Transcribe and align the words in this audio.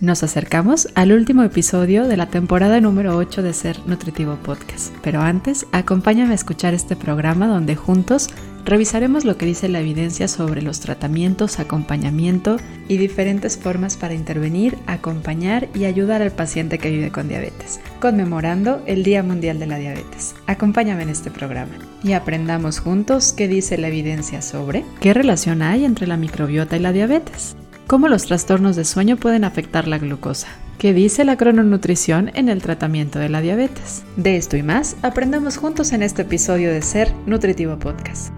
Nos 0.00 0.22
acercamos 0.22 0.86
al 0.94 1.10
último 1.10 1.42
episodio 1.42 2.06
de 2.06 2.16
la 2.16 2.26
temporada 2.26 2.80
número 2.80 3.16
8 3.16 3.42
de 3.42 3.52
Ser 3.52 3.84
Nutritivo 3.88 4.36
Podcast, 4.36 4.94
pero 5.02 5.22
antes 5.22 5.66
acompáñame 5.72 6.30
a 6.30 6.34
escuchar 6.36 6.72
este 6.72 6.94
programa 6.94 7.48
donde 7.48 7.74
juntos 7.74 8.28
revisaremos 8.64 9.24
lo 9.24 9.36
que 9.36 9.46
dice 9.46 9.68
la 9.68 9.80
evidencia 9.80 10.28
sobre 10.28 10.62
los 10.62 10.78
tratamientos, 10.78 11.58
acompañamiento 11.58 12.58
y 12.86 12.96
diferentes 12.96 13.56
formas 13.56 13.96
para 13.96 14.14
intervenir, 14.14 14.78
acompañar 14.86 15.68
y 15.74 15.86
ayudar 15.86 16.22
al 16.22 16.30
paciente 16.30 16.78
que 16.78 16.90
vive 16.90 17.10
con 17.10 17.26
diabetes, 17.26 17.80
conmemorando 17.98 18.80
el 18.86 19.02
Día 19.02 19.24
Mundial 19.24 19.58
de 19.58 19.66
la 19.66 19.78
Diabetes. 19.78 20.36
Acompáñame 20.46 21.02
en 21.02 21.08
este 21.08 21.32
programa 21.32 21.74
y 22.04 22.12
aprendamos 22.12 22.78
juntos 22.78 23.32
qué 23.36 23.48
dice 23.48 23.76
la 23.78 23.88
evidencia 23.88 24.42
sobre 24.42 24.84
qué 25.00 25.12
relación 25.12 25.60
hay 25.60 25.84
entre 25.84 26.06
la 26.06 26.16
microbiota 26.16 26.76
y 26.76 26.80
la 26.80 26.92
diabetes 26.92 27.56
cómo 27.88 28.06
los 28.08 28.26
trastornos 28.26 28.76
de 28.76 28.84
sueño 28.84 29.16
pueden 29.16 29.44
afectar 29.44 29.88
la 29.88 29.98
glucosa. 29.98 30.46
¿Qué 30.78 30.92
dice 30.92 31.24
la 31.24 31.36
crononutrición 31.36 32.30
en 32.34 32.48
el 32.48 32.62
tratamiento 32.62 33.18
de 33.18 33.30
la 33.30 33.40
diabetes? 33.40 34.04
De 34.16 34.36
esto 34.36 34.56
y 34.56 34.62
más 34.62 34.94
aprendamos 35.02 35.56
juntos 35.56 35.92
en 35.92 36.02
este 36.02 36.22
episodio 36.22 36.70
de 36.70 36.82
Ser 36.82 37.12
Nutritivo 37.26 37.78
Podcast. 37.78 38.32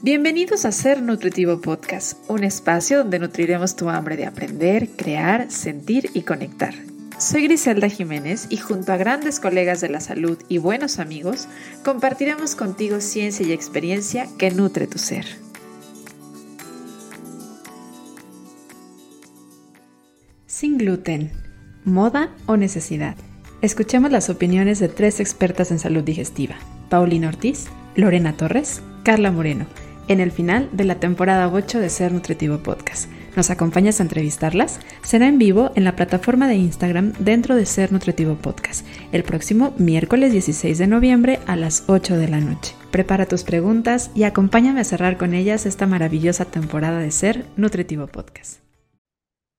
Bienvenidos 0.00 0.64
a 0.64 0.70
Ser 0.70 1.02
Nutritivo 1.02 1.60
Podcast, 1.60 2.18
un 2.30 2.44
espacio 2.44 2.98
donde 2.98 3.18
nutriremos 3.18 3.74
tu 3.74 3.90
hambre 3.90 4.16
de 4.16 4.26
aprender, 4.26 4.90
crear, 4.90 5.50
sentir 5.50 6.08
y 6.14 6.22
conectar. 6.22 6.72
Soy 7.18 7.42
Griselda 7.42 7.88
Jiménez 7.88 8.46
y 8.48 8.58
junto 8.58 8.92
a 8.92 8.96
grandes 8.96 9.40
colegas 9.40 9.80
de 9.80 9.88
la 9.88 9.98
salud 9.98 10.38
y 10.48 10.58
buenos 10.58 11.00
amigos, 11.00 11.48
compartiremos 11.84 12.54
contigo 12.54 13.00
ciencia 13.00 13.44
y 13.44 13.50
experiencia 13.50 14.28
que 14.38 14.52
nutre 14.52 14.86
tu 14.86 14.98
ser. 14.98 15.26
Sin 20.58 20.76
gluten, 20.76 21.30
moda 21.84 22.30
o 22.46 22.56
necesidad. 22.56 23.14
Escuchemos 23.62 24.10
las 24.10 24.28
opiniones 24.28 24.80
de 24.80 24.88
tres 24.88 25.20
expertas 25.20 25.70
en 25.70 25.78
salud 25.78 26.02
digestiva, 26.02 26.56
Paulina 26.88 27.28
Ortiz, 27.28 27.66
Lorena 27.94 28.36
Torres, 28.36 28.82
Carla 29.04 29.30
Moreno, 29.30 29.66
en 30.08 30.18
el 30.18 30.32
final 30.32 30.68
de 30.72 30.82
la 30.82 30.96
temporada 30.96 31.48
8 31.48 31.78
de 31.78 31.88
Ser 31.88 32.10
Nutritivo 32.10 32.58
Podcast. 32.58 33.08
¿Nos 33.36 33.50
acompañas 33.50 34.00
a 34.00 34.02
entrevistarlas? 34.02 34.80
Será 35.04 35.28
en 35.28 35.38
vivo 35.38 35.70
en 35.76 35.84
la 35.84 35.94
plataforma 35.94 36.48
de 36.48 36.56
Instagram 36.56 37.12
dentro 37.20 37.54
de 37.54 37.64
Ser 37.64 37.92
Nutritivo 37.92 38.34
Podcast, 38.34 38.84
el 39.12 39.22
próximo 39.22 39.74
miércoles 39.78 40.32
16 40.32 40.76
de 40.76 40.88
noviembre 40.88 41.38
a 41.46 41.54
las 41.54 41.84
8 41.86 42.16
de 42.16 42.26
la 42.26 42.40
noche. 42.40 42.74
Prepara 42.90 43.26
tus 43.26 43.44
preguntas 43.44 44.10
y 44.12 44.24
acompáñame 44.24 44.80
a 44.80 44.84
cerrar 44.84 45.18
con 45.18 45.34
ellas 45.34 45.66
esta 45.66 45.86
maravillosa 45.86 46.46
temporada 46.46 46.98
de 46.98 47.12
Ser 47.12 47.46
Nutritivo 47.56 48.08
Podcast. 48.08 48.67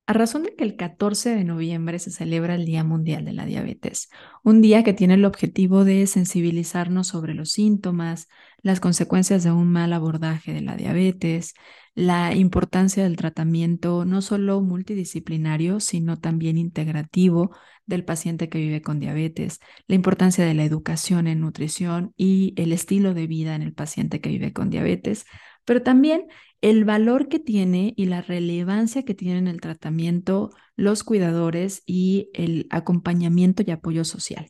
A 0.10 0.14
razón 0.14 0.42
de 0.42 0.56
que 0.56 0.64
el 0.64 0.76
14 0.76 1.36
de 1.36 1.44
noviembre 1.44 2.00
se 2.00 2.10
celebra 2.10 2.56
el 2.56 2.66
Día 2.66 2.84
Mundial 2.84 3.26
de 3.26 3.32
la 3.32 3.46
Diabetes, 3.46 4.10
un 4.44 4.60
día 4.60 4.84
que 4.84 4.94
tiene 4.94 5.14
el 5.14 5.24
objetivo 5.24 5.86
de 5.86 6.08
sensibilizarnos 6.08 7.06
sobre 7.06 7.36
los 7.36 7.52
síntomas, 7.52 8.28
las 8.64 8.80
consecuencias 8.80 9.44
de 9.44 9.52
un 9.52 9.72
mal 9.72 9.94
abordaje 9.94 10.52
de 10.52 10.62
la 10.62 10.76
diabetes, 10.76 11.54
la 11.94 12.34
importancia 12.34 13.04
del 13.04 13.18
tratamiento 13.18 14.04
no 14.04 14.24
solo 14.24 14.62
multidisciplinario, 14.62 15.80
sino 15.80 16.18
también 16.18 16.58
integrativo 16.58 17.56
del 17.86 18.04
paciente 18.04 18.50
que 18.50 18.58
vive 18.58 18.82
con 18.82 19.00
diabetes, 19.00 19.60
la 19.86 19.94
importancia 19.94 20.44
de 20.44 20.56
la 20.56 20.64
educación 20.64 21.28
en 21.28 21.40
nutrición 21.40 22.16
y 22.18 22.56
el 22.58 22.74
estilo 22.74 23.14
de 23.14 23.28
vida 23.28 23.54
en 23.54 23.62
el 23.62 23.74
paciente 23.74 24.22
que 24.22 24.30
vive 24.30 24.54
con 24.54 24.72
diabetes, 24.72 25.28
pero 25.66 25.84
también 25.84 26.26
el 26.62 26.84
valor 26.84 27.28
que 27.28 27.40
tiene 27.40 27.94
y 27.96 28.06
la 28.06 28.22
relevancia 28.22 29.04
que 29.04 29.14
tiene 29.14 29.40
en 29.40 29.48
el 29.48 29.62
tratamiento 29.62 30.52
los 30.76 31.04
cuidadores 31.04 31.84
y 31.86 32.30
el 32.34 32.68
acompañamiento 32.70 33.64
y 33.66 33.72
apoyo 33.72 34.06
social. 34.06 34.50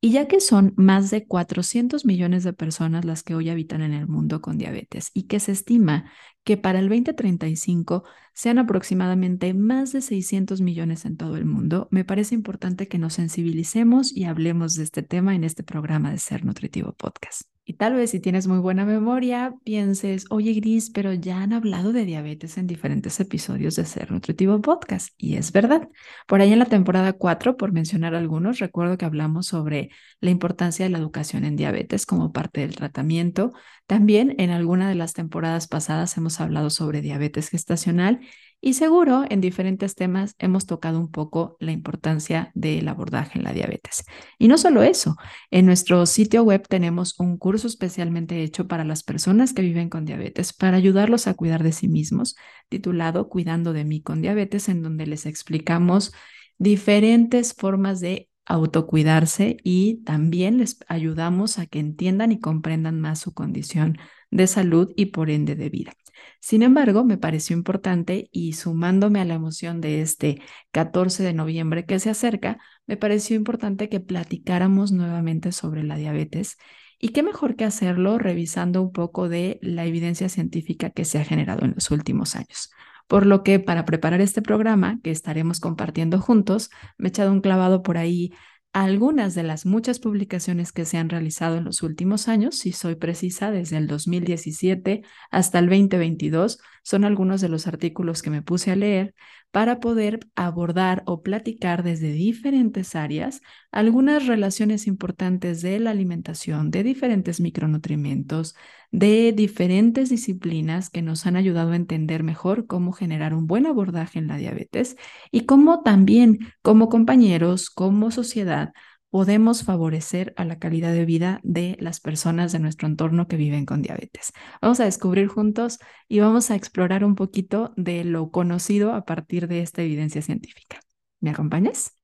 Y 0.00 0.12
ya 0.12 0.28
que 0.28 0.40
son 0.40 0.72
más 0.76 1.10
de 1.10 1.26
400 1.26 2.06
millones 2.06 2.44
de 2.44 2.54
personas 2.54 3.04
las 3.04 3.22
que 3.22 3.34
hoy 3.34 3.50
habitan 3.50 3.82
en 3.82 3.92
el 3.92 4.06
mundo 4.06 4.40
con 4.40 4.56
diabetes 4.56 5.10
y 5.12 5.24
que 5.24 5.40
se 5.40 5.52
estima 5.52 6.10
que 6.44 6.56
para 6.56 6.78
el 6.78 6.88
2035 6.88 8.04
sean 8.32 8.58
aproximadamente 8.58 9.52
más 9.52 9.92
de 9.92 10.00
600 10.00 10.62
millones 10.62 11.04
en 11.04 11.18
todo 11.18 11.36
el 11.36 11.44
mundo, 11.44 11.88
me 11.90 12.04
parece 12.04 12.34
importante 12.34 12.88
que 12.88 12.98
nos 12.98 13.14
sensibilicemos 13.14 14.16
y 14.16 14.24
hablemos 14.24 14.74
de 14.74 14.84
este 14.84 15.02
tema 15.02 15.34
en 15.34 15.44
este 15.44 15.62
programa 15.62 16.10
de 16.10 16.18
Ser 16.18 16.44
Nutritivo 16.44 16.94
Podcast. 16.94 17.42
Y 17.70 17.74
tal 17.74 17.94
vez 17.94 18.10
si 18.10 18.20
tienes 18.20 18.48
muy 18.48 18.58
buena 18.58 18.84
memoria, 18.84 19.54
pienses, 19.64 20.24
oye 20.30 20.54
Gris, 20.54 20.90
pero 20.90 21.12
ya 21.12 21.46
han 21.50 21.56
hablado 21.56 21.92
de 21.92 22.04
diabetes 22.04 22.58
en 22.58 22.68
diferentes 22.68 23.18
episodios 23.18 23.74
de 23.74 23.84
Ser 23.84 24.12
Nutritivo 24.12 24.60
Podcast. 24.60 25.12
Y 25.18 25.34
es 25.34 25.50
verdad. 25.50 25.88
Por 26.28 26.40
ahí 26.40 26.52
en 26.52 26.60
la 26.60 26.66
temporada 26.66 27.12
4, 27.12 27.56
por 27.56 27.72
mencionar 27.72 28.14
algunos, 28.14 28.60
recuerdo 28.60 28.96
que 28.96 29.04
hablamos 29.04 29.48
sobre 29.48 29.90
la 30.20 30.30
importancia 30.30 30.84
de 30.84 30.90
la 30.90 30.98
educación 30.98 31.44
en 31.44 31.56
diabetes 31.56 32.06
como 32.06 32.32
parte 32.32 32.60
del 32.60 32.76
tratamiento. 32.76 33.52
También 33.88 34.36
en 34.38 34.50
alguna 34.50 34.88
de 34.88 34.94
las 34.94 35.12
temporadas 35.12 35.66
pasadas 35.66 36.16
hemos 36.16 36.40
hablado 36.40 36.70
sobre 36.70 37.00
diabetes 37.00 37.48
gestacional 37.48 38.20
y 38.60 38.74
seguro 38.74 39.24
en 39.28 39.40
diferentes 39.40 39.94
temas 39.94 40.34
hemos 40.38 40.66
tocado 40.66 41.00
un 41.00 41.10
poco 41.10 41.56
la 41.60 41.72
importancia 41.72 42.50
del 42.54 42.88
abordaje 42.88 43.38
en 43.38 43.44
la 43.44 43.52
diabetes. 43.52 44.04
Y 44.38 44.48
no 44.48 44.58
solo 44.58 44.82
eso, 44.82 45.16
en 45.50 45.66
nuestro 45.66 46.04
sitio 46.06 46.42
web 46.42 46.66
tenemos 46.68 47.18
un 47.18 47.38
curso 47.38 47.66
especialmente 47.66 48.42
hecho 48.42 48.68
para 48.68 48.84
las 48.84 49.02
personas 49.02 49.54
que 49.54 49.62
viven 49.62 49.88
con 49.88 50.04
diabetes 50.04 50.52
para 50.52 50.76
ayudarlos 50.76 51.26
a 51.26 51.34
cuidar 51.34 51.62
de 51.62 51.72
sí 51.72 51.88
mismos, 51.88 52.36
titulado 52.68 53.28
Cuidando 53.28 53.72
de 53.72 53.84
mí 53.84 54.02
con 54.02 54.20
diabetes, 54.20 54.68
en 54.68 54.82
donde 54.82 55.06
les 55.06 55.24
explicamos 55.24 56.12
diferentes 56.58 57.54
formas 57.54 58.00
de 58.00 58.28
autocuidarse 58.44 59.56
y 59.62 60.02
también 60.04 60.58
les 60.58 60.78
ayudamos 60.88 61.58
a 61.58 61.66
que 61.66 61.78
entiendan 61.78 62.32
y 62.32 62.40
comprendan 62.40 63.00
más 63.00 63.20
su 63.20 63.32
condición 63.32 63.96
de 64.30 64.46
salud 64.46 64.92
y 64.96 65.06
por 65.06 65.30
ende 65.30 65.54
de 65.54 65.68
vida. 65.70 65.92
Sin 66.40 66.62
embargo, 66.62 67.04
me 67.04 67.18
pareció 67.18 67.56
importante 67.56 68.28
y 68.32 68.54
sumándome 68.54 69.20
a 69.20 69.24
la 69.24 69.34
emoción 69.34 69.80
de 69.80 70.02
este 70.02 70.40
14 70.72 71.22
de 71.22 71.34
noviembre 71.34 71.86
que 71.86 71.98
se 71.98 72.10
acerca, 72.10 72.58
me 72.86 72.96
pareció 72.96 73.36
importante 73.36 73.88
que 73.88 74.00
platicáramos 74.00 74.92
nuevamente 74.92 75.52
sobre 75.52 75.82
la 75.82 75.96
diabetes 75.96 76.56
y 76.98 77.10
qué 77.10 77.22
mejor 77.22 77.56
que 77.56 77.64
hacerlo 77.64 78.18
revisando 78.18 78.82
un 78.82 78.92
poco 78.92 79.28
de 79.28 79.58
la 79.62 79.86
evidencia 79.86 80.28
científica 80.28 80.90
que 80.90 81.04
se 81.04 81.18
ha 81.18 81.24
generado 81.24 81.64
en 81.64 81.72
los 81.74 81.90
últimos 81.90 82.36
años. 82.36 82.70
Por 83.08 83.26
lo 83.26 83.42
que 83.42 83.58
para 83.58 83.84
preparar 83.84 84.20
este 84.20 84.42
programa 84.42 85.00
que 85.02 85.10
estaremos 85.10 85.58
compartiendo 85.58 86.20
juntos, 86.20 86.70
me 86.96 87.08
he 87.08 87.10
echado 87.10 87.32
un 87.32 87.40
clavado 87.40 87.82
por 87.82 87.98
ahí 87.98 88.32
algunas 88.72 89.34
de 89.34 89.42
las 89.42 89.66
muchas 89.66 89.98
publicaciones 89.98 90.72
que 90.72 90.84
se 90.84 90.96
han 90.96 91.08
realizado 91.08 91.56
en 91.56 91.64
los 91.64 91.82
últimos 91.82 92.28
años, 92.28 92.56
si 92.56 92.72
soy 92.72 92.94
precisa, 92.94 93.50
desde 93.50 93.76
el 93.76 93.88
2017 93.88 95.02
hasta 95.30 95.58
el 95.58 95.68
2022, 95.68 96.60
son 96.82 97.04
algunos 97.04 97.40
de 97.40 97.48
los 97.48 97.66
artículos 97.66 98.22
que 98.22 98.30
me 98.30 98.42
puse 98.42 98.70
a 98.70 98.76
leer 98.76 99.14
para 99.50 99.80
poder 99.80 100.20
abordar 100.36 101.02
o 101.06 101.22
platicar 101.22 101.82
desde 101.82 102.12
diferentes 102.12 102.94
áreas 102.94 103.40
algunas 103.72 104.26
relaciones 104.26 104.86
importantes 104.86 105.62
de 105.62 105.80
la 105.80 105.90
alimentación, 105.90 106.70
de 106.70 106.84
diferentes 106.84 107.40
micronutrientes, 107.40 108.54
de 108.90 109.32
diferentes 109.32 110.10
disciplinas 110.10 110.90
que 110.90 111.02
nos 111.02 111.26
han 111.26 111.36
ayudado 111.36 111.72
a 111.72 111.76
entender 111.76 112.22
mejor 112.22 112.66
cómo 112.66 112.92
generar 112.92 113.34
un 113.34 113.46
buen 113.46 113.66
abordaje 113.66 114.18
en 114.18 114.26
la 114.26 114.36
diabetes 114.36 114.96
y 115.30 115.46
cómo 115.46 115.82
también 115.82 116.38
como 116.62 116.88
compañeros, 116.88 117.70
como 117.70 118.10
sociedad, 118.10 118.72
podemos 119.10 119.64
favorecer 119.64 120.32
a 120.36 120.44
la 120.44 120.58
calidad 120.58 120.92
de 120.92 121.04
vida 121.04 121.40
de 121.42 121.76
las 121.80 122.00
personas 122.00 122.52
de 122.52 122.60
nuestro 122.60 122.86
entorno 122.88 123.26
que 123.26 123.36
viven 123.36 123.66
con 123.66 123.82
diabetes. 123.82 124.32
Vamos 124.62 124.80
a 124.80 124.84
descubrir 124.84 125.26
juntos 125.28 125.78
y 126.08 126.20
vamos 126.20 126.50
a 126.50 126.56
explorar 126.56 127.04
un 127.04 127.16
poquito 127.16 127.72
de 127.76 128.04
lo 128.04 128.30
conocido 128.30 128.94
a 128.94 129.04
partir 129.04 129.48
de 129.48 129.62
esta 129.62 129.82
evidencia 129.82 130.22
científica. 130.22 130.80
¿Me 131.20 131.30
acompañas? 131.30 131.99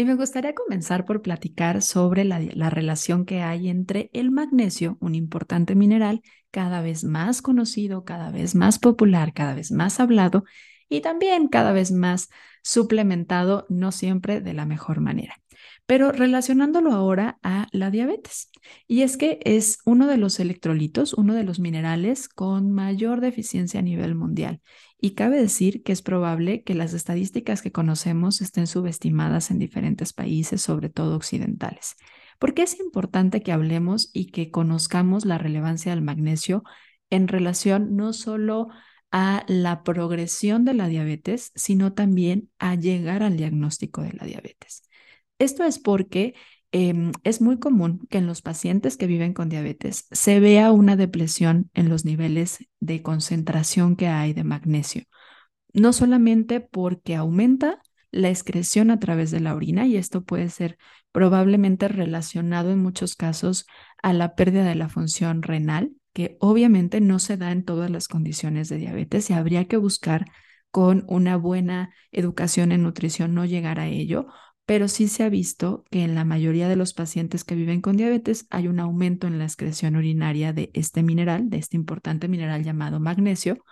Y 0.00 0.04
me 0.04 0.14
gustaría 0.14 0.54
comenzar 0.54 1.04
por 1.04 1.22
platicar 1.22 1.82
sobre 1.82 2.24
la, 2.24 2.38
la, 2.38 2.70
relación 2.70 3.24
que 3.24 3.42
hay 3.42 3.68
entre 3.68 4.10
el 4.12 4.30
magnesio, 4.30 4.96
un 5.00 5.16
importante 5.16 5.74
mineral 5.74 6.22
cada 6.52 6.80
vez 6.82 7.02
más 7.02 7.42
conocido, 7.42 8.04
cada 8.04 8.30
vez 8.30 8.54
más 8.54 8.78
popular, 8.78 9.32
cada 9.32 9.54
vez 9.54 9.72
más 9.72 9.98
hablado 9.98 10.44
y 10.88 11.00
también 11.00 11.48
cada 11.48 11.72
vez 11.72 11.90
más 11.90 12.28
suplementado, 12.62 13.66
no 13.68 13.90
siempre 13.90 14.40
de 14.40 14.54
la 14.54 14.66
mejor 14.66 15.00
manera 15.00 15.34
pero 15.88 16.12
relacionándolo 16.12 16.92
ahora 16.92 17.38
a 17.42 17.66
la 17.72 17.90
diabetes. 17.90 18.50
Y 18.86 19.00
es 19.00 19.16
que 19.16 19.40
es 19.44 19.78
uno 19.86 20.06
de 20.06 20.18
los 20.18 20.38
electrolitos, 20.38 21.14
uno 21.14 21.32
de 21.32 21.44
los 21.44 21.60
minerales 21.60 22.28
con 22.28 22.70
mayor 22.70 23.22
deficiencia 23.22 23.80
a 23.80 23.82
nivel 23.82 24.14
mundial. 24.14 24.60
Y 25.00 25.12
cabe 25.12 25.40
decir 25.40 25.82
que 25.82 25.92
es 25.92 26.02
probable 26.02 26.62
que 26.62 26.74
las 26.74 26.92
estadísticas 26.92 27.62
que 27.62 27.72
conocemos 27.72 28.42
estén 28.42 28.66
subestimadas 28.66 29.50
en 29.50 29.58
diferentes 29.58 30.12
países, 30.12 30.60
sobre 30.60 30.90
todo 30.90 31.16
occidentales. 31.16 31.96
¿Por 32.38 32.52
qué 32.52 32.64
es 32.64 32.78
importante 32.78 33.42
que 33.42 33.52
hablemos 33.52 34.10
y 34.12 34.26
que 34.26 34.50
conozcamos 34.50 35.24
la 35.24 35.38
relevancia 35.38 35.92
del 35.92 36.02
magnesio 36.02 36.64
en 37.08 37.28
relación 37.28 37.96
no 37.96 38.12
solo 38.12 38.68
a 39.10 39.42
la 39.48 39.84
progresión 39.84 40.66
de 40.66 40.74
la 40.74 40.86
diabetes, 40.86 41.50
sino 41.54 41.94
también 41.94 42.50
a 42.58 42.74
llegar 42.74 43.22
al 43.22 43.38
diagnóstico 43.38 44.02
de 44.02 44.12
la 44.12 44.26
diabetes. 44.26 44.82
Esto 45.38 45.64
es 45.64 45.78
porque 45.78 46.34
em, 46.72 47.12
es 47.24 47.40
muy 47.40 47.58
común 47.58 48.06
que 48.10 48.18
en 48.18 48.26
los 48.26 48.42
pacientes 48.42 48.96
que 48.96 49.06
viven 49.06 49.32
con 49.34 49.48
diabetes 49.48 50.06
se 50.10 50.40
vea 50.40 50.72
una 50.72 50.96
depresión 50.96 51.70
en 51.74 51.88
los 51.88 52.04
niveles 52.04 52.58
de 52.80 53.02
concentración 53.02 53.96
que 53.96 54.08
hay 54.08 54.32
de 54.32 54.44
magnesio, 54.44 55.04
no 55.72 55.92
solamente 55.92 56.60
porque 56.60 57.14
aumenta 57.14 57.80
la 58.10 58.30
excreción 58.30 58.90
a 58.90 58.98
través 58.98 59.30
de 59.30 59.40
la 59.40 59.54
orina 59.54 59.86
y 59.86 59.96
esto 59.96 60.24
puede 60.24 60.48
ser 60.48 60.78
probablemente 61.12 61.88
relacionado 61.88 62.70
en 62.70 62.78
muchos 62.78 63.14
casos 63.16 63.66
a 64.02 64.12
la 64.12 64.34
pérdida 64.34 64.64
de 64.64 64.74
la 64.74 64.88
función 64.88 65.42
renal, 65.42 65.92
que 66.12 66.36
obviamente 66.40 67.00
no 67.00 67.18
se 67.18 67.36
da 67.36 67.52
en 67.52 67.64
todas 67.64 67.90
las 67.90 68.08
condiciones 68.08 68.68
de 68.68 68.78
diabetes 68.78 69.30
y 69.30 69.34
habría 69.34 69.66
que 69.66 69.76
buscar 69.76 70.26
con 70.70 71.04
una 71.08 71.36
buena 71.36 71.94
educación 72.12 72.72
en 72.72 72.82
nutrición 72.82 73.34
no 73.34 73.44
llegar 73.44 73.80
a 73.80 73.88
ello, 73.88 74.26
pero 74.68 74.86
sí 74.88 75.08
se 75.08 75.22
ha 75.22 75.30
visto 75.30 75.86
que 75.90 76.02
en 76.02 76.14
la 76.14 76.26
mayoría 76.26 76.68
de 76.68 76.76
los 76.76 76.92
pacientes 76.92 77.42
que 77.42 77.54
viven 77.54 77.80
con 77.80 77.96
diabetes 77.96 78.46
hay 78.50 78.68
un 78.68 78.80
aumento 78.80 79.26
en 79.26 79.38
la 79.38 79.44
excreción 79.44 79.96
urinaria 79.96 80.52
de 80.52 80.70
este 80.74 81.02
mineral, 81.02 81.48
de 81.48 81.56
este 81.56 81.78
importante 81.78 82.28
mineral 82.28 82.64
llamado 82.64 83.00
magnesio, 83.00 83.64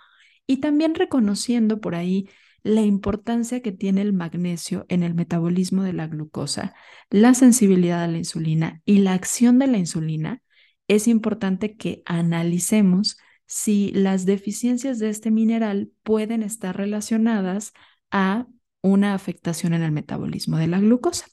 y 0.47 0.57
también 0.57 0.95
reconociendo 0.95 1.79
por 1.81 1.93
ahí 1.93 2.27
la 2.63 2.81
importancia 2.81 3.61
que 3.61 3.71
tiene 3.71 4.01
el 4.01 4.11
magnesio 4.11 4.87
en 4.89 5.03
el 5.03 5.13
metabolismo 5.13 5.83
de 5.83 5.93
la 5.93 6.07
glucosa, 6.07 6.73
la 7.11 7.35
sensibilidad 7.35 8.03
a 8.03 8.07
la 8.07 8.17
insulina 8.17 8.81
y 8.83 8.97
la 8.97 9.13
acción 9.13 9.59
de 9.59 9.67
la 9.67 9.77
insulina, 9.77 10.41
es 10.87 11.07
importante 11.07 11.75
que 11.75 12.01
analicemos 12.05 13.19
si 13.45 13.91
las 13.91 14.25
deficiencias 14.25 14.97
de 14.97 15.09
este 15.09 15.29
mineral 15.29 15.91
pueden 16.01 16.41
estar 16.41 16.75
relacionadas 16.75 17.73
a 18.09 18.47
una 18.81 19.13
afectación 19.13 19.73
en 19.73 19.83
el 19.83 19.91
metabolismo 19.91 20.57
de 20.57 20.67
la 20.67 20.79
glucosa. 20.79 21.25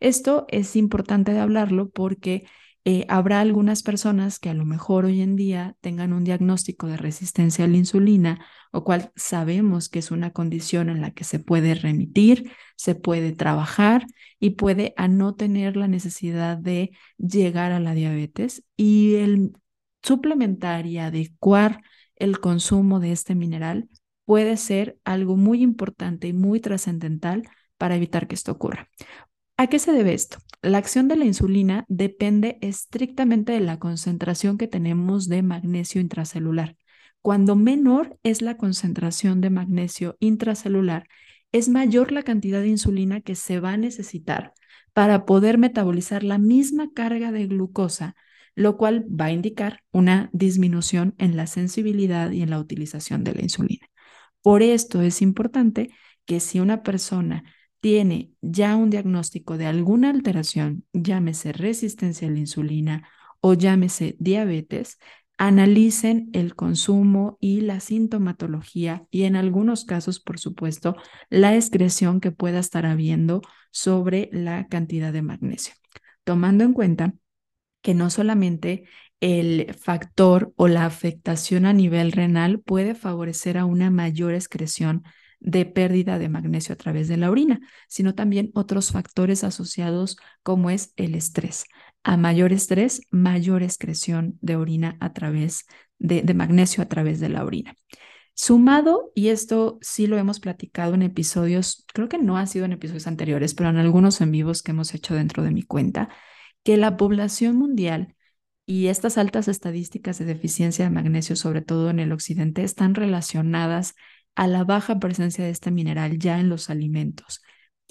Esto 0.00 0.46
es 0.48 0.76
importante 0.76 1.32
de 1.32 1.40
hablarlo 1.40 1.90
porque 1.90 2.46
eh, 2.86 3.04
habrá 3.08 3.40
algunas 3.40 3.82
personas 3.82 4.38
que 4.38 4.48
a 4.48 4.54
lo 4.54 4.64
mejor 4.64 5.04
hoy 5.04 5.20
en 5.20 5.36
día 5.36 5.76
tengan 5.80 6.14
un 6.14 6.24
diagnóstico 6.24 6.86
de 6.86 6.96
resistencia 6.96 7.66
a 7.66 7.68
la 7.68 7.76
insulina, 7.76 8.44
o 8.72 8.84
cual 8.84 9.12
sabemos 9.16 9.90
que 9.90 9.98
es 9.98 10.10
una 10.10 10.32
condición 10.32 10.88
en 10.88 11.02
la 11.02 11.10
que 11.10 11.24
se 11.24 11.38
puede 11.40 11.74
remitir, 11.74 12.52
se 12.76 12.94
puede 12.94 13.32
trabajar 13.32 14.06
y 14.38 14.50
puede 14.50 14.94
a 14.96 15.08
no 15.08 15.34
tener 15.34 15.76
la 15.76 15.88
necesidad 15.88 16.56
de 16.56 16.90
llegar 17.18 17.72
a 17.72 17.80
la 17.80 17.94
diabetes 17.94 18.64
y 18.76 19.16
el 19.16 19.52
suplementar 20.02 20.86
y 20.86 20.98
adecuar 20.98 21.82
el 22.16 22.40
consumo 22.40 23.00
de 23.00 23.12
este 23.12 23.34
mineral 23.34 23.88
puede 24.30 24.56
ser 24.58 24.96
algo 25.02 25.36
muy 25.36 25.60
importante 25.60 26.28
y 26.28 26.32
muy 26.32 26.60
trascendental 26.60 27.48
para 27.78 27.96
evitar 27.96 28.28
que 28.28 28.36
esto 28.36 28.52
ocurra. 28.52 28.88
¿A 29.56 29.66
qué 29.66 29.80
se 29.80 29.90
debe 29.90 30.14
esto? 30.14 30.38
La 30.62 30.78
acción 30.78 31.08
de 31.08 31.16
la 31.16 31.24
insulina 31.24 31.84
depende 31.88 32.56
estrictamente 32.60 33.50
de 33.50 33.58
la 33.58 33.80
concentración 33.80 34.56
que 34.56 34.68
tenemos 34.68 35.26
de 35.26 35.42
magnesio 35.42 36.00
intracelular. 36.00 36.76
Cuando 37.22 37.56
menor 37.56 38.20
es 38.22 38.40
la 38.40 38.56
concentración 38.56 39.40
de 39.40 39.50
magnesio 39.50 40.16
intracelular, 40.20 41.08
es 41.50 41.68
mayor 41.68 42.12
la 42.12 42.22
cantidad 42.22 42.60
de 42.60 42.68
insulina 42.68 43.22
que 43.22 43.34
se 43.34 43.58
va 43.58 43.72
a 43.72 43.78
necesitar 43.78 44.54
para 44.92 45.26
poder 45.26 45.58
metabolizar 45.58 46.22
la 46.22 46.38
misma 46.38 46.92
carga 46.94 47.32
de 47.32 47.48
glucosa, 47.48 48.14
lo 48.54 48.76
cual 48.76 49.06
va 49.08 49.24
a 49.24 49.32
indicar 49.32 49.82
una 49.90 50.30
disminución 50.32 51.16
en 51.18 51.36
la 51.36 51.48
sensibilidad 51.48 52.30
y 52.30 52.42
en 52.42 52.50
la 52.50 52.60
utilización 52.60 53.24
de 53.24 53.34
la 53.34 53.42
insulina. 53.42 53.89
Por 54.42 54.62
esto 54.62 55.02
es 55.02 55.22
importante 55.22 55.90
que 56.24 56.40
si 56.40 56.60
una 56.60 56.82
persona 56.82 57.44
tiene 57.80 58.32
ya 58.40 58.76
un 58.76 58.90
diagnóstico 58.90 59.58
de 59.58 59.66
alguna 59.66 60.10
alteración, 60.10 60.84
llámese 60.92 61.52
resistencia 61.52 62.28
a 62.28 62.30
la 62.30 62.38
insulina 62.38 63.08
o 63.40 63.54
llámese 63.54 64.16
diabetes, 64.18 64.98
analicen 65.38 66.28
el 66.34 66.54
consumo 66.54 67.38
y 67.40 67.62
la 67.62 67.80
sintomatología 67.80 69.06
y 69.10 69.22
en 69.22 69.36
algunos 69.36 69.86
casos, 69.86 70.20
por 70.20 70.38
supuesto, 70.38 70.96
la 71.30 71.56
excreción 71.56 72.20
que 72.20 72.30
pueda 72.30 72.58
estar 72.58 72.84
habiendo 72.84 73.40
sobre 73.70 74.28
la 74.32 74.66
cantidad 74.68 75.12
de 75.12 75.22
magnesio, 75.22 75.74
tomando 76.24 76.64
en 76.64 76.74
cuenta 76.74 77.14
que 77.80 77.94
no 77.94 78.10
solamente 78.10 78.84
el 79.20 79.74
factor 79.74 80.52
o 80.56 80.68
la 80.68 80.86
afectación 80.86 81.66
a 81.66 81.72
nivel 81.72 82.12
renal 82.12 82.60
puede 82.60 82.94
favorecer 82.94 83.58
a 83.58 83.66
una 83.66 83.90
mayor 83.90 84.34
excreción 84.34 85.04
de 85.40 85.64
pérdida 85.64 86.18
de 86.18 86.28
magnesio 86.28 86.74
a 86.74 86.76
través 86.76 87.08
de 87.08 87.16
la 87.16 87.30
orina, 87.30 87.60
sino 87.88 88.14
también 88.14 88.50
otros 88.54 88.92
factores 88.92 89.42
asociados 89.42 90.16
como 90.42 90.70
es 90.70 90.92
el 90.96 91.14
estrés. 91.14 91.64
A 92.02 92.16
mayor 92.16 92.52
estrés, 92.52 93.02
mayor 93.10 93.62
excreción 93.62 94.38
de 94.40 94.56
orina 94.56 94.96
a 95.00 95.12
través 95.12 95.66
de, 95.98 96.22
magnesio 96.34 96.82
a 96.82 96.86
través 96.88 97.20
de 97.20 97.28
la 97.28 97.44
orina. 97.44 97.74
Sumado, 98.34 99.12
y 99.14 99.28
esto 99.28 99.78
sí 99.82 100.06
lo 100.06 100.16
hemos 100.16 100.40
platicado 100.40 100.94
en 100.94 101.02
episodios, 101.02 101.84
creo 101.92 102.08
que 102.08 102.18
no 102.18 102.38
ha 102.38 102.46
sido 102.46 102.64
en 102.64 102.72
episodios 102.72 103.06
anteriores, 103.06 103.54
pero 103.54 103.68
en 103.68 103.76
algunos 103.76 104.20
en 104.22 104.30
vivos 104.30 104.62
que 104.62 104.70
hemos 104.70 104.94
hecho 104.94 105.14
dentro 105.14 105.42
de 105.42 105.50
mi 105.50 105.62
cuenta, 105.62 106.08
que 106.62 106.78
la 106.78 106.96
población 106.96 107.56
mundial 107.56 108.14
y 108.70 108.86
estas 108.86 109.18
altas 109.18 109.48
estadísticas 109.48 110.20
de 110.20 110.26
deficiencia 110.26 110.84
de 110.84 110.92
magnesio, 110.92 111.34
sobre 111.34 111.60
todo 111.60 111.90
en 111.90 111.98
el 111.98 112.12
occidente, 112.12 112.62
están 112.62 112.94
relacionadas 112.94 113.96
a 114.36 114.46
la 114.46 114.62
baja 114.62 115.00
presencia 115.00 115.42
de 115.42 115.50
este 115.50 115.72
mineral 115.72 116.20
ya 116.20 116.38
en 116.38 116.48
los 116.48 116.70
alimentos, 116.70 117.42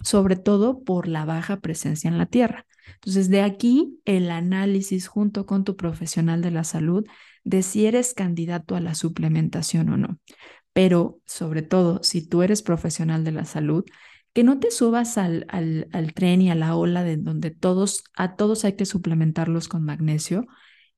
sobre 0.02 0.38
todo 0.38 0.82
por 0.86 1.10
la 1.10 1.26
baja 1.26 1.60
presencia 1.60 2.08
en 2.08 2.18
la 2.18 2.28
tierra. 2.28 2.66
Entonces, 2.94 3.30
de 3.30 3.42
aquí 3.42 4.00
el 4.06 4.32
análisis 4.32 5.10
junto 5.10 5.46
con 5.46 5.66
tu 5.66 5.76
profesional 5.76 6.42
de 6.42 6.52
la 6.52 6.64
salud 6.64 7.06
de 7.44 7.62
si 7.62 7.86
eres 7.86 8.14
candidato 8.14 8.78
a 8.78 8.80
la 8.80 8.96
suplementación 8.96 9.90
o 9.90 9.98
no. 9.98 10.18
Pero, 10.72 11.20
sobre 11.26 11.62
todo, 11.62 12.02
si 12.04 12.26
tú 12.26 12.42
eres 12.42 12.62
profesional 12.62 13.26
de 13.26 13.34
la 13.34 13.44
salud, 13.44 13.84
que 14.32 14.46
no 14.46 14.60
te 14.60 14.72
subas 14.72 15.18
al, 15.18 15.46
al, 15.50 15.90
al 15.92 16.14
tren 16.14 16.42
y 16.42 16.52
a 16.52 16.56
la 16.56 16.74
ola 16.78 17.04
de 17.04 17.18
donde 17.18 17.52
todos, 17.52 18.06
a 18.16 18.38
todos 18.38 18.64
hay 18.64 18.78
que 18.78 18.86
suplementarlos 18.86 19.68
con 19.68 19.84
magnesio, 19.84 20.48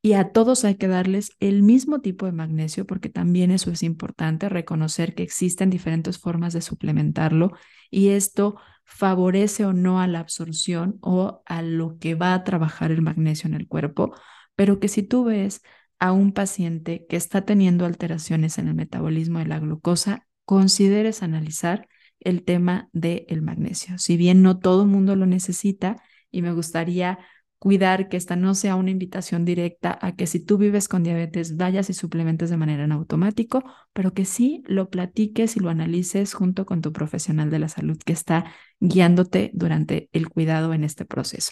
y 0.01 0.13
a 0.13 0.31
todos 0.31 0.65
hay 0.65 0.75
que 0.75 0.87
darles 0.87 1.31
el 1.39 1.61
mismo 1.61 1.99
tipo 2.01 2.25
de 2.25 2.31
magnesio 2.31 2.85
porque 2.85 3.09
también 3.09 3.51
eso 3.51 3.71
es 3.71 3.83
importante, 3.83 4.49
reconocer 4.49 5.13
que 5.13 5.23
existen 5.23 5.69
diferentes 5.69 6.17
formas 6.17 6.53
de 6.53 6.61
suplementarlo 6.61 7.51
y 7.91 8.09
esto 8.09 8.57
favorece 8.83 9.65
o 9.65 9.73
no 9.73 10.01
a 10.01 10.07
la 10.07 10.19
absorción 10.19 10.97
o 11.01 11.43
a 11.45 11.61
lo 11.61 11.97
que 11.99 12.15
va 12.15 12.33
a 12.33 12.43
trabajar 12.43 12.91
el 12.91 13.01
magnesio 13.01 13.47
en 13.47 13.53
el 13.53 13.67
cuerpo, 13.67 14.13
pero 14.55 14.79
que 14.79 14.87
si 14.87 15.03
tú 15.03 15.25
ves 15.25 15.61
a 15.99 16.11
un 16.11 16.33
paciente 16.33 17.05
que 17.07 17.15
está 17.15 17.45
teniendo 17.45 17.85
alteraciones 17.85 18.57
en 18.57 18.67
el 18.67 18.73
metabolismo 18.73 19.39
de 19.39 19.45
la 19.45 19.59
glucosa, 19.59 20.27
consideres 20.45 21.21
analizar 21.21 21.87
el 22.19 22.43
tema 22.43 22.89
del 22.91 23.41
magnesio. 23.41 23.97
Si 23.99 24.17
bien 24.17 24.41
no 24.41 24.59
todo 24.59 24.83
el 24.83 24.89
mundo 24.89 25.15
lo 25.15 25.25
necesita 25.25 25.97
y 26.31 26.41
me 26.41 26.53
gustaría 26.53 27.19
cuidar 27.61 28.09
que 28.09 28.17
esta 28.17 28.35
no 28.35 28.55
sea 28.55 28.75
una 28.75 28.89
invitación 28.89 29.45
directa 29.45 29.95
a 30.01 30.15
que 30.15 30.25
si 30.25 30.39
tú 30.43 30.57
vives 30.57 30.87
con 30.87 31.03
diabetes 31.03 31.57
vayas 31.57 31.91
y 31.91 31.93
suplementes 31.93 32.49
de 32.49 32.57
manera 32.57 32.85
en 32.85 32.91
automático, 32.91 33.63
pero 33.93 34.15
que 34.15 34.25
sí 34.25 34.63
lo 34.65 34.89
platiques 34.89 35.55
y 35.55 35.59
lo 35.59 35.69
analices 35.69 36.33
junto 36.33 36.65
con 36.65 36.81
tu 36.81 36.91
profesional 36.91 37.51
de 37.51 37.59
la 37.59 37.69
salud 37.69 37.99
que 38.03 38.13
está 38.13 38.51
guiándote 38.79 39.51
durante 39.53 40.09
el 40.11 40.27
cuidado 40.27 40.73
en 40.73 40.83
este 40.83 41.05
proceso. 41.05 41.51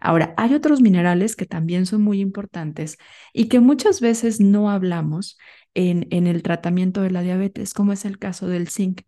Ahora, 0.00 0.32
hay 0.36 0.54
otros 0.54 0.80
minerales 0.80 1.34
que 1.34 1.44
también 1.46 1.86
son 1.86 2.02
muy 2.02 2.20
importantes 2.20 2.96
y 3.32 3.48
que 3.48 3.58
muchas 3.58 4.00
veces 4.00 4.40
no 4.40 4.70
hablamos 4.70 5.38
en, 5.74 6.06
en 6.10 6.28
el 6.28 6.44
tratamiento 6.44 7.02
de 7.02 7.10
la 7.10 7.22
diabetes, 7.22 7.74
como 7.74 7.92
es 7.92 8.04
el 8.04 8.18
caso 8.20 8.46
del 8.46 8.68
zinc. 8.68 9.00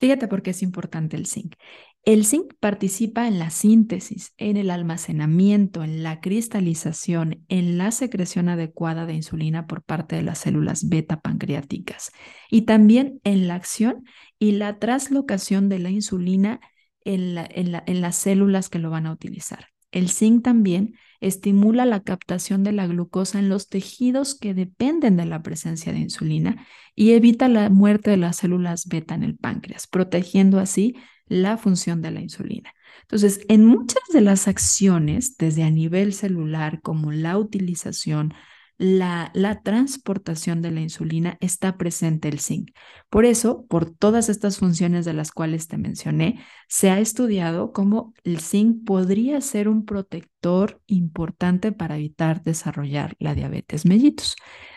Fíjate 0.00 0.26
por 0.26 0.42
qué 0.42 0.50
es 0.50 0.62
importante 0.62 1.16
el 1.16 1.26
zinc. 1.26 1.54
El 2.04 2.26
zinc 2.26 2.54
participa 2.58 3.28
en 3.28 3.38
la 3.38 3.50
síntesis, 3.50 4.34
en 4.36 4.56
el 4.56 4.70
almacenamiento, 4.70 5.84
en 5.84 6.02
la 6.02 6.20
cristalización, 6.20 7.44
en 7.48 7.78
la 7.78 7.92
secreción 7.92 8.48
adecuada 8.48 9.06
de 9.06 9.14
insulina 9.14 9.68
por 9.68 9.84
parte 9.84 10.16
de 10.16 10.22
las 10.22 10.38
células 10.38 10.88
beta 10.88 11.20
pancreáticas 11.20 12.10
y 12.50 12.62
también 12.62 13.20
en 13.22 13.46
la 13.46 13.54
acción 13.54 14.04
y 14.40 14.52
la 14.52 14.80
traslocación 14.80 15.68
de 15.68 15.78
la 15.78 15.90
insulina 15.90 16.60
en, 17.04 17.38
en 17.38 18.00
las 18.00 18.16
células 18.16 18.68
que 18.68 18.80
lo 18.80 18.90
van 18.90 19.06
a 19.06 19.12
utilizar. 19.12 19.68
El 19.92 20.08
zinc 20.08 20.42
también 20.42 20.96
estimula 21.20 21.84
la 21.84 22.00
captación 22.00 22.64
de 22.64 22.72
la 22.72 22.88
glucosa 22.88 23.38
en 23.38 23.48
los 23.48 23.68
tejidos 23.68 24.34
que 24.34 24.54
dependen 24.54 25.16
de 25.16 25.26
la 25.26 25.42
presencia 25.44 25.92
de 25.92 26.00
insulina 26.00 26.66
y 26.96 27.12
evita 27.12 27.46
la 27.46 27.70
muerte 27.70 28.10
de 28.10 28.16
las 28.16 28.38
células 28.38 28.88
beta 28.88 29.14
en 29.14 29.22
el 29.22 29.36
páncreas, 29.36 29.86
protegiendo 29.86 30.58
así 30.58 30.96
la 31.26 31.56
función 31.56 32.02
de 32.02 32.10
la 32.10 32.20
insulina. 32.20 32.72
Entonces, 33.02 33.40
en 33.48 33.64
muchas 33.64 34.02
de 34.12 34.20
las 34.20 34.48
acciones, 34.48 35.36
desde 35.36 35.62
a 35.64 35.70
nivel 35.70 36.12
celular, 36.12 36.80
como 36.82 37.12
la 37.12 37.38
utilización, 37.38 38.34
la, 38.82 39.60
transportación 39.62 40.60
de 40.60 40.72
la 40.72 40.80
insulina 40.80 41.38
está 41.40 41.78
presente 41.78 42.28
el 42.28 42.40
zinc. 42.40 42.70
Por 43.10 43.24
eso, 43.24 43.64
por 43.68 43.88
todas 43.88 44.28
estas 44.28 44.58
funciones 44.58 45.04
de 45.04 45.12
las 45.12 45.30
cuales 45.30 45.68
te 45.68 45.76
mencioné, 45.76 46.40
se 46.68 46.90
ha 46.90 46.98
estudiado 46.98 47.72
cómo 47.72 48.12
el 48.24 48.40
zinc 48.40 48.84
podría 48.84 49.40
ser 49.40 49.68
un 49.68 49.84
protector 49.84 50.80
importante 50.88 51.70
para 51.70 51.96
evitar 51.96 52.42
desarrollar 52.42 53.14
la 53.20 53.36
diabetes 53.36 53.86
mellitus. 53.86 54.34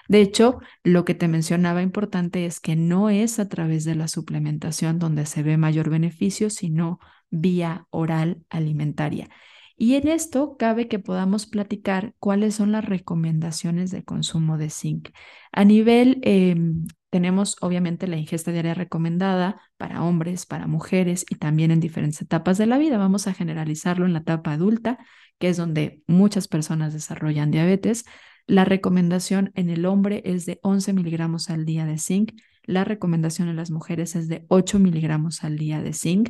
De 0.07 0.21
hecho, 0.21 0.59
lo 0.83 1.03
que 1.03 1.15
te 1.15 1.27
mencionaba 1.27 1.81
importante 1.81 2.45
es 2.45 2.59
que 2.59 2.75
no 2.75 3.09
es 3.09 3.39
a 3.39 3.49
través 3.49 3.85
de 3.85 3.95
la 3.95 4.07
suplementación 4.07 4.99
donde 4.99 5.25
se 5.25 5.41
ve 5.41 5.57
mayor 5.57 5.89
beneficio, 5.89 6.51
sino 6.51 6.99
vía 7.31 7.87
oral 7.89 8.43
alimentaria. 8.49 9.29
Y 9.77 9.95
en 9.95 10.07
esto 10.07 10.55
cabe 10.57 10.87
que 10.87 10.99
podamos 10.99 11.45
platicar 11.45 12.13
cuáles 12.19 12.55
son 12.55 12.71
las 12.71 12.85
recomendaciones 12.85 13.91
de 13.91 14.03
consumo 14.03 14.57
de 14.57 14.69
zinc. 14.69 15.09
A 15.51 15.65
nivel, 15.65 16.19
em, 16.23 16.87
tenemos 17.09 17.57
obviamente 17.61 18.07
la 18.07 18.17
ingesta 18.17 18.51
diaria 18.51 18.73
recomendada 18.73 19.61
para 19.77 20.03
hombres, 20.03 20.45
para 20.45 20.67
mujeres 20.67 21.25
y 21.29 21.35
también 21.35 21.71
en 21.71 21.79
diferentes 21.79 22.21
etapas 22.21 22.57
de 22.57 22.65
la 22.67 22.77
vida. 22.77 22.97
Vamos 22.97 23.27
a 23.27 23.33
generalizarlo 23.33 24.05
en 24.05 24.13
la 24.13 24.19
etapa 24.19 24.53
adulta, 24.53 24.97
que 25.39 25.49
es 25.49 25.57
donde 25.57 26.01
muchas 26.07 26.47
personas 26.47 26.93
desarrollan 26.93 27.51
diabetes. 27.51 28.05
La 28.47 28.63
recomendación 28.63 29.51
en 29.55 29.69
el 29.69 29.85
hombre 29.85 30.21
es 30.25 30.45
de 30.45 30.59
11 30.61 30.93
miligramos 30.93 31.49
al 31.49 31.65
día 31.65 31.85
de 31.85 31.97
zinc. 31.97 32.33
La 32.63 32.83
recomendación 32.83 33.49
en 33.49 33.55
las 33.55 33.71
mujeres 33.71 34.15
es 34.15 34.27
de 34.27 34.45
8 34.47 34.79
miligramos 34.79 35.43
al 35.43 35.57
día 35.57 35.81
de 35.81 35.93
zinc. 35.93 36.29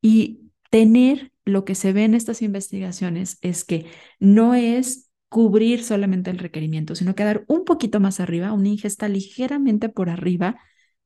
Y 0.00 0.40
tener 0.74 1.30
lo 1.44 1.64
que 1.64 1.76
se 1.76 1.92
ve 1.92 2.02
en 2.02 2.14
estas 2.14 2.42
investigaciones 2.42 3.38
es 3.42 3.64
que 3.64 3.86
no 4.18 4.54
es 4.54 5.08
cubrir 5.28 5.84
solamente 5.84 6.32
el 6.32 6.38
requerimiento, 6.38 6.96
sino 6.96 7.14
quedar 7.14 7.44
un 7.46 7.64
poquito 7.64 8.00
más 8.00 8.18
arriba, 8.18 8.52
una 8.52 8.70
ingesta 8.70 9.06
ligeramente 9.06 9.88
por 9.88 10.10
arriba 10.10 10.56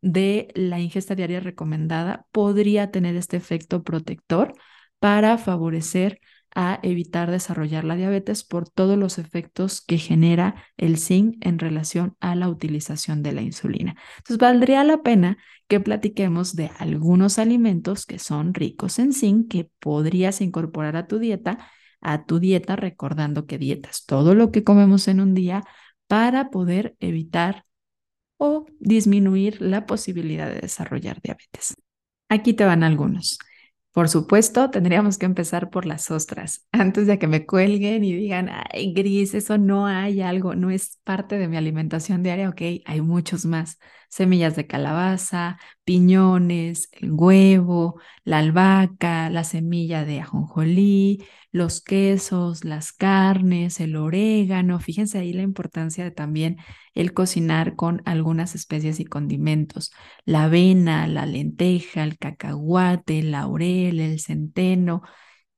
de 0.01 0.49
la 0.55 0.81
ingesta 0.81 1.15
diaria 1.15 1.41
recomendada, 1.41 2.27
podría 2.33 2.91
tener 2.91 3.15
este 3.15 3.37
efecto 3.37 3.83
protector 3.83 4.55
para 5.01 5.37
favorecer 5.37 6.19
a 6.55 6.81
evitar 6.83 7.31
desarrollar 7.31 7.85
la 7.85 7.97
diabetes 7.97 8.45
por 8.45 8.69
todos 8.69 8.99
los 8.99 9.19
efectos 9.19 9.81
que 9.81 9.99
genera 9.99 10.65
el 10.77 10.99
zinc 10.99 11.37
en 11.41 11.59
relación 11.59 12.17
a 12.21 12.35
la 12.35 12.49
utilización 12.49 13.23
de 13.23 13.33
la 13.33 13.43
insulina. 13.43 13.97
Entonces, 14.19 14.39
valdría 14.39 14.85
la 14.85 15.03
pena 15.03 15.39
que 15.69 15.81
platiquemos 15.81 16.57
de 16.57 16.71
algunos 16.79 17.39
alimentos 17.39 18.07
que 18.07 18.19
son 18.19 18.55
ricos 18.55 18.99
en 18.99 19.13
zinc 19.13 19.51
que 19.51 19.71
podrías 19.79 20.41
incorporar 20.41 20.97
a 20.97 21.07
tu 21.07 21.19
dieta, 21.19 21.59
a 22.01 22.25
tu 22.25 22.39
dieta 22.39 22.77
recordando 22.77 23.47
que 23.47 23.59
dietas 23.59 24.05
todo 24.07 24.35
lo 24.35 24.51
que 24.51 24.65
comemos 24.65 25.09
en 25.09 25.21
un 25.21 25.35
día 25.35 25.65
para 26.07 26.51
poder 26.51 26.97
evitar 27.01 27.65
o 28.39 28.67
disminuir 28.79 29.61
la 29.61 29.85
posibilidad 29.85 30.49
de 30.49 30.61
desarrollar 30.61 31.21
diabetes. 31.21 31.75
Aquí 32.29 32.55
te 32.55 32.65
van 32.65 32.83
algunos. 32.83 33.39
Por 33.99 34.09
supuesto, 34.09 34.71
tendríamos 34.71 35.19
que 35.19 35.27
empezar 35.27 35.71
por 35.71 35.85
las 35.85 36.13
ostras, 36.13 36.69
antes 36.71 37.09
de 37.09 37.19
que 37.19 37.27
me 37.27 37.47
cuelguen 37.47 38.05
y 38.05 38.13
digan, 38.13 38.49
ay, 38.73 38.93
gris, 38.93 39.35
eso 39.35 39.59
no 39.59 39.89
hay 39.89 40.21
algo, 40.21 40.55
no 40.55 40.71
es 40.71 41.01
parte 41.03 41.37
de 41.37 41.49
mi 41.49 41.57
alimentación 41.57 42.23
diaria, 42.23 42.49
ok, 42.49 42.63
hay 42.85 43.01
muchos 43.01 43.45
más. 43.45 43.81
Semillas 44.09 44.55
de 44.55 44.69
calabaza, 44.69 45.59
piñones, 45.83 46.91
el 46.93 47.11
huevo, 47.11 48.01
la 48.23 48.39
albahaca, 48.39 49.31
la 49.31 49.43
semilla 49.43 50.05
de 50.05 50.21
ajonjolí, 50.21 51.27
los 51.59 51.83
quesos, 51.83 52.65
las 52.65 52.93
carnes, 52.93 53.81
el 53.81 53.97
orégano. 53.97 54.81
Fíjense 54.81 55.19
ahí 55.19 55.33
la 55.35 55.43
importancia 55.43 56.05
de 56.05 56.11
también 56.11 56.57
el 56.95 57.13
cocinar 57.13 57.77
con 57.77 58.01
algunas 58.07 58.55
especies 58.55 59.01
y 59.01 59.05
condimentos. 59.05 59.93
La 60.25 60.45
avena, 60.45 61.07
la 61.07 61.27
lenteja, 61.27 62.05
el 62.05 62.17
cacahuate, 62.19 63.19
el 63.19 63.33
laurel, 63.33 64.01
el 64.01 64.21
centeno. 64.21 65.03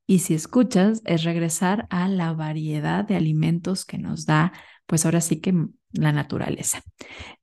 Y 0.06 0.20
si 0.20 0.34
escuchas, 0.34 1.02
es 1.04 1.22
regresar 1.22 1.86
a 1.90 2.08
la 2.08 2.32
variedad 2.32 3.04
de 3.04 3.16
alimentos 3.16 3.84
que 3.84 3.98
nos 3.98 4.26
da, 4.26 4.52
pues 4.86 5.04
ahora 5.04 5.20
sí 5.20 5.40
que 5.40 5.54
la 5.92 6.12
naturaleza. 6.12 6.82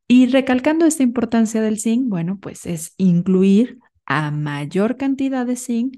Y 0.07 0.27
recalcando 0.27 0.85
esta 0.85 1.03
importancia 1.03 1.61
del 1.61 1.79
zinc, 1.79 2.09
bueno, 2.09 2.39
pues 2.39 2.65
es 2.65 2.93
incluir 2.97 3.79
a 4.05 4.31
mayor 4.31 4.97
cantidad 4.97 5.45
de 5.45 5.55
zinc 5.57 5.97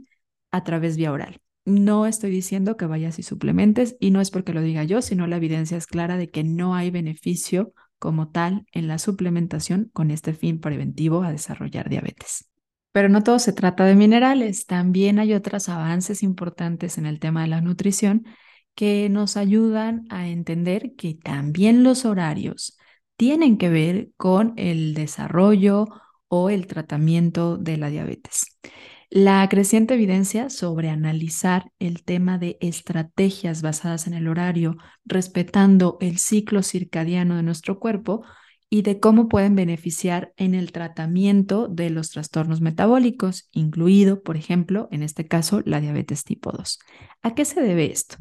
a 0.52 0.64
través 0.64 0.98
vía 0.98 1.12
oral. 1.12 1.42
No 1.70 2.08
estoy 2.08 2.32
diciendo 2.32 2.78
que 2.78 2.88
vayas 2.88 3.20
y 3.20 3.24
suplementes 3.24 3.96
y 4.00 4.10
no 4.10 4.22
es 4.22 4.32
porque 4.32 4.54
lo 4.54 4.62
diga 4.62 4.84
yo, 4.86 5.04
sino 5.04 5.28
la 5.28 5.38
evidencia 5.38 5.78
es 5.78 5.86
clara 5.86 6.18
de 6.18 6.32
que 6.32 6.44
no 6.44 6.74
hay 6.74 6.90
beneficio 6.90 7.74
como 8.00 8.30
tal 8.30 8.66
en 8.72 8.88
la 8.88 8.98
suplementación 8.98 9.92
con 9.94 10.10
este 10.10 10.34
fin 10.34 10.60
preventivo 10.60 11.22
a 11.22 11.32
desarrollar 11.32 11.88
diabetes. 11.88 12.50
Pero 12.92 13.08
no 13.08 13.22
todo 13.22 13.38
se 13.38 13.54
trata 13.54 13.86
de 13.86 13.94
minerales, 13.94 14.66
también 14.66 15.20
hay 15.20 15.36
otros 15.36 15.70
avances 15.70 16.24
importantes 16.24 16.98
en 16.98 17.06
el 17.06 17.20
tema 17.20 17.44
de 17.44 17.50
la 17.50 17.62
nutrición 17.62 18.26
que 18.74 19.08
nos 19.10 19.38
ayudan 19.38 20.08
a 20.10 20.28
entender 20.28 20.96
que 20.98 21.14
también 21.14 21.84
los 21.84 22.04
horarios 22.04 22.80
tienen 23.16 23.60
que 23.60 23.70
ver 23.70 24.10
con 24.18 24.54
el 24.58 24.96
desarrollo 24.96 25.88
o 26.30 26.50
el 26.50 26.66
tratamiento 26.66 27.58
de 27.58 27.78
la 27.78 27.90
diabetes. 27.90 28.58
La 29.12 29.50
creciente 29.50 29.96
evidencia 29.96 30.52
sobre 30.52 30.92
analizar 30.92 31.72
el 31.80 32.04
tema 32.04 32.38
de 32.38 32.60
estrategias 32.62 33.64
basadas 33.64 34.06
en 34.06 34.14
el 34.14 34.28
horario, 34.28 34.78
respetando 35.04 35.98
el 36.00 36.20
ciclo 36.20 36.62
circadiano 36.62 37.36
de 37.36 37.42
nuestro 37.42 37.80
cuerpo 37.80 38.24
y 38.70 38.84
de 38.84 39.00
cómo 39.00 39.28
pueden 39.28 39.56
beneficiar 39.56 40.32
en 40.38 40.54
el 40.54 40.72
tratamiento 40.72 41.68
de 41.68 41.90
los 41.90 42.12
trastornos 42.12 42.62
metabólicos, 42.62 43.50
incluido, 43.52 44.22
por 44.22 44.38
ejemplo, 44.38 44.88
en 44.92 45.02
este 45.02 45.28
caso, 45.28 45.64
la 45.66 45.82
diabetes 45.82 46.24
tipo 46.24 46.52
2. 46.52 46.78
¿A 47.24 47.34
qué 47.34 47.46
se 47.46 47.62
debe 47.62 47.92
esto? 47.92 48.18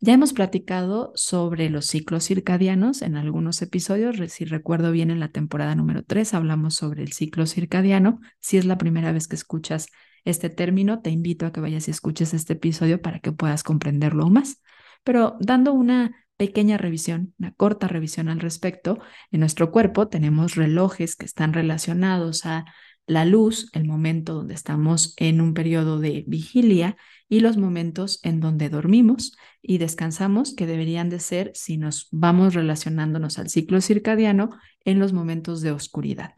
Ya 0.00 0.12
hemos 0.12 0.32
platicado 0.32 1.12
sobre 1.14 1.70
los 1.70 1.86
ciclos 1.86 2.24
circadianos 2.24 3.02
en 3.02 3.14
algunos 3.14 3.62
episodios. 3.62 4.16
Si 4.32 4.44
recuerdo 4.44 4.90
bien, 4.90 5.12
en 5.12 5.20
la 5.20 5.28
temporada 5.28 5.76
número 5.76 6.02
3 6.02 6.34
hablamos 6.34 6.74
sobre 6.74 7.04
el 7.04 7.12
ciclo 7.12 7.46
circadiano. 7.46 8.18
Si 8.40 8.56
es 8.56 8.64
la 8.64 8.76
primera 8.76 9.12
vez 9.12 9.28
que 9.28 9.36
escuchas 9.36 9.86
este 10.24 10.50
término, 10.50 11.00
te 11.00 11.10
invito 11.10 11.46
a 11.46 11.52
que 11.52 11.60
vayas 11.60 11.88
y 11.88 11.90
escuches 11.90 12.34
este 12.34 12.54
episodio 12.54 13.00
para 13.00 13.20
que 13.20 13.32
puedas 13.32 13.62
comprenderlo 13.62 14.28
más. 14.28 14.62
Pero 15.04 15.36
dando 15.40 15.72
una 15.72 16.24
pequeña 16.36 16.78
revisión, 16.78 17.34
una 17.38 17.52
corta 17.52 17.88
revisión 17.88 18.28
al 18.28 18.40
respecto, 18.40 18.98
en 19.30 19.40
nuestro 19.40 19.70
cuerpo 19.70 20.08
tenemos 20.08 20.54
relojes 20.54 21.16
que 21.16 21.26
están 21.26 21.52
relacionados 21.52 22.46
a 22.46 22.64
la 23.06 23.24
luz, 23.24 23.68
el 23.72 23.84
momento 23.84 24.34
donde 24.34 24.54
estamos 24.54 25.14
en 25.16 25.40
un 25.40 25.54
periodo 25.54 25.98
de 25.98 26.24
vigilia 26.26 26.96
y 27.28 27.40
los 27.40 27.56
momentos 27.56 28.20
en 28.22 28.40
donde 28.40 28.68
dormimos 28.68 29.36
y 29.60 29.78
descansamos, 29.78 30.54
que 30.54 30.66
deberían 30.66 31.08
de 31.08 31.18
ser, 31.18 31.50
si 31.54 31.78
nos 31.78 32.08
vamos 32.12 32.54
relacionándonos 32.54 33.38
al 33.38 33.48
ciclo 33.48 33.80
circadiano, 33.80 34.50
en 34.84 34.98
los 34.98 35.12
momentos 35.12 35.60
de 35.62 35.72
oscuridad 35.72 36.34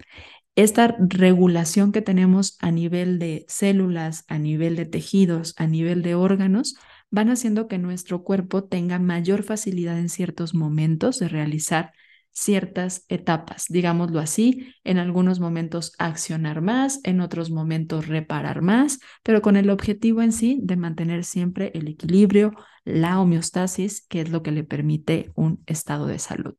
esta 0.56 0.96
regulación 0.98 1.92
que 1.92 2.02
tenemos 2.02 2.56
a 2.60 2.70
nivel 2.70 3.18
de 3.18 3.44
células, 3.48 4.24
a 4.28 4.38
nivel 4.38 4.76
de 4.76 4.86
tejidos, 4.86 5.54
a 5.56 5.66
nivel 5.66 6.02
de 6.02 6.14
órganos, 6.14 6.76
van 7.10 7.28
haciendo 7.30 7.68
que 7.68 7.78
nuestro 7.78 8.22
cuerpo 8.22 8.64
tenga 8.64 8.98
mayor 8.98 9.42
facilidad 9.42 9.98
en 9.98 10.08
ciertos 10.08 10.54
momentos 10.54 11.18
de 11.18 11.28
realizar 11.28 11.92
ciertas 12.34 13.04
etapas, 13.08 13.66
digámoslo 13.68 14.18
así, 14.18 14.74
en 14.82 14.98
algunos 14.98 15.38
momentos 15.38 15.92
accionar 15.98 16.60
más, 16.60 16.98
en 17.04 17.20
otros 17.20 17.50
momentos 17.50 18.08
reparar 18.08 18.60
más, 18.60 18.98
pero 19.22 19.40
con 19.40 19.56
el 19.56 19.70
objetivo 19.70 20.20
en 20.20 20.32
sí 20.32 20.58
de 20.62 20.76
mantener 20.76 21.24
siempre 21.24 21.70
el 21.74 21.86
equilibrio, 21.86 22.52
la 22.84 23.20
homeostasis, 23.20 24.04
que 24.08 24.20
es 24.20 24.30
lo 24.30 24.42
que 24.42 24.50
le 24.50 24.64
permite 24.64 25.30
un 25.36 25.62
estado 25.66 26.06
de 26.06 26.18
salud. 26.18 26.56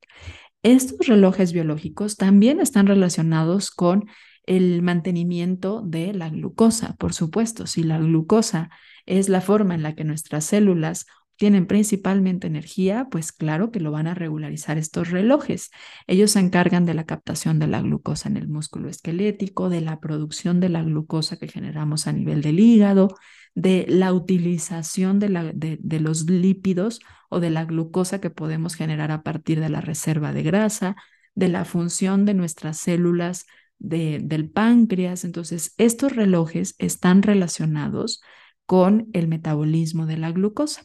Estos 0.66 1.06
relojes 1.06 1.54
biológicos 1.54 2.18
también 2.18 2.60
están 2.60 2.88
relacionados 2.88 3.70
con 3.70 4.08
el 4.48 4.82
mantenimiento 4.82 5.84
de 5.86 6.12
la 6.12 6.30
glucosa, 6.30 6.96
por 6.96 7.14
supuesto. 7.14 7.68
Si 7.68 7.84
la 7.84 8.00
glucosa 8.00 8.72
es 9.06 9.30
la 9.30 9.42
forma 9.42 9.76
en 9.76 9.84
la 9.84 9.94
que 9.94 10.04
nuestras 10.04 10.46
células 10.46 11.06
tienen 11.36 11.68
principalmente 11.68 12.48
energía, 12.48 13.10
pues 13.12 13.32
claro 13.32 13.70
que 13.70 13.80
lo 13.80 13.92
van 13.92 14.08
a 14.08 14.16
regularizar 14.16 14.80
estos 14.80 15.12
relojes. 15.12 15.70
Ellos 16.08 16.32
se 16.32 16.40
encargan 16.40 16.88
de 16.88 16.96
la 16.96 17.06
captación 17.06 17.60
de 17.60 17.68
la 17.68 17.82
glucosa 17.82 18.28
en 18.28 18.38
el 18.38 18.48
músculo 18.48 18.90
esquelético, 18.90 19.70
de 19.70 19.82
la 19.82 20.00
producción 20.00 20.60
de 20.62 20.70
la 20.70 20.82
glucosa 20.82 21.38
que 21.38 21.48
generamos 21.48 22.08
a 22.08 22.12
nivel 22.12 22.42
del 22.42 22.60
hígado, 22.60 23.10
de 23.56 23.86
la 23.88 24.14
utilización 24.14 25.20
de, 25.20 25.30
la, 25.30 25.44
de, 25.54 26.00
los 26.00 26.30
lípidos 26.30 27.00
o 27.30 27.40
de 27.40 27.50
la 27.50 27.66
glucosa 27.66 28.20
que 28.20 28.30
podemos 28.30 28.76
generar 28.76 29.12
a 29.12 29.24
partir 29.24 29.62
de 29.62 29.70
la 29.70 29.82
reserva 29.82 30.34
de 30.34 30.44
grasa, 30.44 30.96
de 31.34 31.48
la 31.48 31.66
función 31.66 32.26
de 32.26 32.34
nuestras 32.34 32.78
células 32.78 33.46
de, 33.80 34.20
del 34.22 34.50
páncreas. 34.50 35.24
Entonces, 35.24 35.74
estos 35.78 36.16
relojes 36.16 36.76
están 36.80 37.24
relacionados 37.24 38.22
con 38.66 39.08
el 39.14 39.28
metabolismo 39.28 40.06
de 40.06 40.18
la 40.18 40.32
glucosa. 40.32 40.84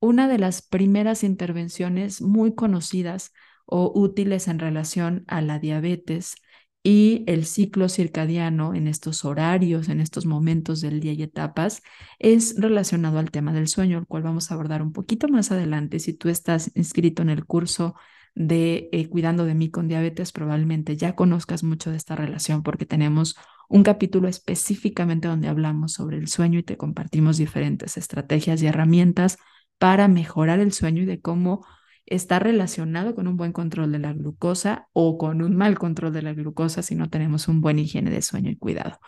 Una 0.00 0.26
de 0.28 0.38
las 0.38 0.60
primeras 0.62 1.22
intervenciones 1.22 2.20
muy 2.20 2.54
conocidas 2.54 3.32
o 3.64 3.92
útiles 3.94 4.48
en 4.48 4.58
relación 4.58 5.24
a 5.28 5.40
la 5.40 5.60
diabetes 5.60 6.34
y 6.82 7.24
el 7.28 7.46
ciclo 7.46 7.88
circadiano 7.88 8.74
en 8.74 8.88
estos 8.88 9.24
horarios, 9.24 9.88
en 9.88 10.00
estos 10.00 10.26
momentos 10.26 10.80
del 10.80 11.00
día 11.00 11.12
y 11.12 11.22
etapas, 11.22 11.82
es 12.18 12.56
relacionado 12.58 13.18
al 13.18 13.30
tema 13.30 13.52
del 13.52 13.68
sueño, 13.68 13.98
el 13.98 14.06
cual 14.06 14.24
vamos 14.24 14.50
a 14.50 14.54
abordar 14.54 14.82
un 14.82 14.92
poquito 14.92 15.28
más 15.28 15.52
adelante. 15.52 16.00
Si 16.00 16.12
tú 16.12 16.28
estás 16.28 16.72
inscrito 16.74 17.22
en 17.22 17.30
el 17.30 17.44
curso 17.44 17.94
de 18.34 18.88
eh, 18.92 19.08
Cuidando 19.08 19.44
de 19.44 19.54
mí 19.54 19.70
con 19.70 19.88
diabetes, 19.88 20.32
probablemente 20.32 20.96
ya 20.96 21.14
conozcas 21.14 21.62
mucho 21.62 21.90
de 21.90 21.96
esta 21.96 22.16
relación 22.16 22.62
porque 22.62 22.86
tenemos 22.86 23.36
un 23.68 23.84
capítulo 23.84 24.28
específicamente 24.28 25.28
donde 25.28 25.48
hablamos 25.48 25.92
sobre 25.92 26.16
el 26.18 26.28
sueño 26.28 26.58
y 26.58 26.62
te 26.62 26.76
compartimos 26.76 27.36
diferentes 27.36 27.96
estrategias 27.96 28.62
y 28.62 28.66
herramientas 28.66 29.38
para 29.78 30.08
mejorar 30.08 30.60
el 30.60 30.72
sueño 30.72 31.02
y 31.02 31.06
de 31.06 31.20
cómo 31.20 31.64
está 32.06 32.38
relacionado 32.38 33.14
con 33.14 33.28
un 33.28 33.36
buen 33.36 33.52
control 33.52 33.92
de 33.92 33.98
la 33.98 34.12
glucosa 34.12 34.88
o 34.92 35.18
con 35.18 35.42
un 35.42 35.56
mal 35.56 35.78
control 35.78 36.12
de 36.12 36.22
la 36.22 36.34
glucosa 36.34 36.82
si 36.82 36.94
no 36.94 37.10
tenemos 37.10 37.48
un 37.48 37.60
buen 37.60 37.78
higiene 37.78 38.10
de 38.10 38.22
sueño 38.22 38.50
y 38.50 38.56
cuidado. 38.56 38.98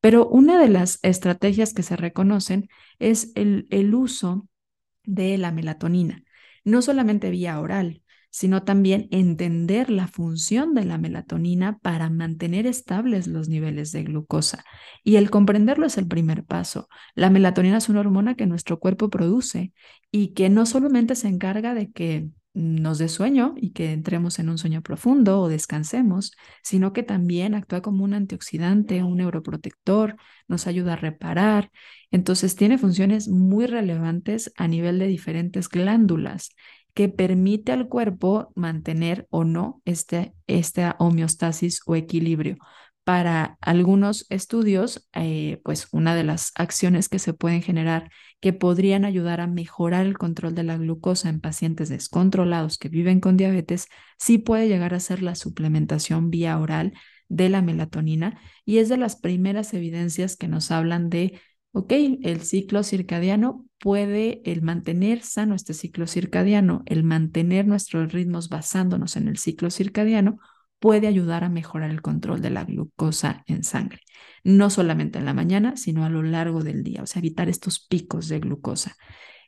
Pero 0.00 0.28
una 0.28 0.58
de 0.58 0.68
las 0.68 0.98
estrategias 1.02 1.72
que 1.72 1.82
se 1.82 1.96
reconocen 1.96 2.68
es 2.98 3.32
el, 3.34 3.66
el 3.70 3.94
uso 3.94 4.48
de 5.04 5.38
la 5.38 5.52
melatonina, 5.52 6.24
no 6.64 6.82
solamente 6.82 7.30
vía 7.30 7.58
oral, 7.60 8.02
sino 8.34 8.64
también 8.64 9.06
entender 9.12 9.90
la 9.90 10.08
función 10.08 10.74
de 10.74 10.84
la 10.84 10.98
melatonina 10.98 11.78
para 11.78 12.10
mantener 12.10 12.66
estables 12.66 13.28
los 13.28 13.48
niveles 13.48 13.92
de 13.92 14.02
glucosa. 14.02 14.64
Y 15.04 15.16
el 15.16 15.30
comprenderlo 15.30 15.86
es 15.86 15.98
el 15.98 16.08
primer 16.08 16.44
paso. 16.44 16.88
La 17.14 17.30
melatonina 17.30 17.76
es 17.76 17.88
una 17.88 18.00
hormona 18.00 18.34
que 18.34 18.46
nuestro 18.46 18.80
cuerpo 18.80 19.08
produce 19.08 19.72
y 20.10 20.34
que 20.34 20.48
no 20.50 20.66
solamente 20.66 21.14
se 21.14 21.28
encarga 21.28 21.74
de 21.74 21.92
que 21.92 22.28
nos 22.54 22.98
dé 22.98 23.08
sueño 23.08 23.54
y 23.56 23.72
que 23.72 23.92
entremos 23.92 24.38
en 24.38 24.48
un 24.48 24.58
sueño 24.58 24.80
profundo 24.80 25.40
o 25.40 25.48
descansemos, 25.48 26.32
sino 26.62 26.92
que 26.92 27.02
también 27.02 27.54
actúa 27.54 27.82
como 27.82 28.04
un 28.04 28.14
antioxidante, 28.14 29.02
un 29.02 29.16
neuroprotector, 29.18 30.16
nos 30.48 30.66
ayuda 30.66 30.94
a 30.94 30.96
reparar. 30.96 31.70
Entonces 32.10 32.56
tiene 32.56 32.78
funciones 32.78 33.28
muy 33.28 33.66
relevantes 33.66 34.52
a 34.56 34.68
nivel 34.68 34.98
de 35.00 35.08
diferentes 35.08 35.68
glándulas 35.68 36.50
que 36.94 37.08
permite 37.08 37.72
al 37.72 37.88
cuerpo 37.88 38.52
mantener 38.54 39.26
o 39.30 39.44
no 39.44 39.82
este, 39.84 40.32
esta 40.46 40.94
homeostasis 41.00 41.80
o 41.86 41.96
equilibrio. 41.96 42.56
Para 43.04 43.58
algunos 43.60 44.24
estudios, 44.30 45.06
eh, 45.12 45.60
pues 45.62 45.88
una 45.92 46.14
de 46.14 46.24
las 46.24 46.52
acciones 46.54 47.10
que 47.10 47.18
se 47.18 47.34
pueden 47.34 47.60
generar 47.60 48.10
que 48.40 48.54
podrían 48.54 49.04
ayudar 49.04 49.42
a 49.42 49.46
mejorar 49.46 50.06
el 50.06 50.16
control 50.16 50.54
de 50.54 50.62
la 50.62 50.78
glucosa 50.78 51.28
en 51.28 51.40
pacientes 51.40 51.90
descontrolados 51.90 52.78
que 52.78 52.88
viven 52.88 53.20
con 53.20 53.36
diabetes, 53.36 53.88
sí 54.18 54.38
puede 54.38 54.68
llegar 54.68 54.94
a 54.94 55.00
ser 55.00 55.22
la 55.22 55.34
suplementación 55.34 56.30
vía 56.30 56.58
oral 56.58 56.94
de 57.28 57.50
la 57.50 57.62
melatonina 57.62 58.40
y 58.64 58.78
es 58.78 58.88
de 58.88 58.96
las 58.96 59.16
primeras 59.16 59.74
evidencias 59.74 60.36
que 60.36 60.48
nos 60.48 60.70
hablan 60.70 61.10
de 61.10 61.40
ok, 61.72 61.92
el 62.22 62.40
ciclo 62.42 62.82
circadiano 62.84 63.66
puede 63.78 64.40
el 64.44 64.62
mantener 64.62 65.22
sano 65.22 65.54
este 65.54 65.74
ciclo 65.74 66.06
circadiano, 66.06 66.82
el 66.86 67.02
mantener 67.02 67.66
nuestros 67.66 68.12
ritmos 68.12 68.48
basándonos 68.48 69.16
en 69.16 69.28
el 69.28 69.38
ciclo 69.38 69.70
circadiano, 69.70 70.38
puede 70.84 71.06
ayudar 71.06 71.44
a 71.44 71.48
mejorar 71.48 71.90
el 71.90 72.02
control 72.02 72.42
de 72.42 72.50
la 72.50 72.64
glucosa 72.64 73.42
en 73.46 73.64
sangre, 73.64 74.00
no 74.42 74.68
solamente 74.68 75.18
en 75.18 75.24
la 75.24 75.32
mañana, 75.32 75.78
sino 75.78 76.04
a 76.04 76.10
lo 76.10 76.22
largo 76.22 76.62
del 76.62 76.84
día, 76.84 77.02
o 77.02 77.06
sea, 77.06 77.20
evitar 77.20 77.48
estos 77.48 77.80
picos 77.80 78.28
de 78.28 78.38
glucosa. 78.38 78.94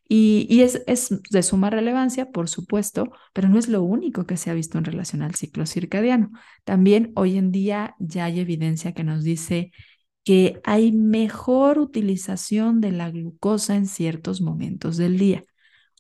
Y, 0.08 0.62
es, 0.62 0.82
de 0.86 1.42
suma 1.42 1.68
relevancia, 1.68 2.30
por 2.30 2.48
supuesto, 2.48 3.10
pero 3.34 3.50
no 3.50 3.58
es 3.58 3.68
lo 3.68 3.82
único 3.82 4.24
que 4.24 4.38
se 4.38 4.48
ha 4.48 4.54
visto 4.54 4.78
en 4.78 4.86
relación 4.86 5.20
al 5.20 5.34
ciclo 5.34 5.66
circadiano. 5.66 6.30
También 6.64 7.12
hoy 7.16 7.36
en 7.36 7.52
día 7.52 7.96
ya 7.98 8.24
hay 8.24 8.40
evidencia 8.40 8.94
que 8.94 9.04
nos 9.04 9.22
dice 9.22 9.72
que 10.24 10.62
hay 10.64 10.90
mejor 10.90 11.78
utilización 11.78 12.80
de 12.80 12.92
la 12.92 13.10
glucosa 13.10 13.76
en 13.76 13.84
ciertos 13.84 14.40
momentos 14.40 14.96
del 14.96 15.18
día. 15.18 15.44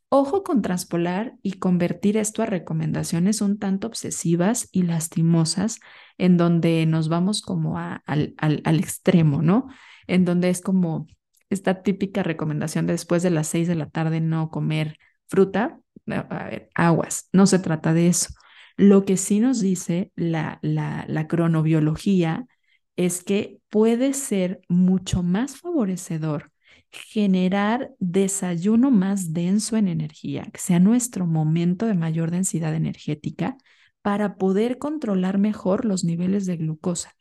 Ojo 0.08 0.44
con 0.44 0.62
transpolar 0.62 1.34
y 1.42 1.54
convertir 1.54 2.16
esto 2.16 2.42
a 2.42 2.46
recomendaciones 2.46 3.40
un 3.40 3.58
tanto 3.58 3.88
obsesivas 3.88 4.68
y 4.70 4.82
lastimosas, 4.82 5.80
en 6.16 6.36
donde 6.36 6.86
nos 6.86 7.08
vamos 7.08 7.42
como 7.42 7.76
al, 7.76 8.34
al, 8.38 8.78
extremo, 8.78 9.42
¿no? 9.42 9.66
En 10.06 10.24
donde 10.24 10.50
es 10.50 10.60
como 10.60 11.08
esta 11.50 11.82
típica 11.82 12.22
recomendación 12.22 12.86
de 12.86 12.92
después 12.92 13.22
de 13.24 13.30
las 13.30 13.48
seis 13.48 13.66
de 13.66 13.74
la 13.74 13.90
tarde 13.90 14.20
no 14.20 14.50
comer 14.50 14.96
fruta, 15.26 15.80
a 16.06 16.44
ver, 16.44 16.70
aguas, 16.74 17.28
no 17.32 17.46
se 17.46 17.58
trata 17.58 17.92
de 17.92 18.06
eso. 18.08 18.32
Lo 18.76 19.04
que 19.04 19.16
sí 19.16 19.40
nos 19.40 19.60
dice 19.60 20.12
la, 20.14 20.60
la, 20.62 21.04
la 21.08 21.26
cronobiología 21.26 22.46
es 22.94 23.24
que 23.24 23.58
puede 23.70 24.12
ser 24.14 24.60
mucho 24.68 25.24
más 25.24 25.56
favorecedor 25.56 26.52
generar 26.96 27.92
desayuno 27.98 28.90
más 28.90 29.32
denso 29.32 29.76
en 29.76 29.88
energía, 29.88 30.44
que 30.52 30.60
sea 30.60 30.80
nuestro 30.80 31.26
momento 31.26 31.86
de 31.86 31.94
mayor 31.94 32.30
densidad 32.30 32.74
energética 32.74 33.56
para 34.02 34.36
poder 34.36 34.78
controlar 34.78 35.38
mejor 35.38 35.84
los 35.84 36.04
niveles 36.04 36.46
de 36.46 36.56
glucosa. 36.56 37.14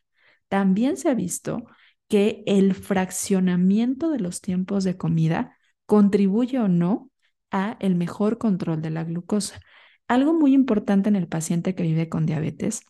También 0.48 0.98
se 0.98 1.10
ha 1.10 1.14
visto 1.14 1.66
que 2.08 2.44
el 2.46 2.74
fraccionamiento 2.76 4.10
de 4.10 4.20
los 4.20 4.42
tiempos 4.42 4.84
de 4.84 4.98
comida 4.98 5.58
contribuye 5.86 6.60
o 6.60 6.68
no 6.68 7.10
a 7.52 7.78
el 7.80 7.96
mejor 7.96 8.38
control 8.38 8.82
de 8.82 8.92
la 8.92 9.04
glucosa. 9.04 9.60
Algo 10.08 10.34
muy 10.34 10.54
importante 10.54 11.10
en 11.10 11.16
el 11.16 11.28
paciente 11.28 11.74
que 11.74 11.84
vive 11.84 12.10
con 12.10 12.26
diabetes 12.26 12.82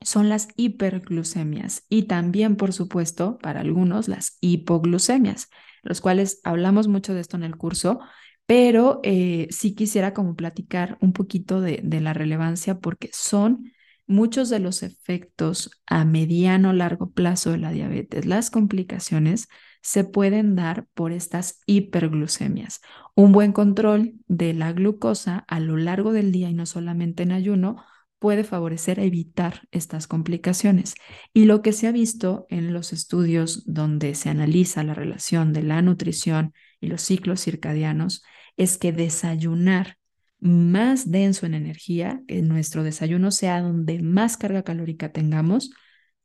son 0.00 0.28
las 0.28 0.48
hiperglucemias 0.56 1.84
y 1.88 2.04
también, 2.04 2.56
por 2.56 2.72
supuesto, 2.72 3.38
para 3.38 3.60
algunos, 3.60 4.08
las 4.08 4.38
hipoglucemias, 4.40 5.48
los 5.82 6.00
cuales 6.00 6.40
hablamos 6.44 6.88
mucho 6.88 7.14
de 7.14 7.20
esto 7.20 7.36
en 7.36 7.44
el 7.44 7.56
curso, 7.56 8.00
pero 8.46 9.00
eh, 9.02 9.48
sí 9.50 9.74
quisiera 9.74 10.14
como 10.14 10.36
platicar 10.36 10.98
un 11.00 11.12
poquito 11.12 11.60
de, 11.60 11.80
de 11.82 12.00
la 12.00 12.12
relevancia 12.12 12.78
porque 12.78 13.10
son 13.12 13.72
muchos 14.06 14.48
de 14.50 14.60
los 14.60 14.82
efectos 14.82 15.70
a 15.86 16.04
mediano 16.04 16.72
largo 16.72 17.10
plazo 17.10 17.50
de 17.50 17.58
la 17.58 17.72
diabetes, 17.72 18.26
las 18.26 18.50
complicaciones 18.50 19.48
se 19.82 20.04
pueden 20.04 20.56
dar 20.56 20.86
por 20.94 21.12
estas 21.12 21.60
hiperglucemias. 21.66 22.80
Un 23.14 23.32
buen 23.32 23.52
control 23.52 24.14
de 24.26 24.52
la 24.52 24.72
glucosa 24.72 25.44
a 25.48 25.60
lo 25.60 25.76
largo 25.76 26.12
del 26.12 26.32
día 26.32 26.50
y 26.50 26.54
no 26.54 26.66
solamente 26.66 27.22
en 27.22 27.32
ayuno 27.32 27.84
puede 28.26 28.42
favorecer 28.42 28.98
evitar 28.98 29.68
estas 29.70 30.08
complicaciones. 30.08 30.96
Y 31.32 31.44
lo 31.44 31.62
que 31.62 31.70
se 31.70 31.86
ha 31.86 31.92
visto 31.92 32.44
en 32.50 32.72
los 32.72 32.92
estudios 32.92 33.62
donde 33.72 34.16
se 34.16 34.30
analiza 34.30 34.82
la 34.82 34.94
relación 34.94 35.52
de 35.52 35.62
la 35.62 35.80
nutrición 35.80 36.52
y 36.80 36.88
los 36.88 37.02
ciclos 37.02 37.40
circadianos 37.40 38.24
es 38.56 38.78
que 38.78 38.90
desayunar 38.90 39.98
más 40.40 41.12
denso 41.12 41.46
en 41.46 41.54
energía, 41.54 42.20
que 42.26 42.42
nuestro 42.42 42.82
desayuno 42.82 43.30
sea 43.30 43.60
donde 43.60 44.02
más 44.02 44.36
carga 44.36 44.64
calórica 44.64 45.12
tengamos, 45.12 45.70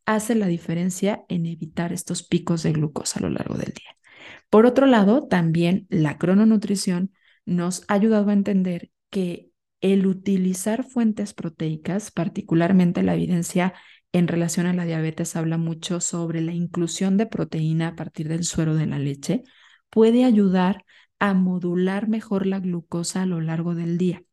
hace 0.07 0.33
la 0.33 0.47
diferencia 0.47 1.23
en 1.29 1.45
evitar 1.45 1.93
estos 1.93 2.23
picos 2.23 2.63
de 2.63 2.71
glucosa 2.71 3.19
a 3.19 3.21
lo 3.21 3.29
largo 3.29 3.59
del 3.59 3.73
día. 3.75 3.95
Por 4.49 4.65
otro 4.65 4.87
lado, 4.87 5.27
también 5.27 5.85
la 5.91 6.17
crononutrición 6.17 7.11
nos 7.45 7.83
ha 7.87 7.93
ayudado 7.93 8.31
a 8.31 8.33
entender 8.33 8.89
que 9.11 9.50
el 9.81 10.05
utilizar 10.07 10.83
fuentes 10.83 11.33
proteicas, 11.33 12.11
particularmente 12.11 13.03
la 13.03 13.15
evidencia 13.15 13.73
en 14.13 14.27
relación 14.27 14.65
a 14.67 14.73
la 14.73 14.85
diabetes 14.85 15.35
habla 15.35 15.57
mucho 15.57 15.99
sobre 16.01 16.41
la 16.41 16.53
inclusión 16.53 17.17
de 17.17 17.25
proteína 17.25 17.89
a 17.89 17.95
partir 17.95 18.27
del 18.27 18.43
suero 18.43 18.75
de 18.75 18.85
la 18.85 18.99
leche, 18.99 19.43
puede 19.89 20.23
ayudar 20.23 20.85
a 21.19 21.33
modular 21.33 22.07
mejor 22.07 22.45
la 22.47 22.59
glucosa 22.59 23.23
a 23.23 23.25
lo 23.25 23.41
largo 23.41 23.75
del 23.75 23.97
día. 23.97 24.23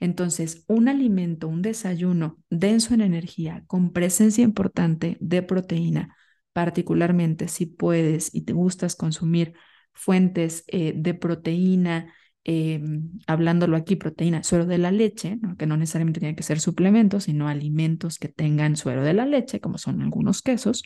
Entonces, 0.00 0.64
un 0.66 0.88
alimento, 0.88 1.48
un 1.48 1.60
desayuno 1.62 2.38
denso 2.48 2.94
en 2.94 3.02
energía, 3.02 3.64
con 3.66 3.92
presencia 3.92 4.42
importante 4.42 5.18
de 5.20 5.42
proteína, 5.42 6.16
particularmente 6.52 7.48
si 7.48 7.66
puedes 7.66 8.34
y 8.34 8.42
te 8.42 8.54
gustas 8.54 8.96
consumir 8.96 9.52
fuentes 9.92 10.64
eh, 10.68 10.94
de 10.96 11.14
proteína 11.14 12.14
eh, 12.44 12.80
hablándolo 13.26 13.76
aquí, 13.76 13.96
proteína, 13.96 14.42
suero 14.42 14.66
de 14.66 14.78
la 14.78 14.90
leche, 14.90 15.38
que 15.58 15.66
no 15.66 15.76
necesariamente 15.76 16.20
tiene 16.20 16.36
que 16.36 16.42
ser 16.42 16.60
suplementos, 16.60 17.24
sino 17.24 17.48
alimentos 17.48 18.18
que 18.18 18.28
tengan 18.28 18.76
suero 18.76 19.02
de 19.02 19.14
la 19.14 19.26
leche, 19.26 19.60
como 19.60 19.78
son 19.78 20.00
algunos 20.02 20.42
quesos, 20.42 20.84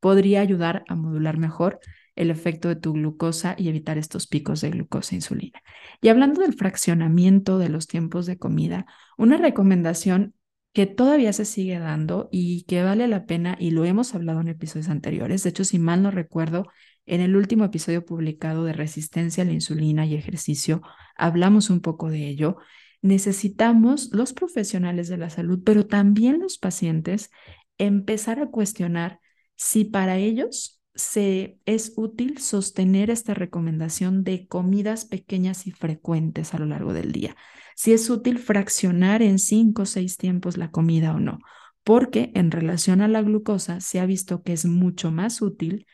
podría 0.00 0.40
ayudar 0.40 0.84
a 0.88 0.94
modular 0.94 1.38
mejor 1.38 1.80
el 2.16 2.30
efecto 2.30 2.68
de 2.68 2.76
tu 2.76 2.94
glucosa 2.94 3.54
y 3.58 3.68
evitar 3.68 3.98
estos 3.98 4.26
picos 4.26 4.60
de 4.60 4.70
glucosa 4.70 5.14
e 5.14 5.16
insulina. 5.16 5.60
Y 6.00 6.08
hablando 6.08 6.40
del 6.40 6.54
fraccionamiento 6.54 7.58
de 7.58 7.68
los 7.68 7.86
tiempos 7.86 8.26
de 8.26 8.38
comida, 8.38 8.86
una 9.16 9.36
recomendación 9.36 10.34
que 10.72 10.86
todavía 10.86 11.32
se 11.32 11.44
sigue 11.44 11.78
dando 11.78 12.28
y 12.30 12.64
que 12.64 12.82
vale 12.82 13.08
la 13.08 13.26
pena, 13.26 13.56
y 13.58 13.70
lo 13.70 13.84
hemos 13.84 14.14
hablado 14.14 14.40
en 14.40 14.48
episodios 14.48 14.88
anteriores, 14.88 15.42
de 15.42 15.50
hecho, 15.50 15.64
si 15.64 15.78
mal 15.78 16.02
no 16.02 16.10
recuerdo, 16.10 16.66
en 17.06 17.20
el 17.20 17.36
último 17.36 17.64
episodio 17.64 18.04
publicado 18.04 18.64
de 18.64 18.72
resistencia 18.72 19.42
a 19.42 19.46
la 19.46 19.52
insulina 19.52 20.06
y 20.06 20.14
ejercicio, 20.14 20.82
hablamos 21.16 21.70
un 21.70 21.80
poco 21.80 22.10
de 22.10 22.28
ello. 22.28 22.56
necesitamos 23.02 24.10
los 24.12 24.32
profesionales 24.32 25.08
de 25.08 25.16
la 25.18 25.30
salud, 25.30 25.60
pero 25.64 25.86
también 25.86 26.40
los 26.40 26.58
pacientes, 26.58 27.30
empezar 27.78 28.40
a 28.40 28.48
cuestionar 28.48 29.20
si 29.54 29.84
para 29.84 30.16
ellos 30.16 30.80
se 30.94 31.58
es 31.66 31.92
útil 31.96 32.38
sostener 32.38 33.10
esta 33.10 33.34
recomendación 33.34 34.24
de 34.24 34.48
comidas 34.48 35.04
pequeñas 35.04 35.66
y 35.66 35.72
frecuentes 35.72 36.54
a 36.54 36.58
lo 36.58 36.66
largo 36.66 36.92
del 36.94 37.12
día. 37.12 37.36
Si 37.76 37.92
es 37.92 38.08
útil 38.08 38.38
fraccionar 38.38 39.22
en 39.22 39.38
cinco 39.38 39.82
o 39.82 39.86
seis 39.86 40.16
tiempos 40.16 40.56
la 40.56 40.70
comida 40.70 41.14
o 41.14 41.20
no, 41.20 41.38
porque 41.84 42.32
en 42.34 42.50
relación 42.50 43.02
a 43.02 43.08
la 43.08 43.22
glucosa 43.22 43.80
se 43.80 44.00
ha 44.00 44.06
visto 44.06 44.42
que 44.42 44.54
es 44.54 44.64
mucho 44.64 45.12
más 45.12 45.42
útil 45.42 45.86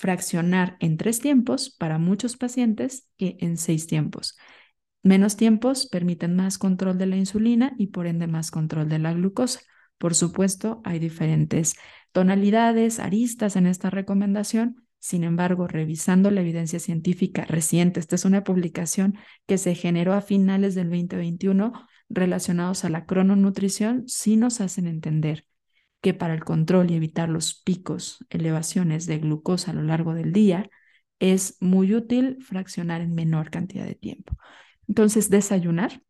fraccionar 0.00 0.78
en 0.80 0.96
tres 0.96 1.20
tiempos 1.20 1.68
para 1.68 1.98
muchos 1.98 2.38
pacientes 2.38 3.06
que 3.18 3.36
en 3.40 3.58
seis 3.58 3.86
tiempos. 3.86 4.38
Menos 5.02 5.36
tiempos 5.36 5.86
permiten 5.88 6.34
más 6.34 6.56
control 6.56 6.96
de 6.96 7.04
la 7.04 7.16
insulina 7.18 7.74
y 7.76 7.88
por 7.88 8.06
ende 8.06 8.26
más 8.26 8.50
control 8.50 8.88
de 8.88 8.98
la 8.98 9.12
glucosa. 9.12 9.60
Por 9.98 10.14
supuesto, 10.14 10.80
hay 10.84 11.00
diferentes 11.00 11.74
tonalidades, 12.12 12.98
aristas 12.98 13.56
en 13.56 13.66
esta 13.66 13.90
recomendación. 13.90 14.86
Sin 15.00 15.22
embargo, 15.22 15.66
revisando 15.66 16.30
la 16.30 16.40
evidencia 16.40 16.78
científica 16.78 17.44
reciente, 17.44 18.00
esta 18.00 18.14
es 18.14 18.24
una 18.24 18.42
publicación 18.42 19.18
que 19.46 19.58
se 19.58 19.74
generó 19.74 20.14
a 20.14 20.22
finales 20.22 20.74
del 20.74 20.88
2021 20.88 21.74
relacionados 22.08 22.86
a 22.86 22.88
la 22.88 23.04
crononutrición, 23.04 24.08
sí 24.08 24.38
nos 24.38 24.62
hacen 24.62 24.86
entender 24.86 25.44
que 26.00 26.14
para 26.14 26.34
el 26.34 26.44
control 26.44 26.90
y 26.90 26.94
evitar 26.94 27.28
los 27.28 27.54
picos, 27.62 28.24
elevaciones 28.30 29.06
de 29.06 29.18
glucosa 29.18 29.72
a 29.72 29.74
lo 29.74 29.82
largo 29.82 30.14
del 30.14 30.32
día, 30.32 30.70
es 31.18 31.56
muy 31.60 31.94
útil 31.94 32.38
fraccionar 32.42 33.00
en 33.02 33.14
menor 33.14 33.50
cantidad 33.50 33.86
de 33.86 33.94
tiempo. 33.94 34.36
Entonces, 34.88 35.30
desayunar 35.30 36.02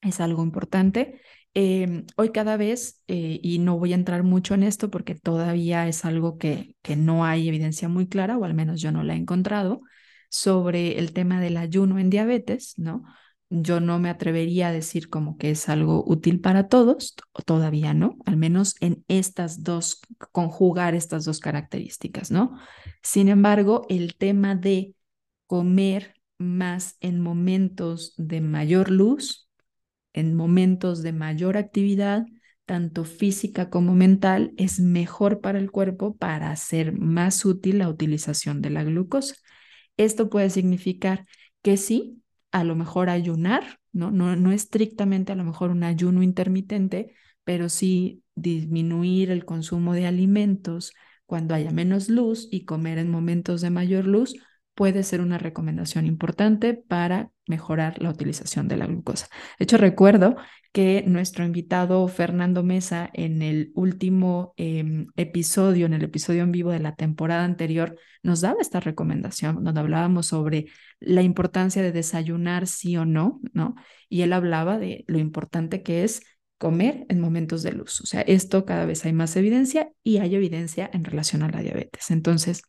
es 0.00 0.20
algo 0.20 0.42
importante. 0.42 1.20
Em, 1.54 2.06
hoy 2.16 2.30
cada 2.30 2.56
vez, 2.56 3.02
eh, 3.08 3.40
y 3.42 3.58
no 3.58 3.78
voy 3.78 3.92
a 3.92 3.96
entrar 3.96 4.22
mucho 4.22 4.54
en 4.54 4.62
esto 4.62 4.90
porque 4.90 5.14
todavía 5.14 5.88
es 5.88 6.04
algo 6.04 6.38
que, 6.38 6.76
que 6.82 6.96
no 6.96 7.24
hay 7.24 7.48
evidencia 7.48 7.88
muy 7.88 8.06
clara, 8.08 8.38
o 8.38 8.44
al 8.44 8.54
menos 8.54 8.80
yo 8.80 8.92
no 8.92 9.02
la 9.02 9.14
he 9.14 9.16
encontrado, 9.18 9.82
sobre 10.30 10.98
el 10.98 11.12
tema 11.12 11.40
del 11.40 11.56
ayuno 11.56 11.98
en 11.98 12.10
diabetes, 12.10 12.74
¿no? 12.78 13.04
Yo 13.50 13.80
no 13.80 13.98
me 13.98 14.10
atrevería 14.10 14.68
a 14.68 14.72
decir 14.72 15.08
como 15.08 15.38
que 15.38 15.50
es 15.50 15.70
algo 15.70 16.04
útil 16.06 16.40
para 16.40 16.68
todos, 16.68 17.14
todavía 17.46 17.94
no, 17.94 18.18
al 18.26 18.36
menos 18.36 18.76
en 18.80 19.04
estas 19.08 19.62
dos, 19.62 20.02
conjugar 20.32 20.94
estas 20.94 21.24
dos 21.24 21.40
características, 21.40 22.30
¿no? 22.30 22.58
Sin 23.02 23.28
embargo, 23.28 23.86
el 23.88 24.16
tema 24.16 24.54
de 24.54 24.94
comer 25.46 26.14
más 26.36 26.96
en 27.00 27.20
momentos 27.20 28.12
de 28.18 28.42
mayor 28.42 28.90
luz, 28.90 29.48
en 30.12 30.34
momentos 30.34 31.02
de 31.02 31.12
mayor 31.12 31.56
actividad, 31.56 32.26
tanto 32.66 33.04
física 33.04 33.70
como 33.70 33.94
mental, 33.94 34.52
es 34.58 34.78
mejor 34.78 35.40
para 35.40 35.58
el 35.58 35.70
cuerpo 35.70 36.16
para 36.16 36.50
hacer 36.50 36.92
más 36.92 37.46
útil 37.46 37.78
la 37.78 37.88
utilización 37.88 38.60
de 38.60 38.70
la 38.70 38.84
glucosa. 38.84 39.36
Esto 39.96 40.28
puede 40.28 40.50
significar 40.50 41.24
que 41.62 41.76
sí, 41.76 42.17
a 42.52 42.64
lo 42.64 42.74
mejor 42.76 43.10
ayunar, 43.10 43.78
¿no? 43.92 44.10
No, 44.10 44.36
no 44.36 44.52
estrictamente 44.52 45.32
a 45.32 45.36
lo 45.36 45.44
mejor 45.44 45.70
un 45.70 45.84
ayuno 45.84 46.22
intermitente, 46.22 47.14
pero 47.44 47.68
sí 47.68 48.22
disminuir 48.34 49.30
el 49.30 49.44
consumo 49.44 49.94
de 49.94 50.06
alimentos 50.06 50.92
cuando 51.26 51.54
haya 51.54 51.70
menos 51.70 52.08
luz 52.08 52.48
y 52.50 52.64
comer 52.64 52.98
en 52.98 53.10
momentos 53.10 53.60
de 53.60 53.70
mayor 53.70 54.06
luz 54.06 54.34
puede 54.78 55.02
ser 55.02 55.20
una 55.20 55.38
recomendación 55.38 56.06
importante 56.06 56.72
para 56.72 57.32
mejorar 57.48 58.00
la 58.00 58.10
utilización 58.10 58.68
de 58.68 58.76
la 58.76 58.86
glucosa. 58.86 59.26
De 59.58 59.64
hecho, 59.64 59.76
recuerdo 59.76 60.36
que 60.70 61.02
nuestro 61.04 61.44
invitado 61.44 62.06
Fernando 62.06 62.62
Mesa 62.62 63.10
en 63.12 63.42
el 63.42 63.72
último 63.74 64.54
em, 64.56 65.08
episodio, 65.16 65.86
en 65.86 65.94
el 65.94 66.04
episodio 66.04 66.44
en 66.44 66.52
vivo 66.52 66.70
de 66.70 66.78
la 66.78 66.94
temporada 66.94 67.42
anterior, 67.42 67.98
nos 68.22 68.40
daba 68.40 68.60
esta 68.60 68.78
recomendación, 68.78 69.64
donde 69.64 69.80
hablábamos 69.80 70.26
sobre 70.26 70.66
la 71.00 71.22
importancia 71.22 71.82
de 71.82 71.90
desayunar 71.90 72.68
sí 72.68 72.96
o 72.96 73.04
no, 73.04 73.40
¿no? 73.52 73.74
Y 74.08 74.22
él 74.22 74.32
hablaba 74.32 74.78
de 74.78 75.04
lo 75.08 75.18
importante 75.18 75.82
que 75.82 76.04
es 76.04 76.22
comer 76.56 77.04
en 77.08 77.18
momentos 77.18 77.64
de 77.64 77.72
luz. 77.72 78.00
O 78.00 78.06
sea, 78.06 78.20
esto 78.20 78.64
cada 78.64 78.86
vez 78.86 79.04
hay 79.04 79.12
más 79.12 79.34
evidencia 79.34 79.90
y 80.04 80.18
hay 80.18 80.36
evidencia 80.36 80.88
en 80.92 81.02
relación 81.02 81.42
a 81.42 81.50
la 81.50 81.62
diabetes. 81.62 82.12
Entonces, 82.12 82.62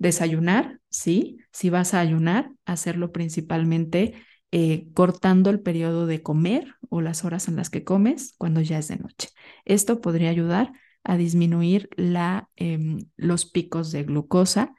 Desayunar, 0.00 0.80
sí, 0.88 1.36
si 1.52 1.68
vas 1.68 1.92
a 1.92 2.00
ayunar, 2.00 2.52
hacerlo 2.64 3.12
principalmente 3.12 4.14
eh, 4.50 4.88
cortando 4.94 5.50
el 5.50 5.60
periodo 5.60 6.06
de 6.06 6.22
comer 6.22 6.74
o 6.88 7.02
las 7.02 7.22
horas 7.24 7.48
en 7.48 7.56
las 7.56 7.68
que 7.68 7.84
comes 7.84 8.34
cuando 8.38 8.62
ya 8.62 8.78
es 8.78 8.88
de 8.88 8.96
noche. 8.96 9.28
Esto 9.66 10.00
podría 10.00 10.30
ayudar 10.30 10.72
a 11.04 11.18
disminuir 11.18 11.90
la, 11.96 12.48
em, 12.56 13.00
los 13.16 13.44
picos 13.44 13.92
de 13.92 14.04
glucosa 14.04 14.74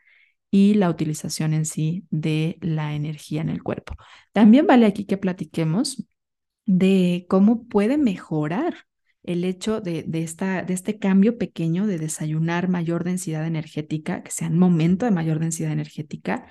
y 0.49 0.73
la 0.73 0.89
utilización 0.89 1.53
en 1.53 1.65
sí 1.65 2.05
de 2.09 2.57
la 2.61 2.95
energía 2.95 3.41
en 3.41 3.49
el 3.49 3.61
cuerpo. 3.61 3.95
También 4.33 4.65
vale 4.65 4.87
aquí 4.87 5.05
que 5.05 5.17
platiquemos 5.17 6.03
de 6.65 7.27
cómo 7.29 7.67
puede 7.67 7.97
mejorar 7.99 8.87
el 9.23 9.43
hecho 9.43 9.81
de, 9.81 10.05
esta, 10.13 10.63
de 10.63 10.73
este 10.73 10.97
cambio 10.97 11.37
pequeño 11.37 11.85
de 11.87 11.97
desayunar 11.99 12.69
mayor 12.69 13.03
densidad 13.03 13.45
energética, 13.45 14.23
que 14.23 14.31
sea 14.31 14.47
un 14.47 14.57
momento 14.57 15.05
de 15.05 15.11
mayor 15.11 15.39
densidad 15.39 15.71
energética, 15.71 16.47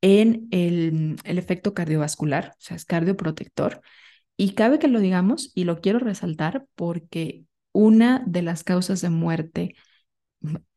en 0.00 0.48
el, 0.50 1.16
el 1.24 1.38
efecto 1.38 1.74
cardiovascular, 1.74 2.54
o 2.58 2.60
sea, 2.60 2.76
es 2.76 2.84
cardioprotector. 2.84 3.80
Y 4.36 4.52
cabe 4.52 4.78
que 4.78 4.88
lo 4.88 5.00
digamos, 5.00 5.52
y 5.54 5.64
lo 5.64 5.80
quiero 5.80 5.98
resaltar 5.98 6.66
porque 6.74 7.44
una 7.72 8.22
de 8.26 8.42
las 8.42 8.64
causas 8.64 9.00
de 9.00 9.10
muerte 9.10 9.74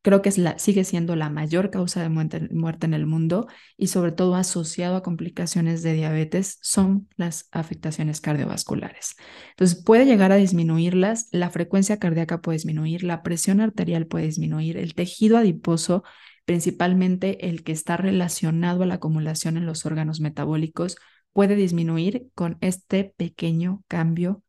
creo 0.01 0.21
que 0.21 0.29
es 0.29 0.37
la, 0.37 0.57
sigue 0.57 0.83
siendo 0.83 1.15
la 1.15 1.29
mayor 1.29 1.69
causa 1.69 2.01
de 2.01 2.09
muerte, 2.09 2.47
muerte, 2.51 2.85
en 2.85 2.93
el 2.93 3.05
mundo 3.05 3.47
y 3.77 3.87
sobre 3.87 4.11
todo 4.11 4.35
asociado 4.35 4.95
a 4.95 5.03
complicaciones 5.03 5.83
de 5.83 5.93
diabetes 5.93 6.59
son 6.61 7.07
las 7.15 7.47
afectaciones 7.51 8.21
cardiovasculares. 8.21 9.15
Entonces 9.51 9.83
puede 9.83 10.05
llegar 10.05 10.31
a 10.31 10.37
disminuirlas, 10.37 11.27
la 11.31 11.49
frecuencia 11.49 11.99
cardíaca 11.99 12.41
puede 12.41 12.57
disminuir, 12.57 13.03
la 13.03 13.23
presión 13.23 13.61
arterial 13.61 14.07
puede 14.07 14.25
disminuir, 14.25 14.77
el 14.77 14.93
tejido 14.93 15.37
adiposo, 15.37 16.03
principalmente 16.45 17.49
el 17.49 17.63
que 17.63 17.73
está 17.73 17.97
relacionado 17.97 18.83
a 18.83 18.85
la 18.85 18.95
acumulación 18.95 19.57
en 19.57 19.65
los 19.65 19.85
órganos 19.85 20.21
metabólicos, 20.21 20.97
puede 21.33 21.55
disminuir 21.55 22.29
con 22.33 22.57
este 22.61 23.13
pequeño 23.17 23.83
cambio 23.87 24.43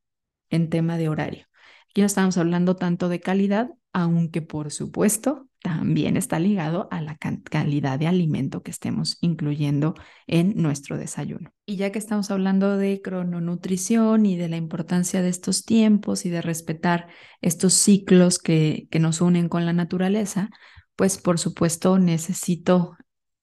en 0.51 0.71
tema 0.71 0.97
de 0.97 1.09
horario. 1.09 1.47
Aquí 1.91 2.03
no 2.03 2.07
estamos 2.07 2.39
hablando 2.39 2.77
tanto 2.77 3.09
de 3.09 3.21
calidad, 3.21 3.71
aunque 3.93 4.43
por 4.43 4.71
supuesto 4.71 5.49
también 5.61 6.17
está 6.17 6.39
ligado 6.39 6.89
a 6.91 7.01
la 7.01 7.17
calidad 7.17 7.99
de 7.99 8.07
alimento 8.07 8.63
que 8.63 8.71
estemos 8.71 9.19
incluyendo 9.21 9.95
en 10.27 10.55
nuestro 10.63 10.97
desayuno. 10.97 11.51
Y 11.67 11.77
ya 11.77 11.91
que 11.91 11.99
estamos 11.99 12.31
hablando 12.31 12.77
de 12.77 13.01
crononutrición 13.03 14.25
y 14.25 14.37
de 14.37 14.49
la 14.49 14.57
importancia 14.57 15.21
de 15.21 15.29
estos 15.29 15.65
tiempos 15.65 16.25
y 16.27 16.31
de 16.31 16.43
respetar 16.43 17.09
estos 17.41 17.75
ciclos 17.75 18.39
que, 18.39 18.87
que 18.91 19.01
nos 19.01 19.21
unen 19.21 19.49
con 19.49 19.67
la 19.67 19.73
naturaleza, 19.73 20.51
pues 20.95 21.19
por 21.19 21.39
supuesto 21.39 21.99
necesito 21.99 22.97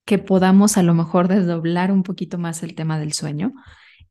que 0.06 0.18
podamos 0.18 0.78
a 0.78 0.84
lo 0.84 0.94
mejor 0.94 1.28
desdoblar 1.28 1.92
un 1.92 2.04
poquito 2.04 2.38
más 2.38 2.64
el 2.64 2.76
tema 2.76 2.98
del 2.98 3.14
sueño 3.14 3.54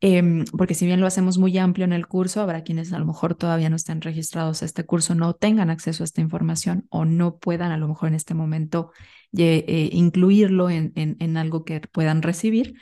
Em, 0.07 0.45
porque 0.59 0.75
si 0.75 0.85
bien 0.85 1.01
lo 1.01 1.07
hacemos 1.07 1.38
muy 1.38 1.57
amplio 1.57 1.87
en 1.87 1.95
el 1.95 2.07
curso, 2.07 2.43
habrá 2.43 2.62
quienes 2.62 2.93
a 2.93 2.99
lo 2.99 3.07
mejor 3.07 3.35
todavía 3.37 3.71
no 3.71 3.77
estén 3.77 4.03
registrados 4.03 4.61
a 4.61 4.67
este 4.67 4.85
curso, 4.85 5.14
no 5.14 5.33
tengan 5.33 5.71
acceso 5.71 6.03
a 6.03 6.05
esta 6.05 6.21
información 6.21 6.87
o 6.90 7.07
no 7.07 7.38
puedan 7.38 7.73
a 7.73 7.79
lo 7.79 7.88
mejor 7.88 8.09
en 8.11 8.14
este 8.14 8.35
momento 8.35 8.93
eh, 9.35 9.88
incluirlo 9.93 10.69
en, 10.69 10.93
en 10.95 11.37
algo 11.38 11.64
que 11.64 11.81
puedan 11.81 12.21
recibir. 12.21 12.75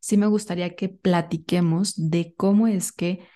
Sí 0.00 0.16
me 0.16 0.26
gustaría 0.26 0.74
que 0.74 0.88
platiquemos 0.88 1.92
de 1.96 2.32
cómo 2.34 2.66
es 2.66 2.92
que 2.92 3.28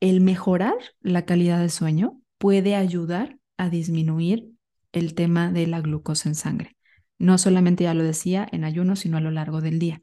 el 0.00 0.20
mejorar 0.20 0.74
la 1.00 1.24
calidad 1.24 1.58
de 1.58 1.70
sueño 1.70 2.20
puede 2.36 2.74
ayudar 2.74 3.38
a 3.56 3.70
disminuir 3.70 4.50
el 4.92 5.14
tema 5.14 5.50
de 5.52 5.66
la 5.66 5.80
glucosa 5.80 6.28
en 6.28 6.34
sangre. 6.34 6.76
No 7.18 7.38
solamente 7.38 7.84
ya 7.84 7.94
lo 7.94 8.04
decía 8.04 8.46
en 8.52 8.64
ayuno, 8.64 8.94
sino 8.94 9.16
a 9.16 9.20
lo 9.22 9.30
largo 9.30 9.62
del 9.62 9.78
día 9.78 10.02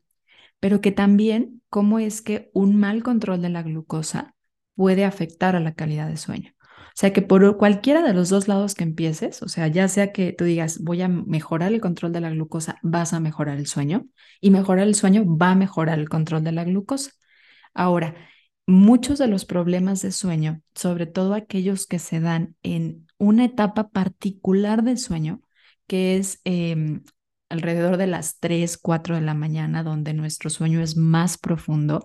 pero 0.59 0.81
que 0.81 0.91
también 0.91 1.61
cómo 1.69 1.99
es 1.99 2.21
que 2.21 2.49
un 2.53 2.75
mal 2.75 3.03
control 3.03 3.41
de 3.41 3.49
la 3.49 3.63
glucosa 3.63 4.35
puede 4.75 5.05
afectar 5.05 5.55
a 5.55 5.59
la 5.59 5.73
calidad 5.73 6.07
de 6.07 6.17
sueño. 6.17 6.53
O 6.97 6.99
sea 6.99 7.13
que 7.13 7.21
por 7.21 7.57
cualquiera 7.57 8.01
de 8.01 8.13
los 8.13 8.29
dos 8.29 8.47
lados 8.47 8.73
que 8.73 8.83
empieces, 8.83 9.43
o 9.43 9.47
sea, 9.47 9.67
ya 9.67 9.87
sea 9.87 10.11
que 10.11 10.33
tú 10.33 10.45
digas, 10.45 10.79
voy 10.81 11.03
a 11.03 11.07
mejorar 11.07 11.71
el 11.71 11.79
control 11.81 12.11
de 12.11 12.21
la 12.21 12.31
glucosa, 12.31 12.79
vas 12.81 13.13
a 13.13 13.19
mejorar 13.19 13.57
el 13.59 13.67
sueño, 13.67 14.07
y 14.41 14.49
mejorar 14.49 14.87
el 14.87 14.95
sueño 14.95 15.23
va 15.37 15.51
a 15.51 15.55
mejorar 15.55 15.99
el 15.99 16.09
control 16.09 16.43
de 16.43 16.53
la 16.53 16.63
glucosa. 16.63 17.11
Ahora, 17.75 18.15
muchos 18.65 19.19
de 19.19 19.27
los 19.27 19.45
problemas 19.45 20.01
de 20.01 20.11
sueño, 20.11 20.61
sobre 20.73 21.05
todo 21.05 21.35
aquellos 21.35 21.87
que 21.87 21.99
se 21.99 22.19
dan 22.19 22.55
en 22.63 23.07
una 23.19 23.45
etapa 23.45 23.89
particular 23.89 24.83
del 24.83 24.97
sueño, 24.97 25.41
que 25.87 26.17
es 26.17 26.41
em, 26.45 27.03
alrededor 27.49 27.97
de 27.97 28.07
las 28.07 28.39
3, 28.39 28.77
4 28.77 29.15
de 29.15 29.21
la 29.21 29.33
mañana, 29.33 29.83
donde 29.83 30.13
nuestro 30.13 30.49
sueño 30.49 30.81
es 30.81 30.97
más 30.97 31.37
profundo 31.37 32.03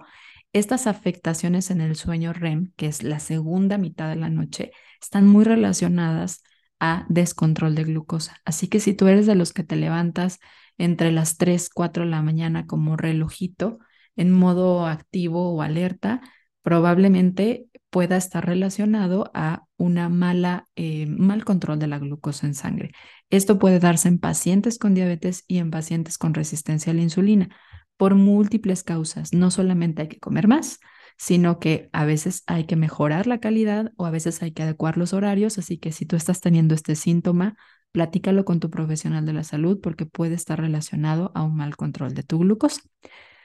Estas 0.52 0.86
afectaciones 0.86 1.70
en 1.70 1.80
el 1.80 1.96
sueño 1.96 2.32
REM, 2.32 2.72
que 2.76 2.86
es 2.86 3.02
la 3.02 3.20
segunda 3.20 3.78
mitad 3.78 4.08
de 4.08 4.16
la 4.16 4.28
noche, 4.28 4.72
están 5.00 5.26
muy 5.26 5.44
relacionadas 5.44 6.42
a 6.78 7.06
descontrol 7.08 7.74
de 7.74 7.84
glucosa. 7.84 8.40
Así 8.44 8.68
que 8.68 8.80
si 8.80 8.92
tú 8.94 9.06
eres 9.06 9.26
de 9.26 9.34
los 9.34 9.52
que 9.52 9.64
te 9.64 9.76
levantas 9.76 10.40
entre 10.78 11.12
las 11.12 11.38
3, 11.38 11.70
4 11.70 12.04
de 12.04 12.10
la 12.10 12.22
mañana 12.22 12.66
como 12.66 12.96
relojito, 12.96 13.78
en 14.16 14.30
modo 14.30 14.86
activo 14.86 15.54
o 15.54 15.62
alerta, 15.62 16.20
probablemente 16.62 17.66
pueda 17.90 18.16
estar 18.16 18.44
relacionado 18.44 19.30
a 19.34 19.64
una 19.82 20.08
mala, 20.08 20.68
eh, 20.76 21.06
mal 21.06 21.44
control 21.44 21.80
de 21.80 21.88
la 21.88 21.98
glucosa 21.98 22.46
en 22.46 22.54
sangre. 22.54 22.92
Esto 23.30 23.58
puede 23.58 23.80
darse 23.80 24.06
en 24.06 24.20
pacientes 24.20 24.78
con 24.78 24.94
diabetes 24.94 25.44
y 25.48 25.58
en 25.58 25.72
pacientes 25.72 26.18
con 26.18 26.34
resistencia 26.34 26.92
a 26.92 26.94
la 26.94 27.02
insulina 27.02 27.48
por 27.96 28.14
múltiples 28.14 28.84
causas. 28.84 29.32
No 29.32 29.50
solamente 29.50 30.02
hay 30.02 30.08
que 30.08 30.20
comer 30.20 30.46
más, 30.46 30.78
sino 31.18 31.58
que 31.58 31.90
a 31.92 32.04
veces 32.04 32.44
hay 32.46 32.64
que 32.66 32.76
mejorar 32.76 33.26
la 33.26 33.40
calidad 33.40 33.92
o 33.96 34.06
a 34.06 34.12
veces 34.12 34.40
hay 34.40 34.52
que 34.52 34.62
adecuar 34.62 34.96
los 34.98 35.12
horarios. 35.12 35.58
Así 35.58 35.78
que 35.78 35.90
si 35.90 36.06
tú 36.06 36.14
estás 36.14 36.40
teniendo 36.40 36.76
este 36.76 36.94
síntoma, 36.94 37.56
platícalo 37.90 38.44
con 38.44 38.60
tu 38.60 38.70
profesional 38.70 39.26
de 39.26 39.32
la 39.32 39.42
salud 39.42 39.80
porque 39.82 40.06
puede 40.06 40.36
estar 40.36 40.60
relacionado 40.60 41.32
a 41.34 41.42
un 41.42 41.56
mal 41.56 41.74
control 41.76 42.14
de 42.14 42.22
tu 42.22 42.38
glucosa. 42.38 42.82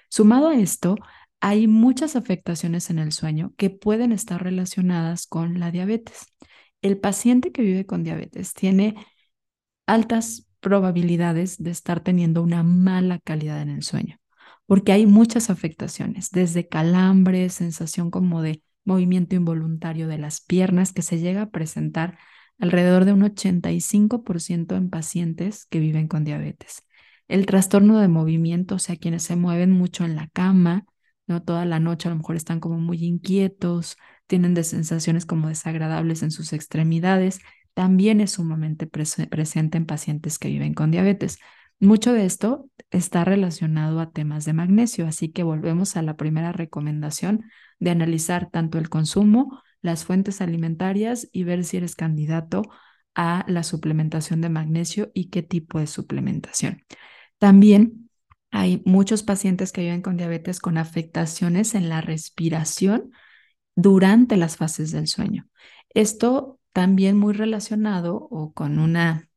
Sumado 0.08 0.50
a 0.50 0.56
esto, 0.56 0.98
hay 1.40 1.68
muchas 1.68 2.16
afectaciones 2.16 2.90
en 2.90 3.00
el 3.00 3.12
sueño 3.12 3.54
que 3.58 3.70
pueden 3.70 4.12
estar 4.12 4.44
relacionadas 4.44 5.28
con 5.28 5.60
la 5.60 5.72
diabetes. 5.72 6.34
El 6.82 7.00
paciente 7.00 7.52
que 7.52 7.62
vive 7.62 7.86
con 7.86 8.04
diabetes 8.04 8.54
tiene 8.54 8.96
altas 9.86 10.48
probabilidades 10.60 11.62
de 11.62 11.72
estar 11.72 12.02
teniendo 12.02 12.44
una 12.44 12.64
mala 12.64 13.20
calidad 13.20 13.62
en 13.62 13.70
el 13.70 13.84
sueño 13.84 14.20
porque 14.68 14.92
hay 14.92 15.08
muchas 15.08 15.50
afectaciones, 15.50 16.30
desde 16.30 16.68
calambres, 16.68 17.54
sensación 17.54 18.12
como 18.12 18.42
de 18.42 18.62
movimiento 18.84 19.36
involuntario 19.36 20.08
de 20.08 20.18
las 20.18 20.42
piernas 20.42 20.94
que 20.94 21.02
se 21.02 21.20
llega 21.20 21.44
a 21.44 21.50
presentar 21.50 22.18
alrededor 22.60 23.06
de 23.06 23.14
un 23.14 23.24
85% 23.24 24.76
en 24.76 24.90
pacientes 24.90 25.66
que 25.66 25.80
viven 25.80 26.08
con 26.08 26.24
diabetes. 26.24 26.86
El 27.28 27.46
trastorno 27.46 28.00
de 28.00 28.08
movimiento, 28.08 28.76
o 28.76 28.80
sea, 28.80 28.98
quienes 28.98 29.24
se 29.24 29.36
mueven 29.36 29.72
mucho 29.72 30.06
en 30.06 30.16
la 30.16 30.28
cama, 30.28 30.86
¿no? 31.28 31.44
Toda 31.44 31.66
la 31.66 31.80
noche 31.80 32.08
a 32.08 32.12
lo 32.12 32.18
mejor 32.18 32.36
están 32.36 32.60
como 32.60 32.80
muy 32.80 33.04
inquietos, 33.04 33.98
tienen 34.28 34.54
de 34.54 34.64
sensaciones 34.64 35.26
como 35.26 35.50
desagradables 35.50 36.24
en 36.24 36.32
sus 36.32 36.54
extremidades, 36.54 37.40
también 37.74 38.22
es 38.22 38.32
sumamente 38.32 38.88
presente 38.88 39.78
en 39.78 39.86
pacientes 39.86 40.40
que 40.40 40.48
viven 40.48 40.74
con 40.74 40.90
diabetes. 40.90 41.38
Mucho 41.80 42.12
de 42.12 42.26
esto 42.26 42.72
está 42.90 43.24
relacionado 43.24 44.00
a 44.00 44.10
temas 44.10 44.46
de 44.46 44.54
magnesio, 44.54 45.06
así 45.06 45.30
que 45.30 45.44
volvemos 45.44 45.96
a 45.96 46.02
la 46.02 46.16
primera 46.18 46.52
recomendación 46.52 47.44
de 47.80 47.92
analizar 47.92 48.50
tanto 48.50 48.80
el 48.80 48.90
consumo, 48.90 49.62
las 49.84 50.06
fuentes 50.06 50.42
alimentarias 50.42 51.30
y 51.32 51.44
ver 51.44 51.64
si 51.64 51.78
eres 51.78 51.96
candidato 51.96 52.64
a 53.14 53.46
la 53.48 53.62
suplementación 53.62 54.42
de 54.42 54.50
magnesio 54.50 55.12
y 55.14 55.30
qué 55.30 55.44
tipo 55.44 55.80
de 55.80 55.86
suplementación. 55.86 56.84
También 57.38 58.07
hay 58.52 58.82
muchos 58.86 59.24
pacientes 59.24 59.72
que 59.72 59.82
viven 59.82 60.02
con 60.02 60.18
diabetes 60.18 60.60
con 60.60 60.78
afectaciones 60.78 61.76
en 61.76 61.90
la 61.90 62.02
respiración 62.02 63.12
durante 63.76 64.38
las 64.38 64.58
fases 64.58 64.92
del 64.92 65.08
sueño. 65.08 65.48
Esto 65.90 66.60
también 66.74 67.18
muy 67.18 67.34
relacionado 67.34 68.16
o 68.16 68.54
con 68.54 68.80
una 68.80 69.30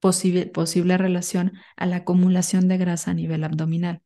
posible, 0.00 0.98
relación 0.98 1.52
a 1.76 1.86
la 1.86 1.96
acumulación 1.96 2.68
de 2.68 2.78
grasa 2.78 3.10
a 3.10 3.14
nivel 3.14 3.44
abdominal. 3.44 4.02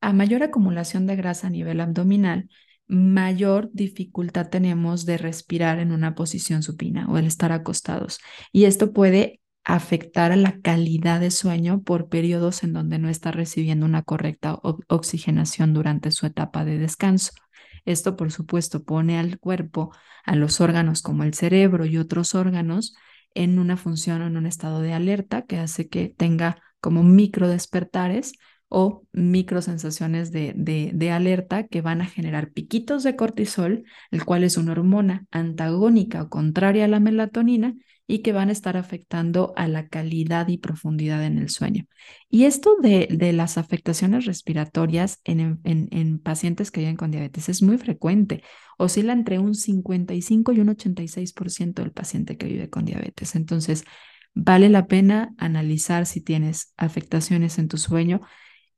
A 0.00 0.12
mayor 0.12 0.42
acumulación 0.42 1.06
de 1.06 1.16
grasa 1.16 1.48
a 1.48 1.50
nivel 1.50 1.80
abdominal, 1.80 2.48
mayor 2.86 3.70
dificultad 3.72 4.48
tenemos 4.48 5.06
de 5.06 5.18
respirar 5.18 5.78
en 5.78 5.92
una 5.92 6.14
posición 6.14 6.62
supina 6.62 7.06
o 7.08 7.18
el 7.18 7.26
estar 7.26 7.52
acostados. 7.52 8.18
Y 8.50 8.64
esto 8.64 8.92
puede 8.92 9.41
afectar 9.64 10.32
a 10.32 10.36
la 10.36 10.60
calidad 10.60 11.20
de 11.20 11.30
sueño 11.30 11.82
por 11.82 12.08
periodos 12.08 12.62
en 12.64 12.72
donde 12.72 12.98
no 12.98 13.08
está 13.08 13.30
recibiendo 13.30 13.86
una 13.86 14.02
correcta 14.02 14.58
oxigenación 14.88 15.74
durante 15.74 16.10
su 16.10 16.26
etapa 16.26 16.64
de 16.64 16.78
descanso. 16.78 17.32
Esto, 17.84 18.16
por 18.16 18.32
supuesto, 18.32 18.84
pone 18.84 19.18
al 19.18 19.38
cuerpo, 19.38 19.92
a 20.24 20.36
los 20.36 20.60
órganos 20.60 21.02
como 21.02 21.24
el 21.24 21.34
cerebro 21.34 21.84
y 21.84 21.98
otros 21.98 22.34
órganos, 22.34 22.94
en 23.34 23.58
una 23.58 23.76
función 23.76 24.22
o 24.22 24.26
en 24.26 24.36
un 24.36 24.46
estado 24.46 24.80
de 24.80 24.92
alerta 24.92 25.42
que 25.42 25.58
hace 25.58 25.88
que 25.88 26.08
tenga 26.08 26.62
como 26.80 27.02
micro 27.02 27.48
despertares 27.48 28.32
o 28.74 29.04
micro 29.12 29.60
sensaciones 29.60 30.32
de, 30.32 30.54
de, 30.56 31.10
alerta 31.10 31.66
que 31.66 31.82
van 31.82 32.00
a 32.00 32.06
generar 32.06 32.52
piquitos 32.52 33.02
de 33.02 33.16
cortisol, 33.16 33.84
el 34.10 34.24
cual 34.24 34.44
es 34.44 34.56
una 34.56 34.72
hormona 34.72 35.26
antagónica 35.30 36.22
o 36.22 36.30
contraria 36.30 36.86
a 36.86 36.88
la 36.88 36.98
melatonina 36.98 37.74
y 38.06 38.20
que 38.20 38.32
van 38.32 38.48
a 38.48 38.52
estar 38.52 38.78
afectando 38.78 39.52
a 39.56 39.68
la 39.68 39.88
calidad 39.88 40.48
y 40.48 40.56
profundidad 40.56 41.22
en 41.22 41.36
el 41.36 41.50
sueño. 41.50 41.84
Y 42.30 42.44
esto 42.44 42.76
de, 42.80 43.08
de 43.10 43.34
las 43.34 43.58
afectaciones 43.58 44.24
respiratorias 44.24 45.20
en, 45.24 45.60
en, 45.64 45.88
en, 45.90 46.18
pacientes 46.18 46.70
que 46.70 46.80
viven 46.80 46.96
con 46.96 47.10
diabetes 47.10 47.50
es 47.50 47.60
muy 47.60 47.76
frecuente. 47.76 48.42
Oscila 48.78 49.12
entre 49.12 49.38
un 49.38 49.54
55 49.54 50.50
y 50.52 50.60
un 50.60 50.68
86% 50.68 51.74
del 51.74 51.92
paciente 51.92 52.38
que 52.38 52.46
vive 52.46 52.70
con 52.70 52.86
diabetes. 52.86 53.34
Entonces, 53.34 53.84
vale 54.32 54.70
la 54.70 54.86
pena 54.86 55.34
analizar 55.36 56.06
si 56.06 56.22
tienes 56.22 56.72
afectaciones 56.78 57.58
en 57.58 57.68
tu 57.68 57.76
sueño 57.76 58.22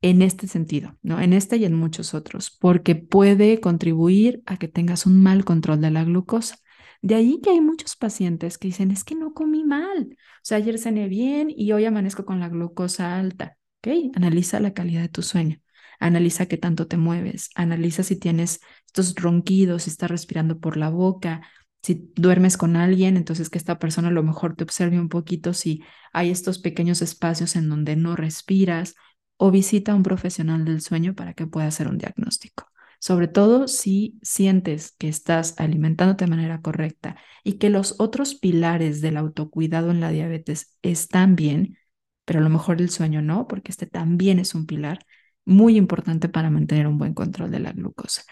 en 0.05 0.21
este 0.21 0.49
sentido, 0.49 0.99
¿no? 1.01 1.19
En 1.19 1.33
este 1.33 1.57
y 1.57 1.65
en 1.65 1.73
muchos 1.73 2.13
otros, 2.13 2.51
porque 2.61 2.95
puede 2.95 3.59
contribuir 3.61 4.43
a 4.45 4.59
que 4.59 4.69
tengas 4.69 5.07
un 5.07 5.23
mal 5.23 5.47
control 5.47 5.81
de 5.81 5.91
la 5.91 6.05
glucosa. 6.05 6.59
De 7.01 7.15
ahí 7.15 7.41
que 7.43 7.49
hay 7.49 7.63
muchos 7.63 7.97
pacientes 7.97 8.59
que 8.59 8.69
dicen, 8.69 8.91
es 8.91 9.03
que 9.03 9.15
no 9.15 9.33
comí 9.33 9.65
mal, 9.65 10.11
o 10.11 10.41
sea, 10.43 10.59
ayer 10.59 10.79
cené 10.79 11.09
bien 11.09 11.49
y 11.49 11.73
hoy 11.73 11.87
amanezco 11.87 12.27
con 12.27 12.39
la 12.39 12.51
glucosa 12.51 13.19
alta. 13.19 13.57
¿Ok? 13.79 14.15
Analiza 14.15 14.61
la 14.61 14.75
calidad 14.75 15.01
de 15.01 15.09
tu 15.09 15.23
sueño, 15.23 15.59
analiza 15.99 16.47
qué 16.47 16.59
tanto 16.59 16.87
te 16.87 16.99
mueves, 16.99 17.49
analiza 17.55 18.03
si 18.03 18.17
tienes 18.17 18.61
estos 18.87 19.15
ronquidos, 19.15 19.85
si 19.85 19.91
estás 19.91 20.11
respirando 20.11 20.59
por 20.61 20.77
la 20.77 20.91
boca, 20.91 21.49
si 21.83 22.11
duermes 22.15 22.59
con 22.59 22.77
alguien, 22.77 23.17
entonces 23.17 23.49
que 23.49 23.57
esta 23.57 23.79
persona 23.79 24.09
a 24.09 24.11
lo 24.11 24.23
mejor 24.23 24.55
te 24.55 24.65
observe 24.65 25.01
un 25.01 25.09
poquito 25.09 25.55
si 25.55 25.83
hay 26.13 26.31
estos 26.31 26.59
pequeños 26.59 27.01
espacios 27.01 27.57
en 27.57 27.71
donde 27.71 27.97
no 27.97 28.17
respiras 28.17 28.97
o 29.37 29.51
visita 29.51 29.93
a 29.93 29.95
un 29.95 30.03
profesional 30.03 30.65
del 30.65 30.81
sueño 30.81 31.15
para 31.15 31.35
que 31.35 31.47
pueda 31.47 31.67
hacer 31.67 31.89
un 31.89 31.99
diagnóstico 31.99 32.67
sobre 33.05 33.29
todo 33.29 33.69
si 33.69 34.19
sientes 34.23 34.93
que 34.93 35.09
estás 35.09 35.57
alimentándote 35.59 36.25
de 36.25 36.31
manera 36.31 36.63
correcta 36.63 37.19
y 37.43 37.59
que 37.59 37.69
los 37.69 37.97
otros 37.99 38.35
pilares 38.35 39.03
del 39.03 39.19
autocuidado 39.19 39.91
en 39.91 40.01
la 40.01 40.09
diabetes 40.09 40.79
están 40.81 41.37
bien, 41.37 41.77
pero 42.25 42.39
a 42.39 42.43
lo 42.43 42.49
mejor 42.49 42.81
el 42.81 42.89
sueño 42.89 43.21
no, 43.21 43.47
porque 43.47 43.73
este 43.73 43.85
también 43.85 44.39
es 44.39 44.55
un 44.55 44.65
pilar 44.65 45.05
muy 45.45 45.77
importante 45.77 46.31
para 46.31 46.49
mantener 46.49 46.87
un 46.87 46.97
buen 46.97 47.13
control 47.13 47.51
de 47.51 47.61
la 47.61 47.73
glucosa. 47.73 48.23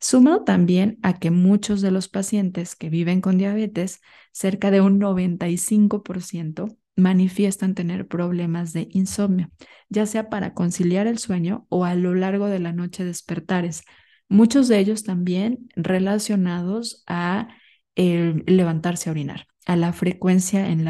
Sumado 0.00 0.44
también 0.44 0.98
a 1.02 1.18
que 1.18 1.30
muchos 1.30 1.82
de 1.82 1.90
los 1.90 2.08
pacientes 2.08 2.74
que 2.74 2.88
viven 2.88 3.20
con 3.20 3.36
diabetes, 3.36 4.00
cerca 4.32 4.70
de 4.70 4.80
un 4.80 4.98
95%, 4.98 6.74
manifiestan 6.96 7.74
tener 7.74 8.06
problemas 8.06 8.72
de 8.72 8.88
insomnio, 8.90 9.50
ya 9.88 10.06
sea 10.06 10.28
para 10.28 10.54
conciliar 10.54 11.06
el 11.06 11.18
sueño 11.18 11.66
o 11.68 11.84
a 11.84 11.94
lo 11.94 12.14
largo 12.14 12.48
de 12.48 12.58
la 12.58 12.72
noche 12.72 13.04
despertares, 13.04 13.82
muchos 14.28 14.68
de 14.68 14.78
ellos 14.78 15.02
también 15.04 15.68
relacionados 15.76 17.02
a 17.06 17.48
levantarse 17.94 19.10
a 19.10 19.12
orinar, 19.12 19.46
a 19.66 19.76
la 19.76 19.92
frecuencia 19.92 20.68
en, 20.68 20.86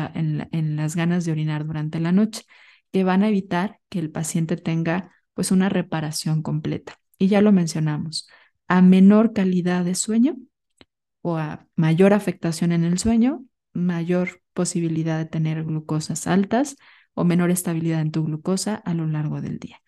en, 0.53 0.77
las 0.77 0.95
ganas 0.95 1.25
de 1.25 1.33
orinar 1.33 1.67
durante 1.67 2.01
la 2.01 2.12
noche, 2.12 2.43
que 2.93 3.05
van 3.05 3.23
a 3.23 3.29
evitar 3.29 3.79
que 3.88 3.99
el 3.99 4.11
paciente 4.11 4.57
tenga 4.57 5.12
pues 5.35 5.51
una 5.51 5.69
reparación 5.69 6.43
completa. 6.43 6.99
Y 7.19 7.29
ya 7.29 7.41
lo 7.41 7.53
mencionamos, 7.53 8.29
a 8.69 8.83
menor 8.83 9.33
calidad 9.33 9.85
de 9.85 9.95
sueño 9.95 10.37
o 11.23 11.37
a 11.37 11.67
mayor 11.77 12.12
afectación 12.12 12.73
en 12.73 12.85
el 12.85 12.99
sueño, 12.99 13.45
mayor 13.73 14.41
posibilidad 14.53 15.19
de 15.19 15.27
tener 15.27 15.65
glucosas 15.65 16.27
altas 16.27 16.77
o 17.15 17.25
menor 17.25 17.51
estabilidad 17.51 18.01
en 18.01 18.12
tu 18.12 18.25
glucosa 18.25 18.77
a 18.77 18.95
lo 18.95 19.07
largo 19.07 19.41
del 19.41 19.59
día 19.59 19.83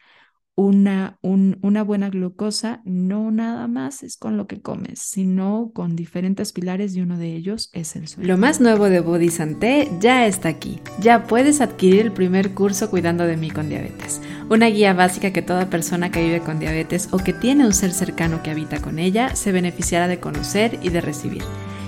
una, 0.57 1.19
una 1.23 1.83
buena 1.83 2.11
glucosa 2.11 2.81
no 2.85 3.33
nada 3.33 3.67
más 3.67 4.05
es 4.05 4.17
con 4.17 4.37
lo 4.37 4.47
que 4.47 4.61
comes, 4.61 5.01
sino 5.01 5.73
con 5.75 5.97
diferentes 5.97 6.53
pilares 6.53 6.95
y 6.95 7.01
uno 7.01 7.19
de 7.19 7.35
ellos 7.35 7.71
es 7.73 7.97
el 7.97 8.07
sueño. 8.07 8.29
Lo 8.29 8.39
más 8.39 8.61
nuevo 8.61 8.89
de 8.89 9.01
Body 9.01 9.31
Santé 9.31 9.91
ya 10.01 10.27
está 10.27 10.49
aquí. 10.49 10.79
Ya 11.01 11.25
puedes 11.25 11.61
adquirir 11.61 12.03
el 12.03 12.13
primer 12.13 12.55
curso 12.55 12.89
Cuidando 12.89 13.25
de 13.25 13.37
mí 13.37 13.51
con 13.51 13.69
diabetes, 13.69 14.21
una 14.49 14.67
guía 14.67 14.93
básica 14.93 15.33
que 15.33 15.43
toda 15.43 15.71
persona 15.71 16.11
que 16.11 16.23
vive 16.23 16.41
con 16.41 16.61
diabetes 16.61 17.09
o 17.13 17.19
que 17.19 17.33
tiene 17.33 17.67
un 17.67 17.73
ser 17.73 17.93
cercano 17.93 18.43
que 18.43 18.51
habita 18.51 18.81
con 18.81 19.01
ella 19.01 19.35
se 19.35 19.51
beneficiará 19.51 20.07
de 20.07 20.21
conocer 20.21 20.79
y 20.83 20.91
de 20.91 21.01
recibir. 21.01 21.43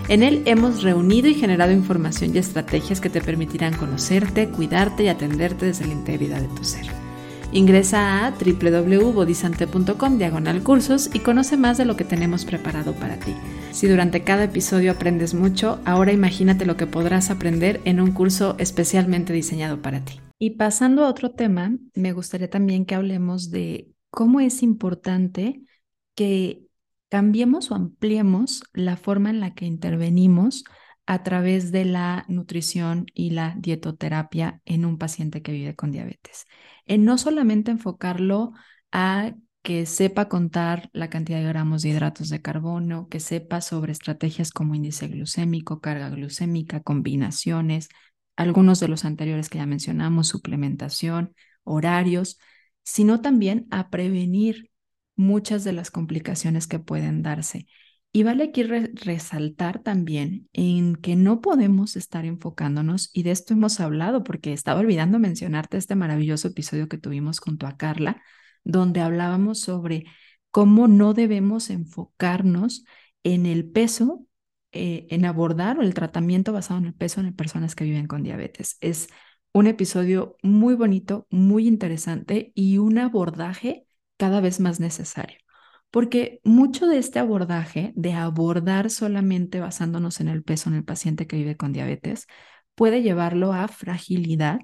En 0.08 0.22
él 0.22 0.42
hemos 0.46 0.84
reunido 0.84 1.28
y 1.28 1.34
generado 1.34 1.72
información 1.72 2.30
y 2.32 2.38
estrategias 2.38 3.00
que 3.00 3.10
te 3.10 3.20
permitirán 3.20 3.76
conocerte, 3.76 4.48
cuidarte 4.48 5.02
y 5.02 5.08
atenderte 5.08 5.66
desde 5.66 5.86
la 5.86 5.94
integridad 5.94 6.40
de 6.40 6.48
tu 6.48 6.62
ser. 6.62 6.86
Ingresa 7.50 8.24
a 8.24 8.30
www.bodisante.com 8.30 10.18
diagonal 10.18 10.62
cursos 10.62 11.10
y 11.12 11.20
conoce 11.20 11.56
más 11.56 11.76
de 11.76 11.86
lo 11.86 11.96
que 11.96 12.04
tenemos 12.04 12.44
preparado 12.44 12.92
para 12.92 13.18
ti. 13.18 13.34
Si 13.72 13.88
durante 13.88 14.22
cada 14.22 14.44
episodio 14.44 14.92
aprendes 14.92 15.34
mucho, 15.34 15.80
ahora 15.84 16.12
imagínate 16.12 16.66
lo 16.66 16.76
que 16.76 16.86
podrás 16.86 17.30
aprender 17.30 17.80
en 17.84 18.00
un 18.00 18.12
curso 18.12 18.54
especialmente 18.58 19.32
diseñado 19.32 19.82
para 19.82 20.04
ti. 20.04 20.20
Y 20.38 20.50
pasando 20.50 21.04
a 21.04 21.08
otro 21.08 21.32
tema, 21.32 21.76
me 21.94 22.12
gustaría 22.12 22.48
también 22.48 22.84
que 22.84 22.94
hablemos 22.94 23.50
de 23.50 23.88
cómo 24.10 24.38
es 24.38 24.62
importante 24.62 25.62
que 26.14 26.65
cambiemos 27.08 27.70
o 27.70 27.74
ampliemos 27.74 28.64
la 28.72 28.96
forma 28.96 29.30
en 29.30 29.40
la 29.40 29.54
que 29.54 29.66
intervenimos 29.66 30.64
a 31.06 31.22
través 31.22 31.70
de 31.70 31.84
la 31.84 32.24
nutrición 32.28 33.06
y 33.14 33.30
la 33.30 33.54
dietoterapia 33.58 34.60
en 34.64 34.84
un 34.84 34.98
paciente 34.98 35.40
que 35.40 35.52
vive 35.52 35.76
con 35.76 35.92
diabetes. 35.92 36.46
En 36.84 37.04
no 37.04 37.16
solamente 37.16 37.70
enfocarlo 37.70 38.52
a 38.90 39.34
que 39.62 39.86
sepa 39.86 40.28
contar 40.28 40.90
la 40.92 41.10
cantidad 41.10 41.38
de 41.38 41.48
gramos 41.48 41.82
de 41.82 41.90
hidratos 41.90 42.28
de 42.28 42.42
carbono, 42.42 43.08
que 43.08 43.20
sepa 43.20 43.60
sobre 43.60 43.92
estrategias 43.92 44.50
como 44.52 44.74
índice 44.74 45.08
glucémico, 45.08 45.80
carga 45.80 46.08
glucémica, 46.10 46.80
combinaciones, 46.82 47.88
algunos 48.36 48.80
de 48.80 48.88
los 48.88 49.04
anteriores 49.04 49.48
que 49.48 49.58
ya 49.58 49.66
mencionamos, 49.66 50.28
suplementación, 50.28 51.34
horarios, 51.64 52.38
sino 52.84 53.20
también 53.20 53.66
a 53.70 53.90
prevenir 53.90 54.70
muchas 55.16 55.64
de 55.64 55.72
las 55.72 55.90
complicaciones 55.90 56.66
que 56.66 56.78
pueden 56.78 57.22
darse. 57.22 57.66
Y 58.12 58.22
vale 58.22 58.44
aquí 58.44 58.62
resaltar 58.62 59.82
también 59.82 60.48
en 60.52 60.96
que 60.96 61.16
no 61.16 61.42
podemos 61.42 61.96
estar 61.96 62.24
enfocándonos, 62.24 63.10
y 63.12 63.24
de 63.24 63.30
esto 63.32 63.52
hemos 63.52 63.78
hablado 63.80 64.24
porque 64.24 64.52
estaba 64.52 64.80
olvidando 64.80 65.18
mencionarte 65.18 65.76
este 65.76 65.96
maravilloso 65.96 66.48
episodio 66.48 66.88
que 66.88 66.98
tuvimos 66.98 67.40
junto 67.40 67.66
a 67.66 67.76
Carla, 67.76 68.22
donde 68.64 69.00
hablábamos 69.00 69.60
sobre 69.60 70.06
cómo 70.50 70.88
no 70.88 71.12
debemos 71.12 71.68
enfocarnos 71.68 72.84
en 73.22 73.44
el 73.44 73.68
peso, 73.70 74.26
eh, 74.72 75.06
en 75.10 75.26
abordar 75.26 75.78
el 75.82 75.92
tratamiento 75.92 76.52
basado 76.52 76.78
en 76.80 76.86
el 76.86 76.94
peso 76.94 77.20
en 77.20 77.34
personas 77.34 77.74
que 77.74 77.84
viven 77.84 78.06
con 78.06 78.22
diabetes. 78.22 78.78
Es 78.80 79.08
un 79.52 79.66
episodio 79.66 80.36
muy 80.42 80.74
bonito, 80.74 81.26
muy 81.30 81.66
interesante 81.66 82.52
y 82.54 82.78
un 82.78 82.98
abordaje 82.98 83.85
cada 84.16 84.40
vez 84.40 84.60
más 84.60 84.80
necesario. 84.80 85.38
Porque 85.90 86.40
mucho 86.44 86.86
de 86.86 86.98
este 86.98 87.18
abordaje, 87.18 87.92
de 87.96 88.12
abordar 88.12 88.90
solamente 88.90 89.60
basándonos 89.60 90.20
en 90.20 90.28
el 90.28 90.42
peso 90.42 90.68
en 90.68 90.76
el 90.76 90.84
paciente 90.84 91.26
que 91.26 91.36
vive 91.36 91.56
con 91.56 91.72
diabetes, 91.72 92.26
puede 92.74 93.02
llevarlo 93.02 93.52
a 93.52 93.68
fragilidad, 93.68 94.60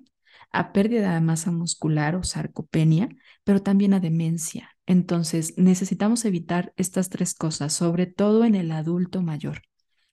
a 0.51 0.73
pérdida 0.73 1.15
de 1.15 1.21
masa 1.21 1.51
muscular 1.51 2.17
o 2.17 2.23
sarcopenia, 2.23 3.09
pero 3.45 3.63
también 3.63 3.95
a 3.95 4.01
demencia. 4.01 4.77
Entonces, 4.87 5.55
necesitamos 5.57 6.25
evitar 6.25 6.73
estas 6.77 7.09
tres 7.09 7.35
cosas, 7.35 7.73
sobre 7.73 8.07
todo 8.07 8.45
en 8.45 8.55
el 8.55 8.71
adulto 8.73 9.23
mayor. 9.23 9.63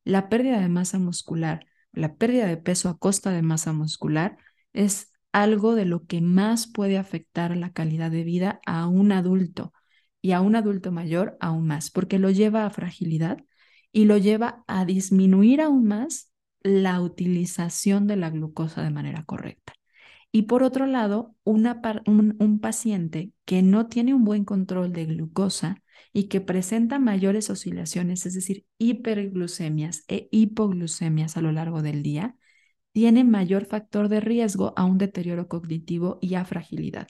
La 0.06 0.30
pérdida 0.30 0.60
de 0.62 0.70
masa 0.70 1.00
muscular, 1.00 1.66
la 1.92 2.16
pérdida 2.16 2.46
de 2.48 2.58
peso 2.58 2.90
a 2.90 2.98
costa 2.98 3.32
de 3.32 3.42
masa 3.42 3.74
muscular 3.74 4.38
es 4.74 5.09
algo 5.32 5.76
de 5.76 5.86
lo 5.86 6.06
que 6.06 6.22
más 6.22 6.68
puede 6.68 6.98
afectar 6.98 7.56
la 7.56 7.72
calidad 7.72 8.12
de 8.12 8.24
vida 8.24 8.60
a 8.66 8.88
un 8.88 9.12
adulto 9.12 9.74
y 10.22 10.32
a 10.32 10.42
un 10.42 10.56
adulto 10.56 10.92
mayor 10.92 11.38
aún 11.40 11.68
más, 11.68 11.92
porque 11.92 12.20
lo 12.20 12.30
lleva 12.30 12.66
a 12.66 12.70
fragilidad 12.70 13.40
y 13.92 14.06
lo 14.06 14.18
lleva 14.18 14.64
a 14.68 14.86
disminuir 14.86 15.62
aún 15.62 15.86
más 15.86 16.32
la 16.62 17.02
utilización 17.02 18.08
de 18.08 18.18
la 18.18 18.30
glucosa 18.30 18.84
de 18.84 18.92
manera 18.92 19.24
correcta. 19.24 19.74
Y 20.32 20.44
por 20.44 20.62
otro 20.62 20.86
lado, 20.86 21.36
un 21.44 22.60
paciente 22.62 23.32
que 23.46 23.64
no 23.64 23.88
tiene 23.88 24.14
un 24.14 24.24
buen 24.24 24.46
control 24.46 24.94
de 24.94 25.06
glucosa 25.06 25.82
y 26.14 26.26
que 26.26 26.42
presenta 26.42 27.00
mayores 27.00 27.50
oscilaciones, 27.50 28.26
es 28.26 28.36
decir, 28.36 28.66
hiperglucemias 28.78 30.04
e 30.08 30.28
hipoglucemias 30.32 31.36
a 31.38 31.42
lo 31.42 31.52
largo 31.52 31.82
del 31.82 32.04
día, 32.04 32.36
tiene 33.00 33.24
mayor 33.24 33.66
factor 33.66 34.10
de 34.10 34.20
riesgo 34.20 34.74
a 34.76 34.84
un 34.84 34.98
deterioro 34.98 35.48
cognitivo 35.48 36.18
y 36.20 36.36
a 36.36 36.44
fragilidad. 36.44 37.08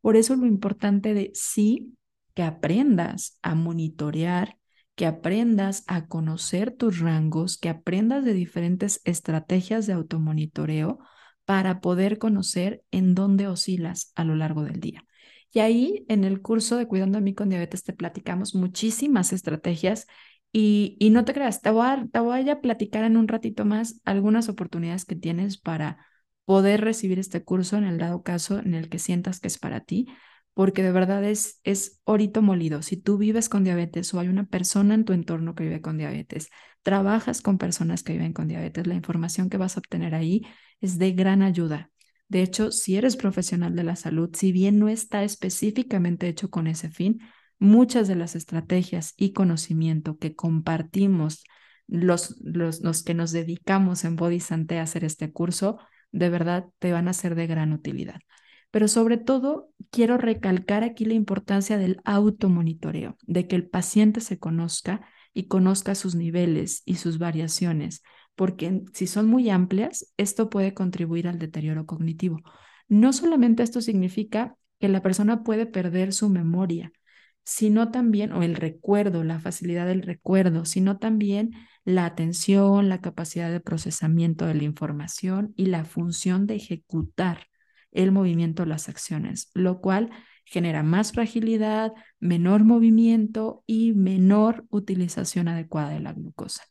Por 0.00 0.14
eso 0.14 0.36
lo 0.36 0.46
importante 0.46 1.14
de 1.14 1.32
sí 1.34 1.96
que 2.32 2.44
aprendas 2.44 3.40
a 3.42 3.56
monitorear, 3.56 4.56
que 4.94 5.04
aprendas 5.04 5.82
a 5.88 6.06
conocer 6.06 6.70
tus 6.70 7.00
rangos, 7.00 7.58
que 7.58 7.68
aprendas 7.68 8.24
de 8.24 8.34
diferentes 8.34 9.00
estrategias 9.02 9.88
de 9.88 9.94
automonitoreo 9.94 11.00
para 11.44 11.80
poder 11.80 12.18
conocer 12.18 12.84
en 12.92 13.16
dónde 13.16 13.48
oscilas 13.48 14.12
a 14.14 14.22
lo 14.22 14.36
largo 14.36 14.62
del 14.62 14.78
día. 14.78 15.04
Y 15.52 15.58
ahí 15.58 16.06
en 16.08 16.22
el 16.22 16.40
curso 16.40 16.76
de 16.76 16.86
Cuidando 16.86 17.18
a 17.18 17.20
mí 17.20 17.34
con 17.34 17.48
diabetes 17.48 17.82
te 17.82 17.92
platicamos 17.92 18.54
muchísimas 18.54 19.32
estrategias 19.32 20.06
y, 20.52 20.98
no 21.10 21.24
te 21.24 21.32
creas, 21.32 21.62
te 21.62 21.70
voy, 21.70 21.86
a, 21.86 22.06
te 22.12 22.20
voy 22.20 22.48
a 22.48 22.60
platicar 22.60 23.04
en 23.04 23.16
un 23.16 23.26
ratito 23.26 23.64
más 23.64 24.00
algunas 24.04 24.48
oportunidades 24.50 25.06
que 25.06 25.16
tienes 25.16 25.58
para 25.58 26.06
poder 26.44 26.82
recibir 26.82 27.18
este 27.18 27.42
curso 27.42 27.76
en 27.76 27.84
el 27.84 27.98
dado 27.98 28.22
caso 28.22 28.58
en 28.58 28.74
el 28.74 28.88
que 28.90 28.98
sientas 28.98 29.40
que 29.40 29.48
es 29.48 29.58
para 29.58 29.80
ti, 29.80 30.08
porque 30.54 30.82
de 30.82 30.92
verdad 30.92 31.24
es, 31.24 31.60
es 31.64 32.00
orito 32.04 32.42
molido. 32.42 32.82
Si 32.82 32.98
tú 32.98 33.16
vives 33.16 33.48
con 33.48 33.64
diabetes 33.64 34.12
o 34.12 34.20
hay 34.20 34.28
una 34.28 34.46
persona 34.46 34.94
en 34.94 35.06
tu 35.06 35.14
entorno 35.14 35.54
que 35.54 35.64
vive 35.64 35.80
con 35.80 35.96
diabetes, 35.96 36.50
trabajas 36.82 37.40
con 37.40 37.56
personas 37.56 38.02
que 38.02 38.12
viven 38.12 38.34
con 38.34 38.48
diabetes, 38.48 38.86
la 38.86 38.94
información 38.94 39.48
que 39.48 39.56
vas 39.56 39.76
a 39.76 39.80
obtener 39.80 40.14
ahí 40.14 40.42
es 40.80 40.98
de 40.98 41.12
gran 41.12 41.40
ayuda. 41.40 41.90
De 42.28 42.42
hecho, 42.42 42.72
si 42.72 42.96
eres 42.96 43.16
profesional 43.16 43.74
de 43.74 43.84
la 43.84 43.96
salud, 43.96 44.30
si 44.34 44.52
bien 44.52 44.78
no 44.78 44.88
está 44.88 45.24
específicamente 45.24 46.28
hecho 46.28 46.50
con 46.50 46.66
ese 46.66 46.90
fin, 46.90 47.20
muchas 47.62 48.08
de 48.08 48.16
las 48.16 48.36
estrategias 48.36 49.14
y 49.16 49.32
conocimiento 49.32 50.18
que 50.18 50.34
compartimos 50.34 51.44
los, 51.86 52.36
los, 52.42 52.82
los 52.82 53.02
que 53.02 53.14
nos 53.14 53.32
dedicamos 53.32 54.04
en 54.04 54.16
Body 54.16 54.40
Santé 54.40 54.78
a 54.78 54.82
hacer 54.82 55.04
este 55.04 55.32
curso, 55.32 55.78
de 56.10 56.28
verdad 56.28 56.66
te 56.78 56.92
van 56.92 57.08
a 57.08 57.12
ser 57.12 57.34
de 57.34 57.46
gran 57.46 57.72
utilidad 57.72 58.20
pero 58.72 58.88
sobre 58.88 59.18
todo 59.18 59.70
quiero 59.90 60.16
recalcar 60.16 60.82
aquí 60.82 61.04
la 61.04 61.12
importancia 61.12 61.76
del 61.76 62.00
automonitoreo, 62.04 63.16
de 63.26 63.46
que 63.46 63.54
el 63.54 63.68
paciente 63.68 64.20
se 64.20 64.38
conozca 64.38 65.06
y 65.34 65.46
conozca 65.46 65.94
sus 65.94 66.14
niveles 66.14 66.82
y 66.86 66.96
sus 66.96 67.18
variaciones, 67.18 68.02
porque 68.34 68.82
si 68.94 69.06
son 69.06 69.28
muy 69.28 69.50
amplias, 69.50 70.12
esto 70.16 70.48
puede 70.48 70.72
contribuir 70.72 71.28
al 71.28 71.38
deterioro 71.38 71.84
cognitivo. 71.84 72.40
No 72.88 73.12
solamente 73.12 73.62
esto 73.62 73.82
significa 73.82 74.56
que 74.80 74.88
la 74.88 75.02
persona 75.02 75.42
puede 75.44 75.66
perder 75.66 76.14
su 76.14 76.30
memoria, 76.30 76.92
sino 77.44 77.90
también, 77.90 78.32
o 78.32 78.42
el 78.42 78.54
recuerdo, 78.54 79.24
la 79.24 79.40
facilidad 79.40 79.86
del 79.86 80.02
recuerdo, 80.02 80.64
sino 80.64 80.98
también 80.98 81.52
la 81.84 82.06
atención, 82.06 82.88
la 82.88 83.00
capacidad 83.00 83.50
de 83.50 83.60
procesamiento 83.60 84.46
de 84.46 84.54
la 84.54 84.64
información 84.64 85.52
y 85.56 85.66
la 85.66 85.84
función 85.84 86.46
de 86.46 86.56
ejecutar 86.56 87.46
el 87.90 88.12
movimiento, 88.12 88.64
las 88.64 88.88
acciones, 88.88 89.50
lo 89.54 89.80
cual 89.80 90.10
genera 90.44 90.82
más 90.82 91.12
fragilidad, 91.12 91.92
menor 92.20 92.64
movimiento 92.64 93.64
y 93.66 93.92
menor 93.92 94.66
utilización 94.70 95.48
adecuada 95.48 95.90
de 95.90 96.00
la 96.00 96.12
glucosa. 96.12 96.64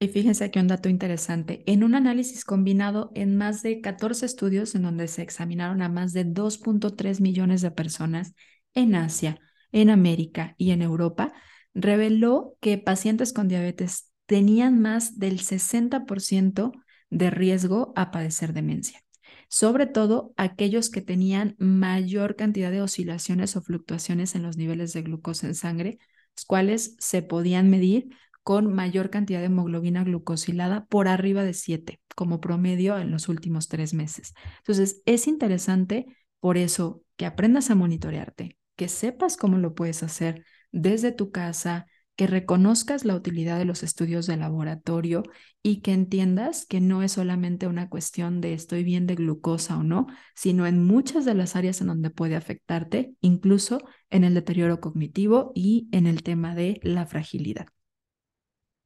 Y 0.00 0.08
fíjense 0.08 0.44
aquí 0.44 0.60
un 0.60 0.68
dato 0.68 0.88
interesante. 0.88 1.64
En 1.66 1.82
un 1.82 1.96
análisis 1.96 2.44
combinado 2.44 3.10
en 3.14 3.36
más 3.36 3.62
de 3.62 3.80
14 3.80 4.26
estudios 4.26 4.76
en 4.76 4.82
donde 4.82 5.08
se 5.08 5.22
examinaron 5.22 5.82
a 5.82 5.88
más 5.88 6.12
de 6.12 6.24
2.3 6.24 7.20
millones 7.20 7.62
de 7.62 7.72
personas 7.72 8.34
en 8.74 8.94
Asia, 8.94 9.40
en 9.72 9.90
América 9.90 10.54
y 10.58 10.70
en 10.70 10.82
Europa, 10.82 11.32
reveló 11.74 12.56
que 12.60 12.78
pacientes 12.78 13.32
con 13.32 13.48
diabetes 13.48 14.10
tenían 14.26 14.80
más 14.80 15.18
del 15.18 15.40
60% 15.40 16.72
de 17.10 17.30
riesgo 17.30 17.92
a 17.96 18.10
padecer 18.10 18.52
demencia 18.52 19.02
sobre 19.48 19.86
todo 19.86 20.32
aquellos 20.36 20.90
que 20.90 21.00
tenían 21.00 21.56
mayor 21.58 22.36
cantidad 22.36 22.70
de 22.70 22.82
oscilaciones 22.82 23.56
o 23.56 23.62
fluctuaciones 23.62 24.34
en 24.34 24.42
los 24.42 24.56
niveles 24.56 24.92
de 24.92 25.02
glucosa 25.02 25.46
en 25.46 25.54
sangre, 25.54 25.98
los 26.36 26.44
cuales 26.44 26.96
se 26.98 27.22
podían 27.22 27.70
medir 27.70 28.08
con 28.42 28.72
mayor 28.72 29.10
cantidad 29.10 29.40
de 29.40 29.46
hemoglobina 29.46 30.04
glucosilada 30.04 30.86
por 30.86 31.08
arriba 31.08 31.44
de 31.44 31.54
7 31.54 32.00
como 32.14 32.40
promedio 32.40 32.98
en 32.98 33.10
los 33.10 33.28
últimos 33.28 33.68
tres 33.68 33.94
meses. 33.94 34.34
Entonces, 34.58 35.02
es 35.06 35.26
interesante 35.26 36.06
por 36.40 36.56
eso 36.56 37.02
que 37.16 37.26
aprendas 37.26 37.70
a 37.70 37.74
monitorearte, 37.74 38.57
que 38.78 38.88
sepas 38.88 39.36
cómo 39.36 39.58
lo 39.58 39.74
puedes 39.74 40.04
hacer 40.04 40.44
desde 40.70 41.10
tu 41.10 41.32
casa, 41.32 41.86
que 42.14 42.28
reconozcas 42.28 43.04
la 43.04 43.16
utilidad 43.16 43.58
de 43.58 43.64
los 43.64 43.82
estudios 43.82 44.26
de 44.28 44.36
laboratorio 44.36 45.24
y 45.64 45.80
que 45.80 45.92
entiendas 45.92 46.64
que 46.64 46.80
no 46.80 47.02
es 47.02 47.12
solamente 47.12 47.66
una 47.66 47.88
cuestión 47.88 48.40
de 48.40 48.54
estoy 48.54 48.84
bien 48.84 49.08
de 49.08 49.16
glucosa 49.16 49.76
o 49.78 49.82
no, 49.82 50.06
sino 50.36 50.64
en 50.68 50.86
muchas 50.86 51.24
de 51.24 51.34
las 51.34 51.56
áreas 51.56 51.80
en 51.80 51.88
donde 51.88 52.10
puede 52.10 52.36
afectarte, 52.36 53.14
incluso 53.20 53.80
en 54.10 54.22
el 54.22 54.34
deterioro 54.34 54.80
cognitivo 54.80 55.50
y 55.56 55.88
en 55.90 56.06
el 56.06 56.22
tema 56.22 56.54
de 56.54 56.78
la 56.84 57.04
fragilidad. 57.04 57.66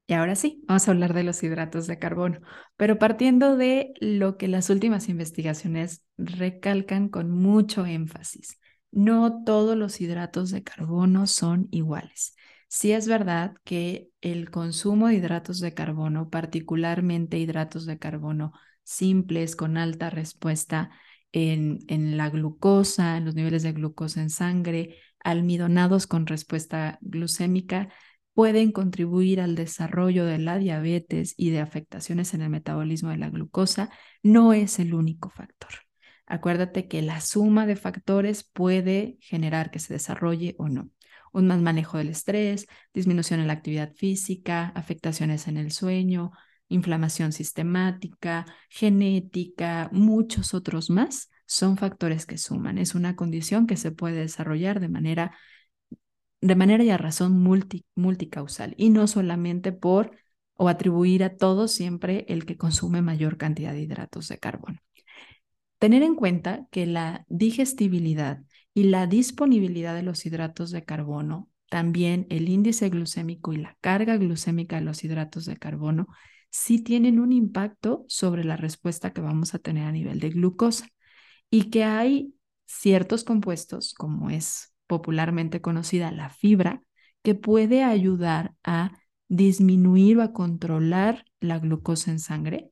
Y 0.06 0.14
ahora 0.14 0.36
sí, 0.36 0.64
vamos 0.66 0.88
a 0.88 0.90
hablar 0.92 1.12
de 1.12 1.22
los 1.22 1.42
hidratos 1.42 1.86
de 1.86 1.98
carbono, 1.98 2.40
pero 2.78 2.98
partiendo 2.98 3.56
de 3.56 3.92
lo 4.00 4.38
que 4.38 4.48
las 4.48 4.70
últimas 4.70 5.10
investigaciones 5.10 6.02
recalcan 6.16 7.08
con 7.10 7.30
mucho 7.30 7.84
énfasis. 7.84 8.58
No 8.92 9.42
todos 9.44 9.76
los 9.76 10.00
hidratos 10.00 10.50
de 10.50 10.62
carbono 10.62 11.26
son 11.26 11.68
iguales. 11.70 12.36
Sí 12.68 12.92
es 12.92 13.08
verdad 13.08 13.54
que 13.64 14.10
el 14.20 14.50
consumo 14.50 15.08
de 15.08 15.14
hidratos 15.14 15.60
de 15.60 15.74
carbono, 15.74 16.30
particularmente 16.30 17.38
hidratos 17.38 17.86
de 17.86 17.98
carbono 17.98 18.52
simples 18.84 19.56
con 19.56 19.76
alta 19.78 20.10
respuesta 20.10 20.90
en, 21.32 21.78
en 21.88 22.16
la 22.16 22.30
glucosa, 22.30 23.16
en 23.16 23.24
los 23.24 23.34
niveles 23.34 23.62
de 23.62 23.72
glucosa 23.72 24.20
en 24.22 24.30
sangre, 24.30 24.98
almidonados 25.20 26.06
con 26.06 26.26
respuesta 26.26 26.98
glucémica, 27.00 27.88
pueden 28.34 28.72
contribuir 28.72 29.40
al 29.40 29.54
desarrollo 29.54 30.24
de 30.26 30.38
la 30.38 30.58
diabetes 30.58 31.34
y 31.36 31.50
de 31.50 31.60
afectaciones 31.60 32.34
en 32.34 32.42
el 32.42 32.50
metabolismo 32.50 33.10
de 33.10 33.18
la 33.18 33.30
glucosa, 33.30 33.90
no 34.22 34.52
es 34.52 34.78
el 34.78 34.94
único 34.94 35.30
factor. 35.30 35.70
Acuérdate 36.32 36.88
que 36.88 37.02
la 37.02 37.20
suma 37.20 37.66
de 37.66 37.76
factores 37.76 38.42
puede 38.42 39.18
generar 39.20 39.70
que 39.70 39.78
se 39.78 39.92
desarrolle 39.92 40.54
o 40.56 40.70
no. 40.70 40.88
Un 41.30 41.46
mal 41.46 41.60
manejo 41.60 41.98
del 41.98 42.08
estrés, 42.08 42.68
disminución 42.94 43.38
en 43.40 43.48
la 43.48 43.52
actividad 43.52 43.92
física, 43.92 44.68
afectaciones 44.74 45.46
en 45.46 45.58
el 45.58 45.72
sueño, 45.72 46.30
inflamación 46.68 47.32
sistemática, 47.32 48.46
genética, 48.70 49.90
muchos 49.92 50.54
otros 50.54 50.88
más 50.88 51.30
son 51.44 51.76
factores 51.76 52.24
que 52.24 52.38
suman. 52.38 52.78
Es 52.78 52.94
una 52.94 53.14
condición 53.14 53.66
que 53.66 53.76
se 53.76 53.90
puede 53.90 54.20
desarrollar 54.20 54.80
de 54.80 54.88
manera 54.88 55.36
de 56.40 56.56
manera 56.56 56.82
y 56.82 56.88
a 56.88 56.96
razón 56.96 57.38
multicausal 57.94 58.74
y 58.78 58.88
no 58.88 59.06
solamente 59.06 59.70
por 59.72 60.12
o 60.54 60.70
atribuir 60.70 61.24
a 61.24 61.36
todo 61.36 61.68
siempre 61.68 62.24
el 62.28 62.46
que 62.46 62.56
consume 62.56 63.02
mayor 63.02 63.36
cantidad 63.36 63.74
de 63.74 63.82
hidratos 63.82 64.28
de 64.28 64.38
carbono. 64.38 64.78
Tener 65.82 66.04
en 66.04 66.14
cuenta 66.14 66.68
que 66.70 66.86
la 66.86 67.26
digestibilidad 67.28 68.40
y 68.72 68.84
la 68.84 69.08
disponibilidad 69.08 69.96
de 69.96 70.04
los 70.04 70.24
hidratos 70.24 70.70
de 70.70 70.84
carbono, 70.84 71.48
también 71.68 72.28
el 72.30 72.48
índice 72.48 72.88
glucémico 72.88 73.52
y 73.52 73.56
la 73.56 73.76
carga 73.80 74.16
glucémica 74.16 74.76
de 74.76 74.82
los 74.82 75.02
hidratos 75.02 75.44
de 75.44 75.56
carbono, 75.56 76.06
sí 76.50 76.78
tienen 76.84 77.18
un 77.18 77.32
impacto 77.32 78.04
sobre 78.06 78.44
la 78.44 78.56
respuesta 78.56 79.12
que 79.12 79.22
vamos 79.22 79.54
a 79.56 79.58
tener 79.58 79.82
a 79.88 79.90
nivel 79.90 80.20
de 80.20 80.30
glucosa. 80.30 80.86
Y 81.50 81.68
que 81.70 81.82
hay 81.82 82.32
ciertos 82.64 83.24
compuestos, 83.24 83.92
como 83.92 84.30
es 84.30 84.76
popularmente 84.86 85.60
conocida 85.60 86.12
la 86.12 86.30
fibra, 86.30 86.84
que 87.24 87.34
puede 87.34 87.82
ayudar 87.82 88.54
a 88.62 88.92
disminuir 89.26 90.18
o 90.18 90.22
a 90.22 90.32
controlar 90.32 91.24
la 91.40 91.58
glucosa 91.58 92.12
en 92.12 92.20
sangre 92.20 92.71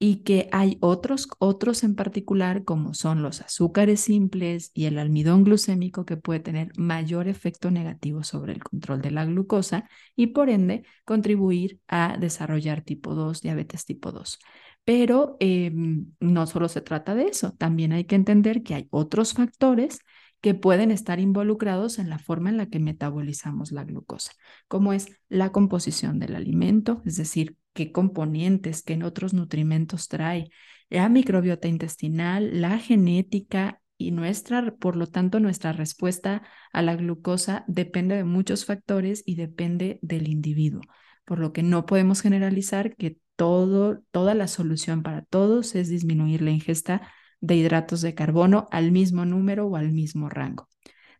y 0.00 0.22
que 0.22 0.48
hay 0.52 0.78
otros, 0.80 1.28
otros 1.38 1.82
en 1.82 1.96
particular 1.96 2.64
como 2.64 2.94
son 2.94 3.22
los 3.22 3.40
azúcares 3.40 4.00
simples 4.00 4.70
y 4.72 4.84
el 4.84 4.98
almidón 4.98 5.42
glucémico 5.44 6.04
que 6.04 6.16
puede 6.16 6.40
tener 6.40 6.70
mayor 6.78 7.26
efecto 7.26 7.70
negativo 7.70 8.22
sobre 8.22 8.52
el 8.52 8.62
control 8.62 9.02
de 9.02 9.10
la 9.10 9.24
glucosa 9.24 9.88
y 10.14 10.28
por 10.28 10.50
ende 10.50 10.84
contribuir 11.04 11.80
a 11.88 12.16
desarrollar 12.16 12.82
tipo 12.82 13.14
2, 13.14 13.40
diabetes 13.42 13.84
tipo 13.86 14.12
2. 14.12 14.38
Pero 14.84 15.36
em, 15.40 16.06
no 16.20 16.46
solo 16.46 16.68
se 16.68 16.80
trata 16.80 17.14
de 17.14 17.24
eso, 17.28 17.52
también 17.58 17.92
hay 17.92 18.04
que 18.04 18.14
entender 18.14 18.62
que 18.62 18.74
hay 18.74 18.86
otros 18.90 19.34
factores 19.34 19.98
que 20.40 20.54
pueden 20.54 20.90
estar 20.90 21.20
involucrados 21.20 21.98
en 21.98 22.08
la 22.10 22.18
forma 22.18 22.50
en 22.50 22.56
la 22.56 22.66
que 22.66 22.78
metabolizamos 22.78 23.72
la 23.72 23.84
glucosa, 23.84 24.32
como 24.68 24.92
es 24.92 25.08
la 25.28 25.50
composición 25.50 26.18
del 26.18 26.36
alimento, 26.36 27.02
es 27.04 27.16
decir, 27.16 27.56
qué 27.72 27.92
componentes, 27.92 28.82
qué 28.82 29.02
otros 29.04 29.34
nutrimentos 29.34 30.08
trae, 30.08 30.50
la 30.90 31.08
microbiota 31.08 31.68
intestinal, 31.68 32.60
la 32.60 32.78
genética 32.78 33.80
y 33.98 34.12
nuestra, 34.12 34.74
por 34.76 34.96
lo 34.96 35.08
tanto, 35.08 35.40
nuestra 35.40 35.72
respuesta 35.72 36.42
a 36.72 36.82
la 36.82 36.96
glucosa 36.96 37.64
depende 37.66 38.16
de 38.16 38.24
muchos 38.24 38.64
factores 38.64 39.22
y 39.26 39.34
depende 39.34 39.98
del 40.02 40.28
individuo, 40.28 40.82
por 41.24 41.40
lo 41.40 41.52
que 41.52 41.62
no 41.62 41.84
podemos 41.84 42.22
generalizar 42.22 42.94
que 42.96 43.18
todo, 43.36 44.00
toda 44.10 44.34
la 44.34 44.48
solución 44.48 45.02
para 45.02 45.22
todos 45.22 45.74
es 45.74 45.88
disminuir 45.88 46.42
la 46.42 46.50
ingesta 46.50 47.02
de 47.40 47.56
hidratos 47.56 48.00
de 48.00 48.14
carbono 48.14 48.68
al 48.70 48.92
mismo 48.92 49.24
número 49.24 49.66
o 49.66 49.76
al 49.76 49.92
mismo 49.92 50.28
rango. 50.28 50.68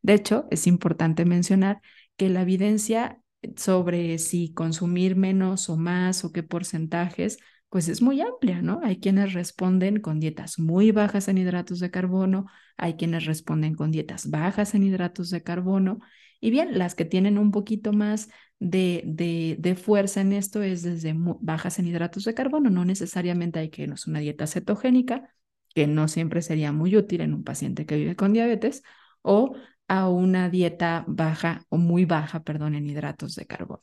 De 0.02 0.14
hecho, 0.14 0.46
es 0.50 0.66
importante 0.66 1.24
mencionar 1.24 1.80
que 2.16 2.28
la 2.28 2.42
evidencia 2.42 3.20
sobre 3.56 4.18
si 4.18 4.52
consumir 4.52 5.16
menos 5.16 5.68
o 5.68 5.76
más 5.76 6.24
o 6.24 6.32
qué 6.32 6.42
porcentajes, 6.42 7.38
pues 7.68 7.88
es 7.88 8.02
muy 8.02 8.20
amplia, 8.20 8.62
¿no? 8.62 8.80
Hay 8.82 8.98
quienes 8.98 9.34
responden 9.34 10.00
con 10.00 10.20
dietas 10.20 10.58
muy 10.58 10.90
bajas 10.90 11.28
en 11.28 11.38
hidratos 11.38 11.80
de 11.80 11.90
carbono, 11.90 12.46
hay 12.76 12.94
quienes 12.94 13.26
responden 13.26 13.74
con 13.74 13.90
dietas 13.90 14.30
bajas 14.30 14.74
en 14.74 14.84
hidratos 14.84 15.30
de 15.30 15.42
carbono, 15.42 16.00
y 16.40 16.50
bien, 16.50 16.78
las 16.78 16.94
que 16.94 17.04
tienen 17.04 17.36
un 17.38 17.50
poquito 17.50 17.92
más 17.92 18.28
de, 18.60 19.02
de, 19.06 19.56
de 19.58 19.74
fuerza 19.74 20.20
en 20.20 20.32
esto 20.32 20.62
es 20.62 20.82
desde 20.82 21.14
bajas 21.16 21.78
en 21.78 21.86
hidratos 21.88 22.24
de 22.24 22.34
carbono, 22.34 22.70
no 22.70 22.84
necesariamente 22.84 23.58
hay 23.58 23.70
que 23.70 23.82
irnos 23.82 24.06
una 24.06 24.20
dieta 24.20 24.46
cetogénica, 24.46 25.34
que 25.74 25.86
no 25.86 26.08
siempre 26.08 26.42
sería 26.42 26.72
muy 26.72 26.96
útil 26.96 27.20
en 27.20 27.34
un 27.34 27.44
paciente 27.44 27.86
que 27.86 27.96
vive 27.96 28.16
con 28.16 28.32
diabetes, 28.32 28.82
o 29.22 29.54
a 29.88 30.08
una 30.08 30.48
dieta 30.50 31.04
baja 31.08 31.64
o 31.68 31.76
muy 31.78 32.04
baja, 32.04 32.42
perdón, 32.42 32.74
en 32.74 32.86
hidratos 32.86 33.34
de 33.34 33.46
carbono. 33.46 33.82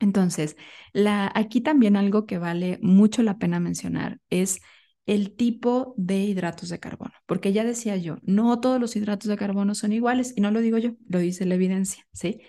Entonces, 0.00 0.56
la, 0.92 1.30
aquí 1.34 1.60
también 1.60 1.96
algo 1.96 2.26
que 2.26 2.38
vale 2.38 2.78
mucho 2.82 3.22
la 3.22 3.38
pena 3.38 3.60
mencionar 3.60 4.20
es 4.30 4.60
el 5.06 5.34
tipo 5.36 5.94
de 5.96 6.18
hidratos 6.24 6.68
de 6.68 6.80
carbono, 6.80 7.12
porque 7.26 7.52
ya 7.52 7.64
decía 7.64 7.96
yo, 7.96 8.16
no 8.22 8.60
todos 8.60 8.80
los 8.80 8.96
hidratos 8.96 9.28
de 9.28 9.36
carbono 9.36 9.74
son 9.74 9.92
iguales 9.92 10.32
y 10.36 10.40
no 10.40 10.50
lo 10.50 10.60
digo 10.60 10.78
yo, 10.78 10.92
lo 11.08 11.18
dice 11.18 11.44
la 11.46 11.54
evidencia, 11.56 12.06
¿sí? 12.12 12.40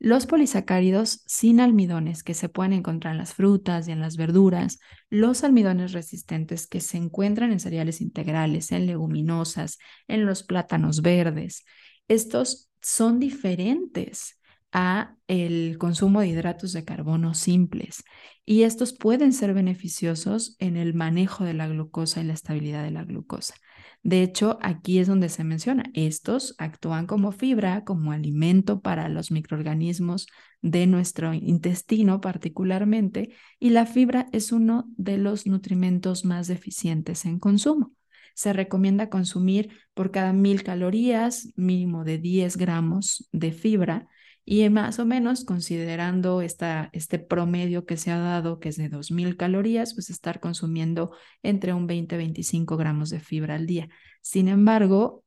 Los 0.00 0.26
polisacáridos 0.26 1.22
sin 1.26 1.60
almidones 1.60 2.22
que 2.22 2.34
se 2.34 2.48
pueden 2.48 2.72
encontrar 2.72 3.12
en 3.12 3.18
las 3.18 3.34
frutas 3.34 3.88
y 3.88 3.92
en 3.92 4.00
las 4.00 4.16
verduras, 4.16 4.78
los 5.10 5.42
almidones 5.42 5.92
resistentes 5.92 6.68
que 6.68 6.80
se 6.80 6.98
encuentran 6.98 7.50
en 7.50 7.58
cereales 7.58 8.00
integrales, 8.00 8.70
en 8.70 8.86
leguminosas, 8.86 9.78
en 10.06 10.24
los 10.24 10.44
plátanos 10.44 11.02
verdes, 11.02 11.64
estos 12.06 12.70
son 12.80 13.18
diferentes 13.18 14.38
a 14.72 15.16
el 15.26 15.78
consumo 15.78 16.20
de 16.20 16.28
hidratos 16.28 16.72
de 16.72 16.84
carbono 16.84 17.34
simples 17.34 18.04
y 18.44 18.62
estos 18.62 18.92
pueden 18.92 19.32
ser 19.32 19.54
beneficiosos 19.54 20.56
en 20.58 20.76
el 20.76 20.94
manejo 20.94 21.44
de 21.44 21.54
la 21.54 21.68
glucosa 21.68 22.20
y 22.20 22.24
la 22.24 22.34
estabilidad 22.34 22.84
de 22.84 22.90
la 22.90 23.04
glucosa. 23.04 23.54
De 24.02 24.22
hecho, 24.22 24.58
aquí 24.62 24.98
es 24.98 25.08
donde 25.08 25.28
se 25.28 25.44
menciona, 25.44 25.84
estos 25.92 26.54
actúan 26.58 27.06
como 27.06 27.32
fibra, 27.32 27.84
como 27.84 28.12
alimento 28.12 28.80
para 28.80 29.08
los 29.08 29.30
microorganismos 29.30 30.26
de 30.62 30.86
nuestro 30.86 31.34
intestino 31.34 32.20
particularmente, 32.20 33.30
y 33.58 33.70
la 33.70 33.86
fibra 33.86 34.26
es 34.32 34.52
uno 34.52 34.86
de 34.96 35.18
los 35.18 35.46
nutrimentos 35.46 36.24
más 36.24 36.46
deficientes 36.46 37.24
en 37.24 37.38
consumo. 37.38 37.92
Se 38.34 38.52
recomienda 38.52 39.10
consumir 39.10 39.70
por 39.94 40.12
cada 40.12 40.32
mil 40.32 40.62
calorías 40.62 41.52
mínimo 41.56 42.04
de 42.04 42.18
10 42.18 42.56
gramos 42.56 43.28
de 43.32 43.50
fibra 43.52 44.06
y 44.44 44.68
más 44.70 44.98
o 44.98 45.04
menos, 45.04 45.44
considerando 45.44 46.40
esta, 46.40 46.90
este 46.92 47.18
promedio 47.18 47.84
que 47.84 47.96
se 47.96 48.10
ha 48.10 48.18
dado, 48.18 48.60
que 48.60 48.70
es 48.70 48.76
de 48.76 48.88
2.000 48.90 49.36
calorías, 49.36 49.94
pues 49.94 50.10
estar 50.10 50.40
consumiendo 50.40 51.12
entre 51.42 51.72
un 51.72 51.86
20 51.86 52.14
y 52.14 52.18
25 52.18 52.76
gramos 52.76 53.10
de 53.10 53.20
fibra 53.20 53.56
al 53.56 53.66
día. 53.66 53.88
Sin 54.22 54.48
embargo, 54.48 55.24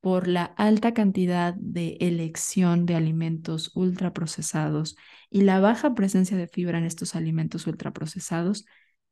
por 0.00 0.28
la 0.28 0.44
alta 0.44 0.94
cantidad 0.94 1.54
de 1.54 1.96
elección 2.00 2.86
de 2.86 2.94
alimentos 2.94 3.72
ultraprocesados 3.74 4.96
y 5.30 5.42
la 5.42 5.60
baja 5.60 5.94
presencia 5.94 6.36
de 6.36 6.46
fibra 6.46 6.78
en 6.78 6.84
estos 6.84 7.14
alimentos 7.14 7.66
ultraprocesados, 7.66 8.64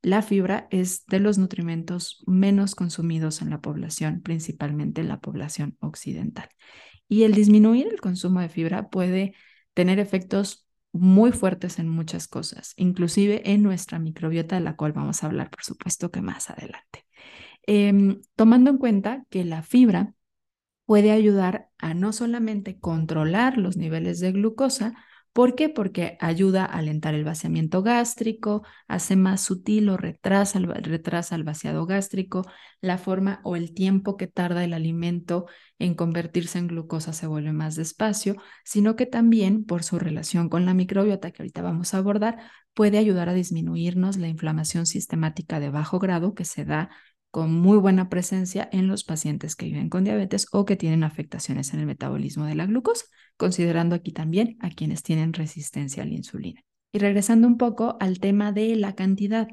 la 0.03 0.23
fibra 0.23 0.69
es 0.71 1.05
de 1.07 1.19
los 1.19 1.39
nutrimentos 1.39 2.23
menos 2.27 2.75
consumidos 2.77 3.43
en 3.43 3.51
la 3.51 3.61
población, 3.61 4.21
principalmente 4.23 5.01
en 5.01 5.09
la 5.09 5.21
población 5.21 5.77
occidental. 5.81 6.49
Y 7.09 7.25
el 7.25 7.35
disminuir 7.35 7.89
el 7.89 8.01
consumo 8.01 8.41
de 8.41 8.49
fibra 8.49 8.89
puede 8.91 9.35
tener 9.75 9.99
efectos 9.99 10.67
muy 10.93 11.33
fuertes 11.33 11.79
en 11.79 11.89
muchas 11.89 12.29
cosas, 12.29 12.75
inclusive 12.77 13.43
en 13.53 13.63
nuestra 13.63 13.99
microbiota, 13.99 14.57
de 14.57 14.63
la 14.63 14.77
cual 14.77 14.93
vamos 14.93 15.23
a 15.23 15.27
hablar, 15.27 15.51
por 15.51 15.65
supuesto, 15.65 16.11
que 16.11 16.23
más 16.23 16.51
adelante. 16.51 17.05
Em, 17.67 18.23
tomando 18.37 18.71
en 18.71 18.79
cuenta 18.79 19.25
que 19.31 19.45
la 19.45 19.63
fibra 19.63 20.15
puede 20.87 21.11
ayudar 21.13 21.71
a 21.79 21.95
no 21.95 22.13
solamente 22.13 22.81
controlar 22.81 23.59
los 23.59 23.77
niveles 23.77 24.21
de 24.21 24.33
glucosa, 24.33 24.95
¿Por 25.33 25.55
qué? 25.55 25.69
Porque 25.69 26.17
ayuda 26.21 26.65
a 26.65 26.79
alentar 26.79 27.15
el 27.15 27.25
vaciamiento 27.25 27.83
gástrico, 27.83 28.65
hace 28.89 29.15
más 29.15 29.41
sutil 29.41 29.89
o 29.89 29.97
retrasa 29.97 30.59
el, 30.59 30.67
retrasa 30.67 31.37
el 31.37 31.45
vaciado 31.45 31.87
gástrico, 31.87 32.45
la 32.81 32.99
forma 32.99 33.41
o 33.45 33.55
el 33.55 33.73
tiempo 33.73 34.17
que 34.17 34.27
tarda 34.27 34.65
el 34.65 34.73
alimento 34.73 35.47
en 35.79 35.95
convertirse 35.95 36.59
en 36.59 36.69
glucosa 36.69 37.13
se 37.13 37.27
vuelve 37.27 37.53
más 37.53 37.77
despacio, 37.77 38.37
sino 38.65 38.97
que 38.97 39.07
también 39.07 39.65
por 39.65 39.85
su 39.85 39.99
relación 39.99 40.49
con 40.49 40.67
la 40.67 40.75
microbiota 40.75 41.31
que 41.31 41.43
ahorita 41.43 41.63
vamos 41.63 41.95
a 41.95 41.99
abordar, 41.99 42.39
puede 42.75 42.99
ayudar 42.99 43.29
a 43.29 43.35
disminuirnos 43.35 44.17
la 44.17 44.29
inflamación 44.29 44.87
sistemática 44.87 45.61
de 45.61 45.71
bajo 45.71 45.99
grado 45.99 46.35
que 46.35 46.45
se 46.45 46.65
da 46.65 46.91
con 47.31 47.53
muy 47.53 47.79
buena 47.79 48.09
presencia 48.09 48.69
en 48.73 48.89
los 48.89 49.05
pacientes 49.05 49.55
que 49.55 49.67
viven 49.67 49.89
con 49.89 50.05
diabetes 50.05 50.47
o 50.53 50.65
que 50.65 50.77
tienen 50.77 51.05
afectaciones 51.05 51.75
en 51.75 51.81
el 51.81 51.87
metabolismo 51.87 52.47
de 52.47 52.55
la 52.55 52.67
glucosa, 52.67 53.05
considerando 53.37 53.95
aquí 53.95 54.13
también 54.13 54.57
a 54.61 54.71
quienes 54.71 55.03
tienen 55.03 55.33
resistencia 55.33 56.03
a 56.03 56.07
la 56.07 56.15
insulina. 56.15 56.63
Y 56.93 56.99
regresando 56.99 57.47
un 57.47 57.59
poco 57.59 57.97
al 58.01 58.19
tema 58.19 58.53
de 58.53 58.75
la 58.77 58.95
cantidad. 58.95 59.49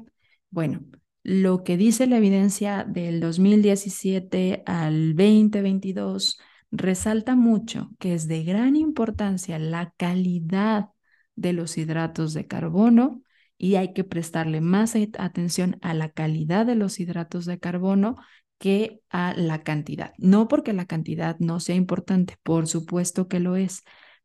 Bueno, 0.50 0.80
lo 1.22 1.64
que 1.64 1.76
dice 1.76 2.06
la 2.06 2.16
evidencia 2.18 2.84
del 2.84 3.20
2017 3.20 4.62
al 4.64 5.14
2022 5.16 6.38
resalta 6.70 7.34
mucho 7.36 7.90
que 7.98 8.14
es 8.14 8.26
de 8.28 8.44
gran 8.44 8.76
importancia 8.76 9.58
la 9.58 9.92
calidad 9.96 10.90
de 11.34 11.52
los 11.52 11.76
hidratos 11.78 12.32
de 12.32 12.46
carbono 12.46 13.22
y 13.58 13.76
hay 13.76 13.92
que 13.92 14.04
prestarle 14.04 14.60
más 14.60 14.94
atención 15.18 15.78
a 15.82 15.94
la 15.94 16.10
calidad 16.10 16.66
de 16.66 16.74
los 16.74 17.00
hidratos 17.00 17.46
de 17.46 17.58
carbono 17.58 18.16
que 18.58 19.00
a 19.10 19.34
la 19.34 19.62
cantidad. 19.62 20.12
No 20.18 20.48
porque 20.48 20.72
la 20.72 20.86
cantidad 20.86 21.36
no 21.38 21.60
sea 21.60 21.74
importante, 21.74 22.36
por 22.42 22.66
supuesto 22.66 23.28
que 23.28 23.40
lo 23.40 23.56
es, 23.56 23.82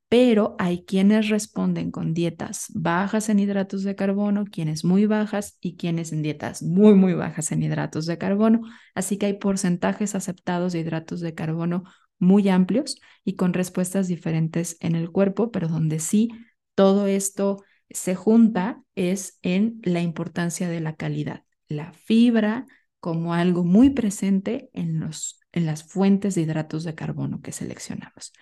pero 0.09 0.55
hay 0.59 0.83
quienes 0.83 1.29
responden 1.29 1.89
con 1.89 2.13
dietas 2.13 2.65
bajas 2.73 3.29
en 3.29 3.39
hidratos 3.39 3.83
de 3.83 3.95
carbono, 3.95 4.43
quienes 4.43 4.83
muy 4.83 5.05
bajas 5.05 5.57
y 5.61 5.77
quienes 5.77 6.11
en 6.11 6.21
dietas 6.21 6.61
muy, 6.61 6.95
muy 6.95 7.13
bajas 7.13 7.51
en 7.53 7.63
hidratos 7.63 8.05
de 8.05 8.17
carbono. 8.17 8.61
Así 8.93 9.17
que 9.17 9.27
hay 9.27 9.33
porcentajes 9.33 10.13
aceptados 10.15 10.73
de 10.73 10.79
hidratos 10.79 11.21
de 11.21 11.33
carbono 11.33 11.83
muy 12.19 12.49
amplios 12.49 12.99
y 13.23 13.35
con 13.35 13.53
respuestas 13.53 14.07
diferentes 14.09 14.75
en 14.81 14.95
el 14.95 15.11
cuerpo, 15.11 15.49
pero 15.49 15.69
donde 15.69 15.99
sí 15.99 16.29
todo 16.75 17.07
esto 17.07 17.63
se 17.93 18.15
junta 18.15 18.83
es 18.95 19.39
en 19.41 19.79
la 19.83 20.01
importancia 20.01 20.69
de 20.69 20.79
la 20.79 20.95
calidad, 20.95 21.43
la 21.67 21.93
fibra 21.93 22.65
como 22.99 23.33
algo 23.33 23.63
muy 23.63 23.89
presente 23.89 24.69
en, 24.73 24.99
los, 24.99 25.39
en 25.51 25.65
las 25.65 25.83
fuentes 25.83 26.35
de 26.35 26.41
hidratos 26.41 26.83
de 26.83 26.95
carbono 26.95 27.41
que 27.41 27.51
seleccionamos. 27.51 28.33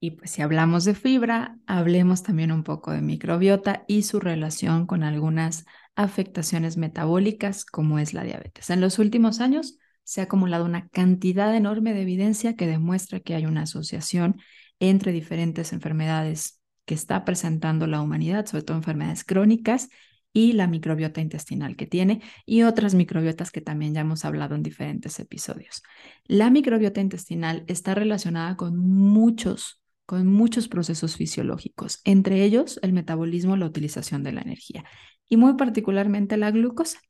Y 0.00 0.12
pues 0.12 0.30
si 0.30 0.42
hablamos 0.42 0.84
de 0.84 0.94
fibra, 0.94 1.58
hablemos 1.66 2.22
también 2.22 2.52
un 2.52 2.62
poco 2.62 2.92
de 2.92 3.00
microbiota 3.00 3.84
y 3.88 4.02
su 4.02 4.20
relación 4.20 4.86
con 4.86 5.02
algunas 5.02 5.66
afectaciones 5.96 6.76
metabólicas 6.76 7.64
como 7.64 7.98
es 7.98 8.14
la 8.14 8.22
diabetes. 8.22 8.70
En 8.70 8.80
los 8.80 9.00
últimos 9.00 9.40
años 9.40 9.78
se 10.04 10.20
ha 10.20 10.24
acumulado 10.24 10.64
una 10.64 10.88
cantidad 10.88 11.54
enorme 11.54 11.94
de 11.94 12.02
evidencia 12.02 12.54
que 12.54 12.66
demuestra 12.66 13.20
que 13.20 13.34
hay 13.34 13.46
una 13.46 13.62
asociación 13.62 14.40
entre 14.78 15.10
diferentes 15.10 15.72
enfermedades 15.72 16.57
que 16.88 16.94
está 16.94 17.26
presentando 17.26 17.86
la 17.86 18.00
humanidad, 18.00 18.46
sobre 18.46 18.62
todo 18.64 18.78
enfermedades 18.78 19.22
crónicas 19.22 19.90
y 20.32 20.54
la 20.54 20.66
microbiota 20.66 21.20
intestinal 21.20 21.76
que 21.76 21.86
tiene 21.86 22.22
y 22.46 22.62
otras 22.62 22.94
microbiotas 22.94 23.50
que 23.50 23.60
también 23.60 23.92
ya 23.92 24.00
hemos 24.00 24.24
hablado 24.24 24.54
en 24.54 24.62
diferentes 24.62 25.20
episodios. 25.20 25.82
La 26.24 26.48
microbiota 26.48 27.02
intestinal 27.02 27.64
está 27.66 27.94
relacionada 27.94 28.56
con 28.56 28.78
muchos, 28.78 29.82
con 30.06 30.26
muchos 30.28 30.66
procesos 30.68 31.16
fisiológicos, 31.16 32.00
entre 32.04 32.42
ellos 32.42 32.80
el 32.82 32.94
metabolismo, 32.94 33.54
la 33.58 33.66
utilización 33.66 34.22
de 34.22 34.32
la 34.32 34.40
energía 34.40 34.84
y 35.28 35.36
muy 35.36 35.56
particularmente 35.56 36.38
la 36.38 36.50
glucosa. 36.50 37.00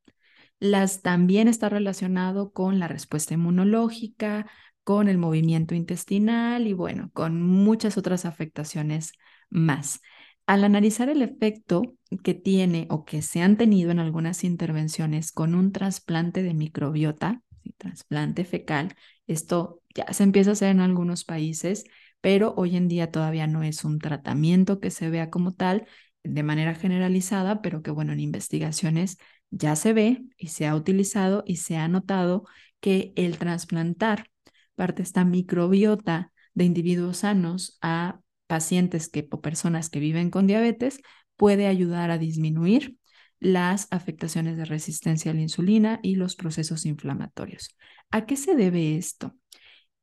Las 0.59 1.03
también 1.03 1.47
está 1.47 1.69
relacionado 1.69 2.51
con 2.51 2.81
la 2.81 2.89
respuesta 2.89 3.35
inmunológica, 3.35 4.51
con 4.83 5.07
el 5.07 5.19
movimiento 5.19 5.77
intestinal 5.77 6.67
y 6.67 6.73
bueno, 6.73 7.11
con 7.13 7.41
muchas 7.41 7.97
otras 7.97 8.25
afectaciones 8.25 9.13
más. 9.51 10.01
Al 10.47 10.65
analizar 10.65 11.09
el 11.09 11.23
efecto 11.23 11.83
que 12.23 12.35
tiene 12.35 12.87
o 12.91 13.05
que 13.05 13.23
se 13.23 13.43
han 13.43 13.57
tenido 13.57 13.91
en 13.91 13.99
algunas 13.99 14.45
intervenciones 14.45 15.33
con 15.33 15.55
un 15.55 15.73
trasplante 15.73 16.43
de 16.43 16.55
microbiota, 16.55 17.43
trasplante 17.77 18.45
fecal, 18.45 18.95
esto 19.27 19.83
ya 19.95 20.13
se 20.13 20.23
empieza 20.23 20.51
a 20.51 20.53
hacer 20.55 20.71
en 20.71 20.81
algunos 20.81 21.25
países, 21.25 21.85
pero 22.21 22.55
hoy 22.57 22.77
en 22.77 22.89
día 22.89 23.11
todavía 23.11 23.47
no 23.47 23.63
es 23.63 23.85
un 23.85 23.99
tratamiento 23.99 24.81
que 24.81 24.91
se 24.91 25.11
vea 25.11 25.31
como 25.31 25.53
tal 25.53 25.87
de 26.25 26.43
manera 26.43 26.75
generalizada, 26.75 27.63
pero 27.63 27.83
que 27.83 27.91
bueno, 27.91 28.13
en 28.13 28.21
investigaciones 28.21 29.19
ya 29.51 29.77
se 29.77 29.93
ve 29.93 30.25
y 30.37 30.49
se 30.49 30.67
ha 30.67 30.75
utilizado 30.75 31.43
y 31.47 31.57
se 31.57 31.77
ha 31.77 31.89
notado 31.89 32.45
que 32.81 33.13
el 33.17 33.39
trasplantar 33.39 34.31
parte 34.75 35.03
esta 35.03 35.25
microbiota 35.25 36.33
de 36.55 36.65
individuos 36.65 37.19
sanos 37.19 37.79
a 37.83 38.21
pacientes 38.49 39.09
que, 39.09 39.29
o 39.31 39.41
personas 39.41 39.91
que 39.91 40.01
viven 40.01 40.31
con 40.31 40.49
diabetes 40.49 41.01
puede 41.37 41.69
ayudar 41.69 42.11
a 42.11 42.19
disminuir 42.19 42.97
las 43.39 43.87
afectaciones 43.93 44.57
de 44.57 44.65
resistencia 44.65 45.31
a 45.31 45.35
la 45.35 45.43
insulina 45.43 46.01
y 46.03 46.17
los 46.17 46.35
procesos 46.35 46.85
inflamatorios. 46.87 47.77
¿A 48.11 48.27
qué 48.27 48.37
se 48.37 48.57
debe 48.57 48.97
esto? 48.97 49.37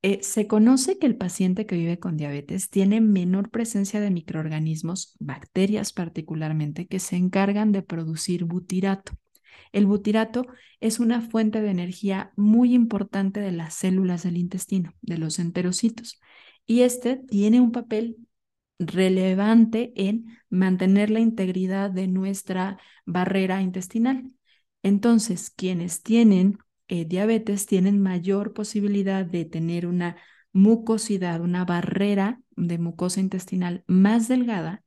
Eh, 0.02 0.20
se 0.22 0.48
conoce 0.48 1.00
que 1.00 1.08
el 1.08 1.18
paciente 1.18 1.66
que 1.66 1.76
vive 1.76 2.00
con 2.00 2.16
diabetes 2.16 2.70
tiene 2.70 3.02
menor 3.02 3.50
presencia 3.50 4.00
de 4.00 4.12
microorganismos, 4.12 5.16
bacterias 5.20 5.94
particularmente, 5.94 6.88
que 6.88 7.00
se 7.00 7.16
encargan 7.16 7.72
de 7.72 7.82
producir 7.82 8.46
butirato. 8.46 9.14
El 9.72 9.88
butirato 9.88 10.46
es 10.80 11.00
una 11.00 11.22
fuente 11.22 11.60
de 11.60 11.72
energía 11.72 12.32
muy 12.36 12.74
importante 12.74 13.40
de 13.40 13.52
las 13.52 13.74
células 13.74 14.24
del 14.24 14.38
intestino, 14.38 14.94
de 15.02 15.18
los 15.18 15.40
enterocitos, 15.40 16.20
y 16.68 16.82
este 16.82 17.18
tiene 17.18 17.60
un 17.60 17.72
papel 17.72 18.16
relevante 18.80 19.94
en 19.96 20.38
mantener 20.50 21.10
la 21.10 21.20
integridad 21.20 21.90
de 21.92 22.08
nuestra 22.08 22.78
barrera 23.06 23.62
intestinal. 23.62 24.32
Entonces, 24.84 25.50
quienes 25.50 26.04
tienen 26.04 26.60
eh, 26.88 27.06
diabetes 27.06 27.66
tienen 27.66 28.02
mayor 28.02 28.54
posibilidad 28.54 29.26
de 29.26 29.46
tener 29.46 29.88
una 29.88 30.18
mucosidad, 30.54 31.42
una 31.42 31.66
barrera 31.66 32.42
de 32.56 32.78
mucosa 32.78 33.20
intestinal 33.20 33.84
más 33.88 34.28
delgada, 34.28 34.84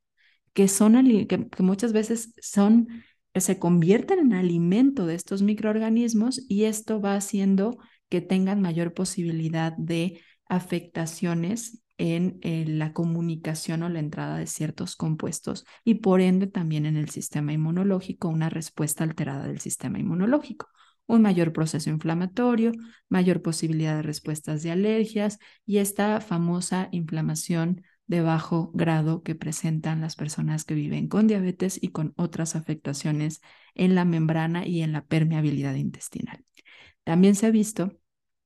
que, 0.52 0.68
son, 0.68 0.94
que, 1.26 1.48
muchas 1.58 1.92
veces 1.92 2.34
son, 2.40 2.88
se 3.34 3.58
convierten 3.58 4.18
en 4.20 4.32
alimento 4.32 5.06
de 5.06 5.14
estos 5.14 5.42
microorganismos 5.42 6.40
y 6.48 6.64
esto 6.64 7.00
va 7.00 7.16
haciendo 7.16 7.78
que 8.08 8.20
tengan 8.20 8.60
mayor 8.60 8.94
posibilidad 8.94 9.72
de 9.76 10.20
afectaciones 10.46 11.82
en 11.98 12.78
la 12.78 12.92
comunicación 12.92 13.82
o 13.82 13.88
la 13.88 13.98
entrada 13.98 14.38
de 14.38 14.46
ciertos 14.46 14.94
compuestos 14.96 15.66
y 15.84 15.96
por 15.96 16.20
ende 16.20 16.46
también 16.46 16.86
en 16.86 16.96
el 16.96 17.10
sistema 17.10 17.52
inmunológico, 17.52 18.28
una 18.28 18.48
respuesta 18.48 19.04
alterada 19.04 19.46
del 19.48 19.60
sistema 19.60 19.98
inmunológico, 19.98 20.68
un 21.06 21.22
mayor 21.22 21.52
proceso 21.52 21.90
inflamatorio, 21.90 22.72
mayor 23.08 23.42
posibilidad 23.42 23.96
de 23.96 24.02
respuestas 24.02 24.62
de 24.62 24.70
alergias 24.70 25.38
y 25.66 25.78
esta 25.78 26.20
famosa 26.20 26.88
inflamación 26.92 27.82
de 28.06 28.20
bajo 28.22 28.70
grado 28.72 29.22
que 29.22 29.34
presentan 29.34 30.00
las 30.00 30.16
personas 30.16 30.64
que 30.64 30.74
viven 30.74 31.08
con 31.08 31.26
diabetes 31.26 31.78
y 31.82 31.88
con 31.88 32.14
otras 32.16 32.56
afectaciones 32.56 33.40
en 33.74 33.94
la 33.94 34.04
membrana 34.04 34.66
y 34.66 34.82
en 34.82 34.92
la 34.92 35.04
permeabilidad 35.04 35.74
intestinal. 35.74 36.44
También 37.04 37.34
se 37.34 37.46
ha 37.46 37.50
visto 37.50 37.98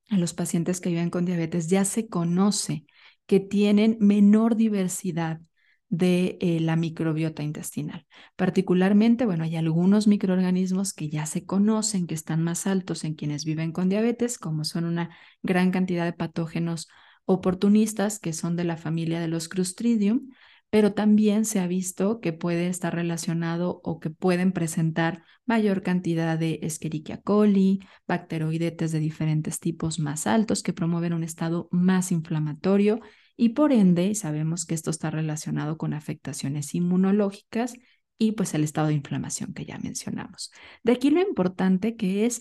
en 0.09 0.19
los 0.19 0.33
pacientes 0.33 0.81
que 0.81 0.89
viven 0.89 1.09
con 1.09 1.25
diabetes 1.25 1.67
ya 1.67 1.85
se 1.85 2.07
conoce 2.07 2.85
que 3.33 3.39
tienen 3.39 3.97
menor 3.99 4.55
diversidad 4.55 5.41
de 5.89 6.37
eh, 6.39 6.59
la 6.59 6.75
microbiota 6.75 7.41
intestinal. 7.41 8.05
Particularmente, 8.35 9.25
bueno, 9.25 9.43
hay 9.43 9.55
algunos 9.55 10.05
microorganismos 10.05 10.93
que 10.93 11.09
ya 11.09 11.25
se 11.25 11.43
conocen, 11.43 12.05
que 12.05 12.13
están 12.13 12.43
más 12.43 12.67
altos 12.67 13.03
en 13.03 13.15
quienes 13.15 13.43
viven 13.43 13.71
con 13.71 13.89
diabetes, 13.89 14.37
como 14.37 14.65
son 14.65 14.85
una 14.85 15.09
gran 15.41 15.71
cantidad 15.71 16.05
de 16.05 16.13
patógenos 16.13 16.89
oportunistas 17.25 18.19
que 18.19 18.33
son 18.33 18.55
de 18.55 18.65
la 18.65 18.77
familia 18.77 19.19
de 19.19 19.29
los 19.29 19.47
Clostridium, 19.47 20.29
pero 20.69 20.93
también 20.93 21.45
se 21.45 21.59
ha 21.59 21.65
visto 21.65 22.19
que 22.19 22.33
puede 22.33 22.67
estar 22.67 22.93
relacionado 22.93 23.81
o 23.83 23.99
que 23.99 24.11
pueden 24.11 24.51
presentar 24.51 25.23
mayor 25.47 25.81
cantidad 25.81 26.37
de 26.37 26.59
Escherichia 26.61 27.19
coli, 27.19 27.79
bacteroidetes 28.07 28.91
de 28.91 28.99
diferentes 28.99 29.59
tipos 29.59 29.97
más 29.97 30.27
altos 30.27 30.61
que 30.61 30.71
promueven 30.71 31.13
un 31.13 31.23
estado 31.23 31.67
más 31.71 32.11
inflamatorio 32.11 33.01
y 33.35 33.49
por 33.49 33.71
ende 33.71 34.13
sabemos 34.15 34.65
que 34.65 34.75
esto 34.75 34.89
está 34.89 35.09
relacionado 35.09 35.77
con 35.77 35.93
afectaciones 35.93 36.75
inmunológicas 36.75 37.73
y 38.17 38.33
pues 38.33 38.53
el 38.53 38.63
estado 38.63 38.87
de 38.87 38.93
inflamación 38.93 39.53
que 39.53 39.65
ya 39.65 39.77
mencionamos. 39.79 40.51
De 40.83 40.93
aquí 40.93 41.09
lo 41.09 41.21
importante 41.21 41.95
que 41.95 42.25
es 42.25 42.39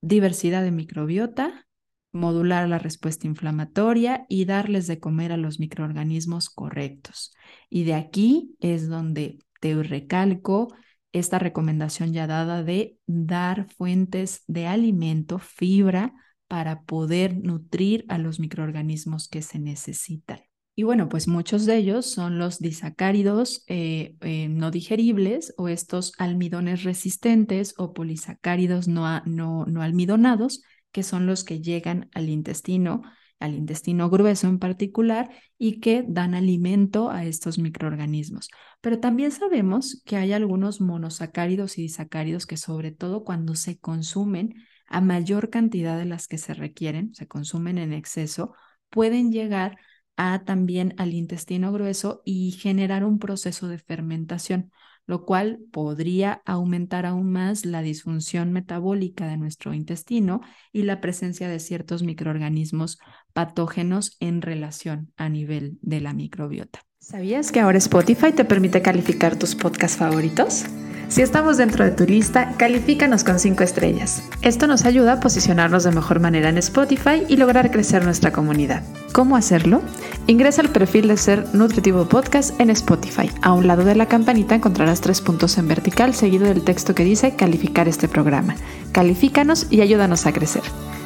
diversidad 0.00 0.62
de 0.62 0.70
microbiota, 0.70 1.66
modular 2.12 2.68
la 2.68 2.78
respuesta 2.78 3.26
inflamatoria 3.26 4.26
y 4.28 4.44
darles 4.44 4.86
de 4.86 5.00
comer 5.00 5.32
a 5.32 5.36
los 5.36 5.58
microorganismos 5.58 6.50
correctos. 6.50 7.34
Y 7.68 7.84
de 7.84 7.94
aquí 7.94 8.54
es 8.60 8.88
donde 8.88 9.38
te 9.60 9.74
recalco 9.82 10.74
esta 11.12 11.38
recomendación 11.38 12.12
ya 12.12 12.26
dada 12.26 12.62
de 12.62 12.98
dar 13.06 13.68
fuentes 13.70 14.42
de 14.46 14.66
alimento, 14.66 15.38
fibra, 15.38 16.12
para 16.48 16.82
poder 16.82 17.36
nutrir 17.36 18.04
a 18.08 18.18
los 18.18 18.40
microorganismos 18.40 19.28
que 19.28 19.42
se 19.42 19.58
necesitan. 19.58 20.40
Y 20.76 20.82
bueno, 20.82 21.08
pues 21.08 21.28
muchos 21.28 21.66
de 21.66 21.76
ellos 21.76 22.06
son 22.06 22.38
los 22.38 22.58
disacáridos 22.58 23.64
eh, 23.68 24.16
eh, 24.22 24.48
no 24.48 24.72
digeribles 24.72 25.54
o 25.56 25.68
estos 25.68 26.12
almidones 26.18 26.82
resistentes 26.82 27.74
o 27.78 27.92
polisacáridos 27.92 28.88
no, 28.88 29.22
no, 29.24 29.66
no 29.66 29.82
almidonados, 29.82 30.62
que 30.90 31.04
son 31.04 31.26
los 31.26 31.44
que 31.44 31.60
llegan 31.60 32.10
al 32.12 32.28
intestino, 32.28 33.02
al 33.38 33.54
intestino 33.54 34.10
grueso 34.10 34.48
en 34.48 34.58
particular, 34.58 35.30
y 35.58 35.78
que 35.78 36.04
dan 36.08 36.34
alimento 36.34 37.08
a 37.08 37.24
estos 37.24 37.56
microorganismos. 37.58 38.50
Pero 38.80 38.98
también 38.98 39.30
sabemos 39.30 40.02
que 40.04 40.16
hay 40.16 40.32
algunos 40.32 40.80
monosacáridos 40.80 41.78
y 41.78 41.82
disacáridos 41.82 42.46
que 42.46 42.56
sobre 42.56 42.90
todo 42.90 43.22
cuando 43.22 43.54
se 43.54 43.78
consumen 43.78 44.54
a 44.94 45.00
mayor 45.00 45.50
cantidad 45.50 45.98
de 45.98 46.04
las 46.04 46.28
que 46.28 46.38
se 46.38 46.54
requieren, 46.54 47.16
se 47.16 47.26
consumen 47.26 47.78
en 47.78 47.92
exceso, 47.92 48.54
pueden 48.90 49.32
llegar 49.32 49.76
a 50.16 50.44
también 50.44 50.94
al 50.98 51.14
intestino 51.14 51.72
grueso 51.72 52.22
y 52.24 52.52
generar 52.52 53.02
un 53.02 53.18
proceso 53.18 53.66
de 53.66 53.78
fermentación, 53.78 54.70
lo 55.04 55.24
cual 55.24 55.58
podría 55.72 56.42
aumentar 56.46 57.06
aún 57.06 57.32
más 57.32 57.66
la 57.66 57.82
disfunción 57.82 58.52
metabólica 58.52 59.26
de 59.26 59.36
nuestro 59.36 59.74
intestino 59.74 60.42
y 60.72 60.82
la 60.82 61.00
presencia 61.00 61.48
de 61.48 61.58
ciertos 61.58 62.04
microorganismos 62.04 63.00
patógenos 63.32 64.16
en 64.20 64.42
relación 64.42 65.12
a 65.16 65.28
nivel 65.28 65.76
de 65.82 66.02
la 66.02 66.12
microbiota. 66.12 66.82
¿Sabías 67.00 67.50
que 67.50 67.58
ahora 67.58 67.78
Spotify 67.78 68.30
te 68.32 68.44
permite 68.44 68.80
calificar 68.80 69.36
tus 69.36 69.56
podcasts 69.56 69.98
favoritos? 69.98 70.66
Si 71.08 71.22
estamos 71.22 71.58
dentro 71.58 71.84
de 71.84 71.90
tu 71.90 72.04
lista, 72.04 72.54
califícanos 72.56 73.24
con 73.24 73.38
5 73.38 73.62
estrellas. 73.62 74.22
Esto 74.42 74.66
nos 74.66 74.84
ayuda 74.84 75.14
a 75.14 75.20
posicionarnos 75.20 75.84
de 75.84 75.92
mejor 75.92 76.18
manera 76.18 76.48
en 76.48 76.58
Spotify 76.58 77.22
y 77.28 77.36
lograr 77.36 77.70
crecer 77.70 78.04
nuestra 78.04 78.32
comunidad. 78.32 78.82
¿Cómo 79.12 79.36
hacerlo? 79.36 79.82
Ingresa 80.26 80.62
al 80.62 80.70
perfil 80.70 81.08
de 81.08 81.16
Ser 81.16 81.46
Nutritivo 81.54 82.08
Podcast 82.08 82.58
en 82.60 82.70
Spotify. 82.70 83.30
A 83.42 83.52
un 83.52 83.66
lado 83.66 83.84
de 83.84 83.94
la 83.94 84.06
campanita 84.06 84.56
encontrarás 84.56 85.00
tres 85.00 85.20
puntos 85.20 85.56
en 85.58 85.68
vertical 85.68 86.14
seguido 86.14 86.46
del 86.46 86.64
texto 86.64 86.94
que 86.94 87.04
dice 87.04 87.36
calificar 87.36 87.86
este 87.86 88.08
programa. 88.08 88.56
Califícanos 88.92 89.68
y 89.70 89.82
ayúdanos 89.82 90.26
a 90.26 90.32
crecer. 90.32 90.62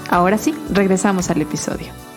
Ahora 0.09 0.39
sí, 0.39 0.55
regresamos 0.71 1.29
al 1.29 1.43
episodio. 1.43 2.08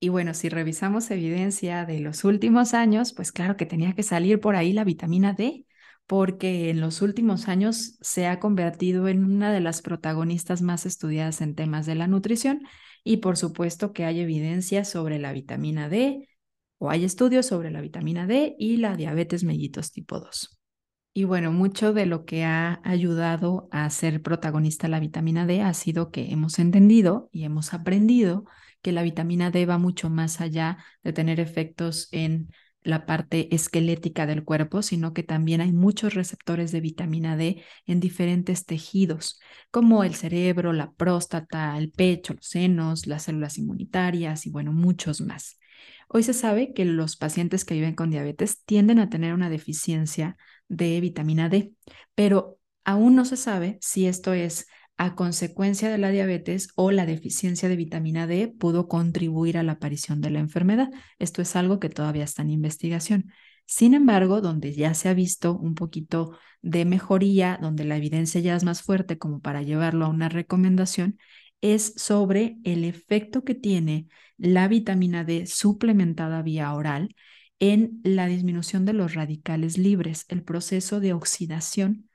Y 0.00 0.08
bueno, 0.08 0.32
si 0.32 0.48
revisamos 0.48 1.10
evidencia 1.10 1.84
de 1.84 2.00
los 2.00 2.24
últimos 2.24 2.72
años, 2.72 3.12
pues 3.12 3.32
claro 3.32 3.56
que 3.58 3.66
tenía 3.66 3.94
que 3.94 4.02
salir 4.02 4.40
por 4.40 4.56
ahí 4.56 4.72
la 4.72 4.84
vitamina 4.84 5.34
D, 5.34 5.66
porque 6.06 6.70
en 6.70 6.80
los 6.80 7.02
últimos 7.02 7.48
años 7.48 7.98
se 8.00 8.26
ha 8.26 8.40
convertido 8.40 9.08
en 9.08 9.24
una 9.24 9.52
de 9.52 9.60
las 9.60 9.82
protagonistas 9.82 10.62
más 10.62 10.86
estudiadas 10.86 11.42
en 11.42 11.54
temas 11.54 11.84
de 11.84 11.96
la 11.96 12.06
nutrición 12.06 12.62
y 13.04 13.18
por 13.18 13.36
supuesto 13.36 13.92
que 13.92 14.06
hay 14.06 14.20
evidencia 14.20 14.84
sobre 14.86 15.18
la 15.18 15.32
vitamina 15.32 15.90
D 15.90 16.28
o 16.78 16.90
hay 16.90 17.04
estudios 17.04 17.46
sobre 17.46 17.70
la 17.70 17.82
vitamina 17.82 18.26
D 18.26 18.56
y 18.58 18.78
la 18.78 18.96
diabetes 18.96 19.44
mellitus 19.44 19.92
tipo 19.92 20.18
2. 20.18 20.58
Y 21.12 21.24
bueno, 21.24 21.52
mucho 21.52 21.92
de 21.92 22.06
lo 22.06 22.24
que 22.24 22.44
ha 22.44 22.80
ayudado 22.84 23.68
a 23.70 23.90
ser 23.90 24.22
protagonista 24.22 24.88
la 24.88 25.00
vitamina 25.00 25.44
D 25.44 25.60
ha 25.60 25.74
sido 25.74 26.10
que 26.10 26.30
hemos 26.32 26.58
entendido 26.58 27.28
y 27.32 27.44
hemos 27.44 27.74
aprendido 27.74 28.46
que 28.82 28.92
la 28.92 29.02
vitamina 29.02 29.50
D 29.50 29.66
va 29.66 29.78
mucho 29.78 30.10
más 30.10 30.40
allá 30.40 30.78
de 31.02 31.12
tener 31.12 31.40
efectos 31.40 32.08
en 32.12 32.48
la 32.82 33.04
parte 33.04 33.54
esquelética 33.54 34.26
del 34.26 34.44
cuerpo, 34.44 34.82
sino 34.82 35.12
que 35.12 35.22
también 35.22 35.60
hay 35.60 35.72
muchos 35.72 36.14
receptores 36.14 36.72
de 36.72 36.80
vitamina 36.80 37.36
D 37.36 37.62
en 37.86 38.00
diferentes 38.00 38.64
tejidos, 38.64 39.38
como 39.70 40.02
el 40.02 40.14
cerebro, 40.14 40.72
la 40.72 40.92
próstata, 40.92 41.76
el 41.76 41.90
pecho, 41.90 42.34
los 42.34 42.46
senos, 42.46 43.06
las 43.06 43.24
células 43.24 43.58
inmunitarias 43.58 44.46
y 44.46 44.50
bueno, 44.50 44.72
muchos 44.72 45.20
más. 45.20 45.58
Hoy 46.08 46.22
se 46.22 46.32
sabe 46.32 46.72
que 46.72 46.84
los 46.84 47.16
pacientes 47.16 47.64
que 47.64 47.74
viven 47.74 47.94
con 47.94 48.10
diabetes 48.10 48.64
tienden 48.64 48.98
a 48.98 49.10
tener 49.10 49.34
una 49.34 49.50
deficiencia 49.50 50.36
de 50.68 51.00
vitamina 51.00 51.48
D, 51.48 51.72
pero 52.14 52.58
aún 52.84 53.14
no 53.14 53.24
se 53.24 53.36
sabe 53.36 53.78
si 53.80 54.06
esto 54.06 54.32
es 54.32 54.66
a 55.00 55.14
consecuencia 55.14 55.88
de 55.88 55.96
la 55.96 56.10
diabetes 56.10 56.68
o 56.74 56.90
la 56.90 57.06
deficiencia 57.06 57.70
de 57.70 57.76
vitamina 57.76 58.26
D 58.26 58.48
pudo 58.48 58.86
contribuir 58.86 59.56
a 59.56 59.62
la 59.62 59.72
aparición 59.72 60.20
de 60.20 60.28
la 60.28 60.40
enfermedad. 60.40 60.90
Esto 61.18 61.40
es 61.40 61.56
algo 61.56 61.80
que 61.80 61.88
todavía 61.88 62.24
está 62.24 62.42
en 62.42 62.50
investigación. 62.50 63.32
Sin 63.64 63.94
embargo, 63.94 64.42
donde 64.42 64.74
ya 64.74 64.92
se 64.92 65.08
ha 65.08 65.14
visto 65.14 65.56
un 65.56 65.74
poquito 65.74 66.36
de 66.60 66.84
mejoría, 66.84 67.58
donde 67.62 67.84
la 67.84 67.96
evidencia 67.96 68.42
ya 68.42 68.54
es 68.54 68.62
más 68.62 68.82
fuerte 68.82 69.16
como 69.16 69.40
para 69.40 69.62
llevarlo 69.62 70.04
a 70.04 70.10
una 70.10 70.28
recomendación, 70.28 71.16
es 71.62 71.94
sobre 71.96 72.58
el 72.64 72.84
efecto 72.84 73.42
que 73.42 73.54
tiene 73.54 74.06
la 74.36 74.68
vitamina 74.68 75.24
D 75.24 75.46
suplementada 75.46 76.42
vía 76.42 76.74
oral 76.74 77.16
en 77.58 78.02
la 78.04 78.26
disminución 78.26 78.84
de 78.84 78.92
los 78.92 79.14
radicales 79.14 79.78
libres, 79.78 80.26
el 80.28 80.42
proceso 80.42 81.00
de 81.00 81.14
oxidación 81.14 82.09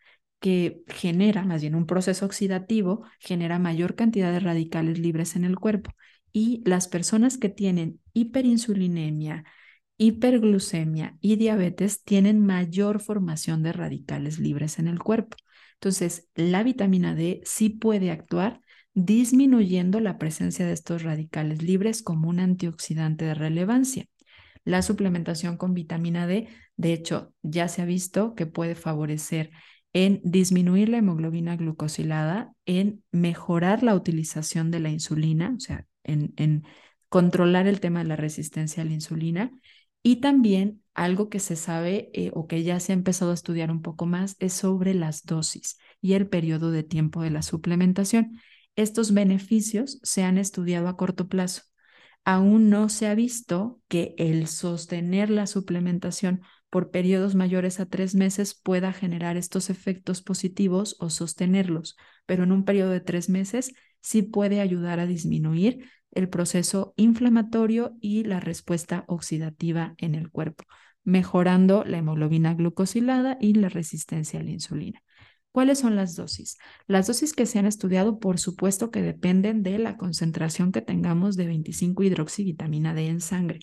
que 0.46 0.84
genera, 0.86 1.44
más 1.44 1.62
bien 1.62 1.74
un 1.74 1.88
proceso 1.88 2.24
oxidativo, 2.24 3.04
genera 3.18 3.58
mayor 3.58 3.96
cantidad 3.96 4.32
de 4.32 4.40
radicales 4.40 5.00
libres 5.00 5.36
en 5.36 5.44
el 5.44 5.58
cuerpo. 5.58 5.90
Y 6.32 6.62
las 6.66 6.88
personas 6.88 7.40
que 7.40 7.50
tienen 7.50 8.00
hiperinsulinemia, 8.14 9.44
hiperglucemia 9.98 11.18
y 11.20 11.38
diabetes 11.38 12.04
tienen 12.04 12.46
mayor 12.46 13.00
formación 13.00 13.64
de 13.64 13.74
radicales 13.74 14.38
libres 14.38 14.78
en 14.78 14.88
el 14.88 15.00
cuerpo. 15.00 15.36
Entonces, 15.74 16.30
la 16.36 16.62
vitamina 16.62 17.16
D 17.16 17.42
sí 17.44 17.72
puede 17.72 18.12
actuar 18.12 18.62
disminuyendo 18.94 20.00
la 20.00 20.20
presencia 20.20 20.68
de 20.68 20.74
estos 20.74 21.02
radicales 21.02 21.64
libres 21.64 22.04
como 22.04 22.30
un 22.30 22.40
antioxidante 22.40 23.26
de 23.26 23.34
relevancia. 23.34 24.06
La 24.64 24.84
suplementación 24.84 25.58
con 25.58 25.74
vitamina 25.74 26.28
D, 26.28 26.50
de 26.78 26.94
hecho, 26.94 27.34
ya 27.42 27.68
se 27.68 27.82
ha 27.82 27.86
visto 27.86 28.36
que 28.36 28.46
puede 28.46 28.76
favorecer 28.76 29.50
en 29.96 30.20
disminuir 30.26 30.90
la 30.90 30.98
hemoglobina 30.98 31.56
glucosilada, 31.56 32.54
en 32.66 33.02
mejorar 33.14 33.82
la 33.82 33.96
utilización 33.96 34.70
de 34.70 34.82
la 34.82 34.90
insulina, 34.90 35.54
o 35.56 35.60
sea, 35.62 35.88
en, 36.04 36.66
controlar 37.08 37.66
el 37.66 37.80
tema 37.80 38.00
de 38.00 38.10
la 38.10 38.18
resistencia 38.18 38.84
a 38.84 38.86
la 38.86 38.92
insulina. 38.92 39.52
Y 40.04 40.18
también 40.18 40.84
algo 40.96 41.30
que 41.30 41.40
se 41.40 41.56
sabe 41.56 42.10
eh, 42.14 42.30
o 42.34 42.46
que 42.46 42.64
ya 42.64 42.82
se 42.82 42.92
ha 42.92 42.96
empezado 42.96 43.32
a 43.32 43.36
estudiar 43.36 43.72
un 43.72 43.82
poco 43.82 44.06
más 44.06 44.36
es 44.40 44.52
sobre 44.52 44.94
las 44.94 45.24
dosis 45.24 45.78
y 46.02 46.12
el 46.14 46.28
periodo 46.28 46.72
de 46.72 46.84
tiempo 46.84 47.22
de 47.22 47.30
la 47.30 47.42
suplementación. 47.42 48.38
Estos 48.76 49.14
beneficios 49.14 50.02
se 50.04 50.24
han 50.24 50.38
estudiado 50.38 50.90
a 50.90 50.98
corto 50.98 51.30
plazo. 51.30 51.62
Aún 52.26 52.70
no 52.70 52.90
se 52.90 53.08
ha 53.08 53.16
visto 53.16 53.80
que 53.88 54.14
el 54.18 54.48
sostener 54.48 55.30
la 55.30 55.48
suplementación 55.48 56.42
por 56.70 56.92
periodos 56.92 57.36
mayores 57.36 57.80
a 57.80 57.86
tres 57.86 58.16
meses 58.16 58.54
pueda 58.54 58.92
generar 58.92 59.38
estos 59.38 59.70
efectos 59.70 60.22
positivos 60.22 60.96
o 61.00 61.10
sostenerlos, 61.10 61.96
pero 62.26 62.44
en 62.44 62.52
un 62.52 62.66
periodo 62.66 62.92
de 62.92 63.02
tres 63.02 63.30
meses 63.30 63.74
sí 64.02 64.22
puede 64.22 64.62
ayudar 64.62 65.00
a 65.00 65.06
disminuir 65.06 65.90
el 66.12 66.30
proceso 66.30 66.94
inflamatorio 66.98 67.96
y 68.02 68.24
la 68.24 68.40
respuesta 68.40 69.04
oxidativa 69.08 69.96
en 69.98 70.16
el 70.16 70.30
cuerpo, 70.30 70.64
mejorando 71.04 71.84
la 71.84 71.98
hemoglobina 71.98 72.54
glucosilada 72.54 73.38
y 73.40 73.54
la 73.54 73.70
resistencia 73.70 74.40
a 74.40 74.44
la 74.44 74.52
insulina. 74.52 75.02
¿Cuáles 75.52 75.80
son 75.80 75.96
las 75.96 76.16
dosis? 76.16 76.58
Las 76.88 77.08
dosis 77.08 77.34
que 77.34 77.46
se 77.46 77.60
han 77.60 77.66
estudiado, 77.66 78.20
por 78.20 78.40
supuesto 78.40 78.92
que 78.92 79.02
dependen 79.02 79.64
de 79.64 79.80
la 79.80 79.96
concentración 79.96 80.72
que 80.74 80.82
tengamos 80.82 81.38
de 81.38 81.48
25 81.48 82.04
hidroxivitamina 82.04 82.94
D 82.94 83.08
en 83.08 83.22
sangre 83.22 83.60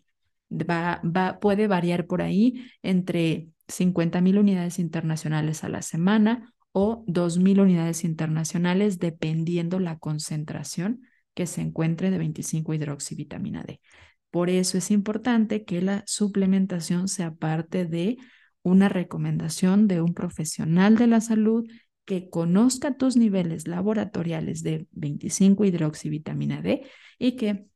va, 0.53 1.39
puede 1.41 1.67
variar 1.67 2.07
por 2.07 2.23
ahí 2.23 2.65
entre 2.83 3.49
50 3.69 4.21
mil 4.21 4.39
unidades 4.39 4.79
internacionales 4.79 5.65
a 5.65 5.69
la 5.69 5.83
semana 5.83 6.53
o 6.73 7.05
2 7.07 7.39
mil 7.39 7.61
unidades 7.61 8.05
internacionales 8.05 8.99
dependiendo 8.99 9.79
la 9.79 9.99
concentración 9.99 11.03
que 11.35 11.47
se 11.47 11.61
encuentre 11.61 12.11
de 12.11 12.19
25 12.19 12.75
hidroxivitamina 12.75 13.63
D. 13.63 13.81
Por 14.31 14.49
eso 14.51 14.79
es 14.79 14.91
importante 14.91 15.65
que 15.65 15.83
la 15.83 16.05
suplementación 16.07 17.09
sea 17.09 17.35
parte 17.35 17.85
de 17.85 18.17
una 18.63 18.89
recomendación 18.89 19.89
de 19.89 20.01
un 20.01 20.15
profesional 20.15 20.97
de 20.97 21.07
la 21.07 21.21
salud 21.21 21.67
que 22.05 22.29
conozca 22.31 22.97
tus 22.97 23.17
niveles 23.17 23.69
laboratoriales 23.69 24.63
de 24.63 24.87
25 24.93 25.65
hidroxivitamina 25.65 26.63
D 26.63 26.83
y 27.19 27.37
que 27.37 27.67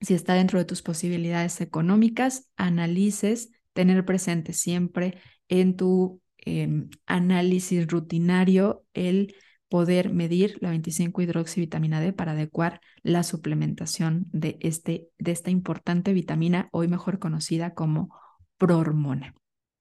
si 0.00 0.14
está 0.14 0.34
dentro 0.34 0.58
de 0.58 0.64
tus 0.64 0.82
posibilidades 0.82 1.60
económicas, 1.60 2.48
analices, 2.56 3.50
tener 3.72 4.04
presente 4.04 4.52
siempre 4.52 5.18
en 5.48 5.76
tu 5.76 6.20
em, 6.38 6.88
análisis 7.06 7.86
rutinario 7.86 8.84
el 8.92 9.34
poder 9.68 10.12
medir 10.12 10.56
la 10.60 10.70
25 10.70 11.22
hidroxivitamina 11.22 12.00
D 12.00 12.12
para 12.12 12.32
adecuar 12.32 12.80
la 13.02 13.22
suplementación 13.22 14.26
de, 14.30 14.56
este, 14.60 15.08
de 15.18 15.32
esta 15.32 15.50
importante 15.50 16.12
vitamina, 16.12 16.68
hoy 16.70 16.86
mejor 16.86 17.18
conocida 17.18 17.74
como 17.74 18.14
prohormona. 18.56 19.34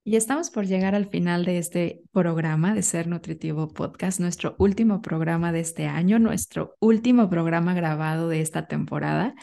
Y 0.05 0.18
estamos 0.18 0.49
por 0.49 0.66
llegar 0.66 0.95
al 0.95 1.07
final 1.07 1.45
de 1.45 1.59
este 1.59 2.01
programa 2.11 2.74
de 2.74 2.82
Ser 2.82 3.07
Nutritivo 3.07 3.70
Podcast, 3.70 4.20
nuestro 4.20 4.55
último 4.57 5.01
programa 5.01 5.53
de 5.53 5.61
este 5.61 5.86
año, 5.86 6.20
nuestro 6.20 6.76
último 6.80 7.30
programa 7.30 7.74
grabado 7.74 8.28
de 8.28 8.41
esta 8.41 8.68
temporada. 8.68 9.34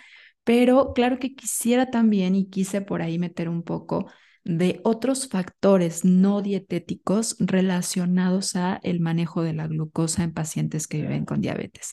Pero 0.45 0.93
claro 0.95 1.18
que 1.18 1.34
quisiera 1.34 1.91
también 1.91 2.34
y 2.34 2.49
quise 2.49 2.80
por 2.80 3.03
ahí 3.03 3.18
meter 3.18 3.49
un 3.49 3.62
poco 3.62 4.11
de 4.45 4.80
otros 4.84 5.28
factores 5.28 6.05
no 6.05 6.43
dietéticos 6.43 7.36
relacionados 7.38 8.57
a 8.57 8.80
el 8.82 9.01
manejo 9.01 9.43
de 9.43 9.53
la 9.53 9.66
glucosa 9.66 10.24
en 10.24 10.32
pacientes 10.32 10.86
que 10.86 11.03
viven 11.03 11.24
con 11.24 11.41
diabetes. 11.41 11.93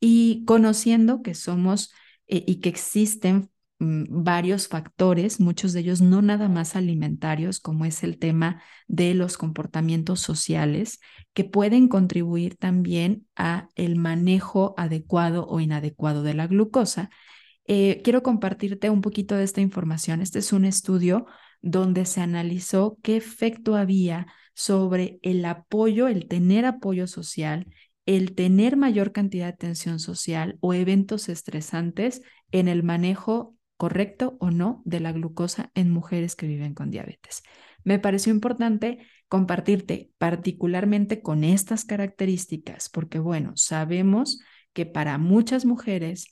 Y 0.00 0.44
conociendo 0.46 1.22
que 1.22 1.34
somos 1.34 1.92
eh, 2.26 2.44
y 2.46 2.60
que 2.60 2.68
existen 2.70 3.50
mm, 3.78 4.24
varios 4.24 4.68
factores, 4.68 5.38
muchos 5.38 5.72
de 5.72 5.80
ellos 5.80 6.00
no 6.00 6.22
nada 6.22 6.48
más 6.48 6.76
alimentarios, 6.76 7.60
como 7.60 7.84
es 7.84 8.02
el 8.02 8.18
tema 8.18 8.62
de 8.88 9.14
los 9.14 9.36
comportamientos 9.36 10.20
sociales, 10.20 10.98
que 11.34 11.44
pueden 11.44 11.88
contribuir 11.88 12.56
también 12.56 13.26
a 13.36 13.68
el 13.74 13.96
manejo 13.96 14.74
adecuado 14.78 15.46
o 15.46 15.60
inadecuado 15.60 16.22
de 16.22 16.34
la 16.34 16.46
glucosa. 16.46 17.10
Eh, 17.66 18.00
quiero 18.02 18.22
compartirte 18.22 18.90
un 18.90 19.00
poquito 19.00 19.36
de 19.36 19.44
esta 19.44 19.60
información. 19.60 20.20
Este 20.20 20.40
es 20.40 20.52
un 20.52 20.64
estudio 20.64 21.26
donde 21.60 22.04
se 22.06 22.20
analizó 22.20 22.98
qué 23.02 23.16
efecto 23.16 23.76
había 23.76 24.26
sobre 24.54 25.18
el 25.22 25.44
apoyo, 25.44 26.08
el 26.08 26.28
tener 26.28 26.66
apoyo 26.66 27.06
social, 27.06 27.66
el 28.04 28.34
tener 28.34 28.76
mayor 28.76 29.12
cantidad 29.12 29.46
de 29.46 29.56
tensión 29.56 30.00
social 30.00 30.58
o 30.60 30.74
eventos 30.74 31.28
estresantes 31.28 32.22
en 32.50 32.68
el 32.68 32.82
manejo 32.82 33.56
correcto 33.76 34.36
o 34.40 34.50
no 34.50 34.82
de 34.84 35.00
la 35.00 35.12
glucosa 35.12 35.70
en 35.74 35.90
mujeres 35.90 36.36
que 36.36 36.46
viven 36.46 36.74
con 36.74 36.90
diabetes. 36.90 37.42
Me 37.84 37.98
pareció 37.98 38.32
importante 38.32 39.06
compartirte 39.28 40.10
particularmente 40.18 41.22
con 41.22 41.42
estas 41.42 41.84
características, 41.84 42.88
porque 42.88 43.18
bueno, 43.18 43.52
sabemos 43.56 44.40
que 44.72 44.86
para 44.86 45.18
muchas 45.18 45.64
mujeres, 45.64 46.28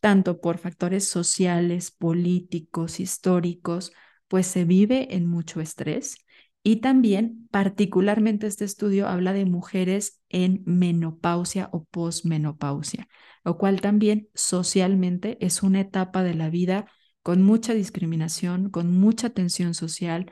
tanto 0.00 0.40
por 0.40 0.58
factores 0.58 1.08
sociales, 1.08 1.90
políticos, 1.90 3.00
históricos, 3.00 3.92
pues 4.28 4.46
se 4.46 4.64
vive 4.64 5.14
en 5.14 5.26
mucho 5.26 5.60
estrés. 5.60 6.16
Y 6.62 6.76
también 6.76 7.48
particularmente 7.50 8.46
este 8.46 8.64
estudio 8.64 9.08
habla 9.08 9.32
de 9.32 9.46
mujeres 9.46 10.20
en 10.28 10.62
menopausia 10.66 11.70
o 11.72 11.84
posmenopausia, 11.84 13.08
lo 13.44 13.56
cual 13.56 13.80
también 13.80 14.28
socialmente 14.34 15.38
es 15.40 15.62
una 15.62 15.80
etapa 15.80 16.22
de 16.22 16.34
la 16.34 16.50
vida 16.50 16.86
con 17.22 17.42
mucha 17.42 17.74
discriminación, 17.74 18.70
con 18.70 18.92
mucha 18.92 19.30
tensión 19.30 19.74
social, 19.74 20.30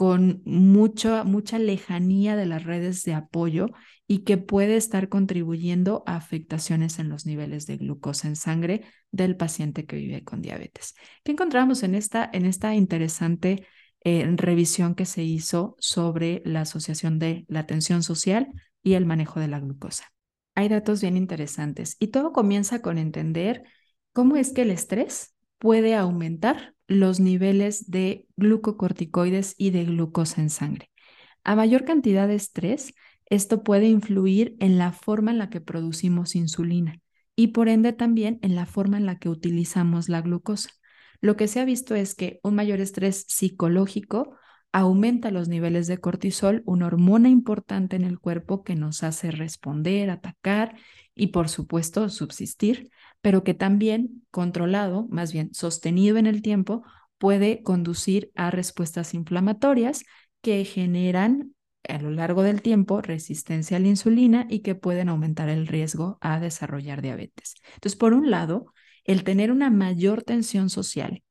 con 0.00 0.40
mucha, 0.46 1.58
lejanía 1.58 2.34
de 2.34 2.46
las 2.46 2.64
redes 2.64 3.04
de 3.04 3.12
apoyo 3.12 3.66
y 4.06 4.20
que 4.20 4.38
puede 4.38 4.76
estar 4.76 5.10
contribuyendo 5.10 6.02
a 6.06 6.16
afectaciones 6.16 6.98
en 6.98 7.10
los 7.10 7.26
niveles 7.26 7.66
de 7.66 7.76
glucosa 7.76 8.26
en 8.26 8.34
sangre 8.34 8.86
del 9.12 9.36
paciente 9.36 9.84
que 9.84 9.96
vive 9.96 10.24
con 10.24 10.40
diabetes. 10.40 10.94
¿Qué 11.22 11.32
encontramos 11.32 11.82
en 11.82 11.94
esta, 11.94 12.30
en 12.32 12.46
esta 12.46 12.74
interesante 12.74 13.66
eh, 14.02 14.24
revisión 14.36 14.94
que 14.94 15.04
se 15.04 15.22
hizo 15.22 15.76
sobre 15.78 16.40
la 16.46 16.62
asociación 16.62 17.18
de 17.18 17.44
la 17.48 17.60
atención 17.60 18.02
social 18.02 18.48
y 18.82 18.94
el 18.94 19.04
manejo 19.04 19.38
de 19.38 19.48
la 19.48 19.60
glucosa? 19.60 20.06
Hay 20.54 20.70
datos 20.70 21.02
bien 21.02 21.18
interesantes 21.18 21.98
y 22.00 22.06
todo 22.06 22.32
comienza 22.32 22.80
con 22.80 22.96
entender 22.96 23.64
cómo 24.14 24.36
es 24.36 24.54
que 24.54 24.62
el 24.62 24.70
estrés 24.70 25.34
puede 25.60 25.94
aumentar 25.94 26.74
los 26.88 27.20
niveles 27.20 27.90
de 27.90 28.26
glucocorticoides 28.36 29.54
y 29.58 29.70
de 29.70 29.84
glucosa 29.84 30.40
en 30.40 30.50
sangre. 30.50 30.90
A 31.44 31.54
mayor 31.54 31.84
cantidad 31.84 32.26
de 32.26 32.34
estrés, 32.34 32.94
esto 33.26 33.62
puede 33.62 33.86
influir 33.86 34.56
en 34.58 34.78
la 34.78 34.90
forma 34.90 35.30
en 35.30 35.38
la 35.38 35.50
que 35.50 35.60
producimos 35.60 36.34
insulina 36.34 36.98
y 37.36 37.48
por 37.48 37.68
ende 37.68 37.92
también 37.92 38.38
en 38.42 38.56
la 38.56 38.66
forma 38.66 38.96
en 38.96 39.06
la 39.06 39.18
que 39.18 39.28
utilizamos 39.28 40.08
la 40.08 40.22
glucosa. 40.22 40.70
Lo 41.20 41.36
que 41.36 41.46
se 41.46 41.60
ha 41.60 41.64
visto 41.64 41.94
es 41.94 42.14
que 42.14 42.40
un 42.42 42.54
mayor 42.54 42.80
estrés 42.80 43.26
psicológico 43.28 44.34
aumenta 44.72 45.30
los 45.30 45.48
niveles 45.48 45.86
de 45.86 45.98
cortisol, 45.98 46.62
una 46.64 46.86
hormona 46.86 47.28
importante 47.28 47.96
en 47.96 48.04
el 48.04 48.18
cuerpo 48.18 48.64
que 48.64 48.76
nos 48.76 49.02
hace 49.02 49.30
responder, 49.30 50.10
atacar 50.10 50.76
y 51.14 51.28
por 51.28 51.48
supuesto 51.48 52.08
subsistir, 52.08 52.90
pero 53.20 53.44
que 53.44 53.54
también 53.54 54.24
controlado, 54.30 55.06
más 55.10 55.32
bien 55.32 55.52
sostenido 55.54 56.16
en 56.16 56.26
el 56.26 56.42
tiempo, 56.42 56.82
puede 57.18 57.62
conducir 57.62 58.30
a 58.34 58.50
respuestas 58.50 59.14
inflamatorias 59.14 60.04
que 60.40 60.64
generan 60.64 61.54
a 61.88 61.98
lo 61.98 62.10
largo 62.10 62.42
del 62.42 62.62
tiempo 62.62 63.00
resistencia 63.00 63.76
a 63.76 63.80
la 63.80 63.88
insulina 63.88 64.46
y 64.48 64.60
que 64.60 64.74
pueden 64.74 65.08
aumentar 65.08 65.48
el 65.48 65.66
riesgo 65.66 66.18
a 66.20 66.40
desarrollar 66.40 67.02
diabetes. 67.02 67.54
Entonces, 67.74 67.98
por 67.98 68.14
un 68.14 68.30
lado, 68.30 68.72
el 69.04 69.24
tener 69.24 69.50
una 69.50 69.70
mayor 69.70 70.22
tensión 70.22 70.70
social. 70.70 71.22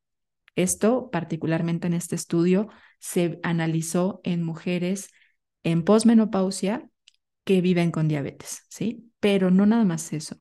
Esto, 0.56 1.10
particularmente 1.12 1.88
en 1.88 1.94
este 1.94 2.16
estudio, 2.16 2.68
se 3.00 3.40
analizó 3.44 4.22
en 4.24 4.44
mujeres 4.44 5.12
en 5.64 5.84
posmenopausia 5.84 6.90
que 7.44 7.62
viven 7.62 7.92
con 7.92 8.08
diabetes, 8.08 8.66
¿sí? 8.70 9.12
Pero 9.20 9.52
no 9.52 9.66
nada 9.66 9.86
más 9.86 10.12
eso, 10.14 10.38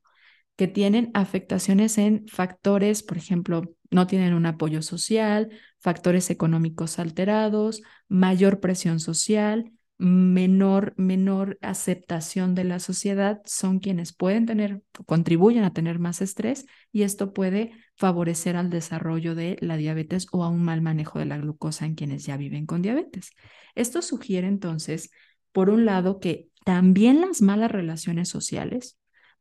que 0.58 0.66
tienen 0.66 1.12
afectaciones 1.14 1.98
en 1.98 2.26
factores, 2.26 3.04
por 3.04 3.16
ejemplo, 3.16 3.62
no 3.92 4.08
tienen 4.08 4.34
un 4.34 4.44
apoyo 4.44 4.82
social, 4.82 5.50
factores 5.78 6.30
económicos 6.30 6.98
alterados, 6.98 7.80
mayor 8.08 8.58
presión 8.58 8.98
social, 8.98 9.70
menor, 9.98 10.94
menor 10.96 11.58
aceptación 11.62 12.56
de 12.56 12.64
la 12.64 12.80
sociedad, 12.80 13.40
son 13.44 13.78
quienes 13.78 14.12
pueden 14.12 14.46
tener, 14.46 14.82
contribuyen 15.06 15.62
a 15.62 15.72
tener 15.72 16.00
más 16.00 16.20
estrés 16.20 16.66
y 16.90 17.02
esto 17.02 17.32
puede 17.32 17.70
favorecer 17.94 18.56
al 18.56 18.68
desarrollo 18.68 19.36
de 19.36 19.58
la 19.60 19.76
diabetes 19.76 20.26
o 20.32 20.42
a 20.42 20.48
un 20.48 20.64
mal 20.64 20.82
manejo 20.82 21.20
de 21.20 21.26
la 21.26 21.38
glucosa 21.38 21.86
en 21.86 21.94
quienes 21.94 22.26
ya 22.26 22.36
viven 22.36 22.66
con 22.66 22.82
diabetes. 22.82 23.30
Esto 23.76 24.02
sugiere 24.02 24.48
entonces, 24.48 25.12
por 25.52 25.70
un 25.70 25.84
lado, 25.84 26.18
que 26.18 26.48
también 26.64 27.20
las 27.20 27.42
malas 27.42 27.70
relaciones 27.70 28.28
sociales 28.28 28.98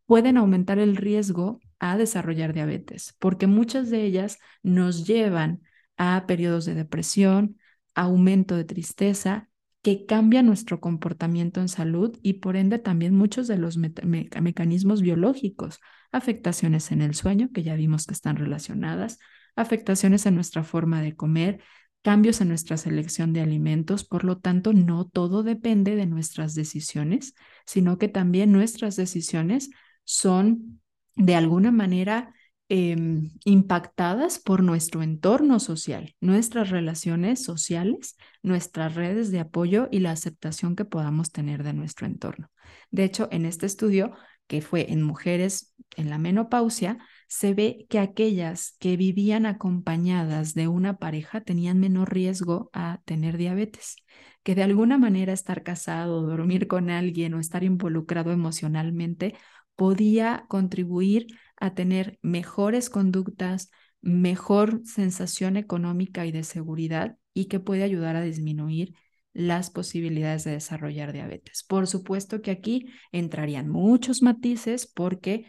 pueden 0.08 0.38
aumentar 0.38 0.80
el 0.80 0.95
riesgo 0.95 1.60
a 1.80 1.97
desarrollar 1.97 2.53
diabetes, 2.53 3.16
porque 3.20 3.45
muchas 3.45 3.91
de 3.91 4.03
ellas 4.03 4.39
nos 4.64 5.05
llevan 5.05 5.62
a 5.97 6.26
periodos 6.28 6.66
de 6.66 6.74
depresión, 6.74 7.58
aumento 7.93 8.55
de 8.55 8.64
tristeza, 8.64 9.49
que 9.84 10.05
cambian 10.05 10.45
nuestro 10.47 10.80
comportamiento 10.82 11.62
en 11.62 11.70
salud 11.70 12.18
y 12.22 12.34
por 12.34 12.55
ende 12.55 12.80
también 12.80 13.14
muchos 13.16 13.47
de 13.47 13.58
los 13.58 13.78
mecanismos 13.78 15.01
biológicos, 15.01 15.80
afectaciones 16.12 16.91
en 16.91 17.01
el 17.01 17.14
sueño, 17.14 17.49
que 17.53 17.64
ya 17.64 17.76
vimos 17.76 18.05
que 18.05 18.14
están 18.14 18.38
relacionadas, 18.38 19.20
afectaciones 19.55 20.26
en 20.26 20.36
nuestra 20.36 20.64
forma 20.64 21.01
de 21.01 21.16
comer, 21.16 21.62
cambios 22.01 22.41
en 22.41 22.49
nuestra 22.49 22.78
selección 22.78 23.34
de 23.34 23.41
alimentos, 23.41 24.03
por 24.03 24.24
lo 24.24 24.39
tanto, 24.39 24.74
no 24.74 25.08
todo 25.08 25.43
depende 25.43 25.95
de 25.95 26.05
nuestras 26.05 26.53
decisiones, 26.53 27.34
sino 27.66 27.97
que 27.97 28.08
también 28.08 28.51
nuestras 28.51 28.95
decisiones 28.95 29.70
son 30.08 30.80
de 31.18 31.36
alguna 31.36 31.72
manera 31.72 32.34
em, 32.70 33.32
impactadas 33.43 34.39
por 34.39 34.64
nuestro 34.64 35.03
entorno 35.03 35.60
social, 35.60 36.16
nuestras 36.22 36.70
relaciones 36.70 37.43
sociales, 37.43 38.16
nuestras 38.41 38.95
redes 38.95 39.32
de 39.32 39.39
apoyo 39.39 39.89
y 39.91 39.99
la 39.99 40.12
aceptación 40.12 40.76
que 40.76 40.86
podamos 40.86 41.32
tener 41.32 41.64
de 41.64 41.74
nuestro 41.74 42.08
entorno. 42.08 42.49
De 42.89 43.03
hecho, 43.03 43.28
en 43.32 43.45
este 43.45 43.66
estudio, 43.66 44.14
que 44.47 44.62
fue 44.62 44.91
en 44.93 45.01
mujeres 45.01 45.76
en 45.97 46.10
la 46.10 46.18
menopausia, 46.18 46.99
se 47.28 47.53
ve 47.53 47.86
que 47.89 47.99
aquellas 47.99 48.78
que 48.80 48.95
vivían 48.95 49.45
acompañadas 49.45 50.53
de 50.53 50.70
una 50.70 50.97
pareja 50.97 51.41
tenían 51.41 51.80
menor 51.80 52.14
riesgo 52.14 52.70
a 52.72 53.01
tener 53.03 53.38
diabetes, 53.38 53.97
que 54.43 54.55
de 54.55 54.64
alguna 54.64 54.97
manera 54.97 55.34
estar 55.34 55.64
casado, 55.64 56.22
dormir 56.22 56.68
con 56.68 56.89
alguien 56.89 57.34
o 57.34 57.39
estar 57.39 57.66
involucrado 57.66 58.32
emocionalmente 58.32 59.36
podía 59.78 60.45
contribuir 60.49 61.28
a 61.55 61.73
tener 61.73 62.19
mejores 62.21 62.89
conductas, 62.89 63.71
mejor 64.01 64.82
sensación 64.84 65.55
económica 65.55 66.25
y 66.25 66.34
de 66.34 66.43
seguridad 66.43 67.17
y 67.34 67.45
que 67.45 67.61
puede 67.61 67.84
ayudar 67.84 68.17
a 68.17 68.21
disminuir 68.21 68.93
las 69.34 69.69
posibilidades 69.69 70.43
de 70.43 70.51
desarrollar 70.51 71.13
diabetes. 71.13 71.63
Por 71.63 71.88
supuesto 71.88 72.41
que 72.41 72.51
aquí 72.51 72.88
entrarían 73.11 73.69
muchos 73.69 74.21
matices 74.21 74.88
porque 74.88 75.45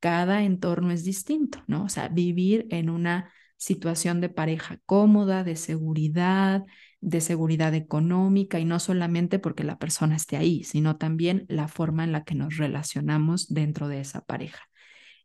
cada 0.00 0.44
entorno 0.44 0.92
es 0.92 1.04
distinto, 1.04 1.62
¿no? 1.66 1.84
O 1.84 1.88
sea, 1.88 2.08
vivir 2.08 2.66
en 2.70 2.88
una 2.88 3.32
situación 3.56 4.20
de 4.20 4.28
pareja 4.28 4.78
cómoda, 4.86 5.44
de 5.44 5.56
seguridad, 5.56 6.62
de 7.02 7.20
seguridad 7.20 7.74
económica 7.74 8.60
y 8.60 8.64
no 8.64 8.78
solamente 8.78 9.38
porque 9.38 9.64
la 9.64 9.78
persona 9.78 10.16
esté 10.16 10.36
ahí, 10.36 10.64
sino 10.64 10.96
también 10.96 11.44
la 11.48 11.68
forma 11.68 12.04
en 12.04 12.12
la 12.12 12.24
que 12.24 12.34
nos 12.36 12.56
relacionamos 12.56 13.52
dentro 13.52 13.88
de 13.88 14.00
esa 14.00 14.22
pareja. 14.22 14.62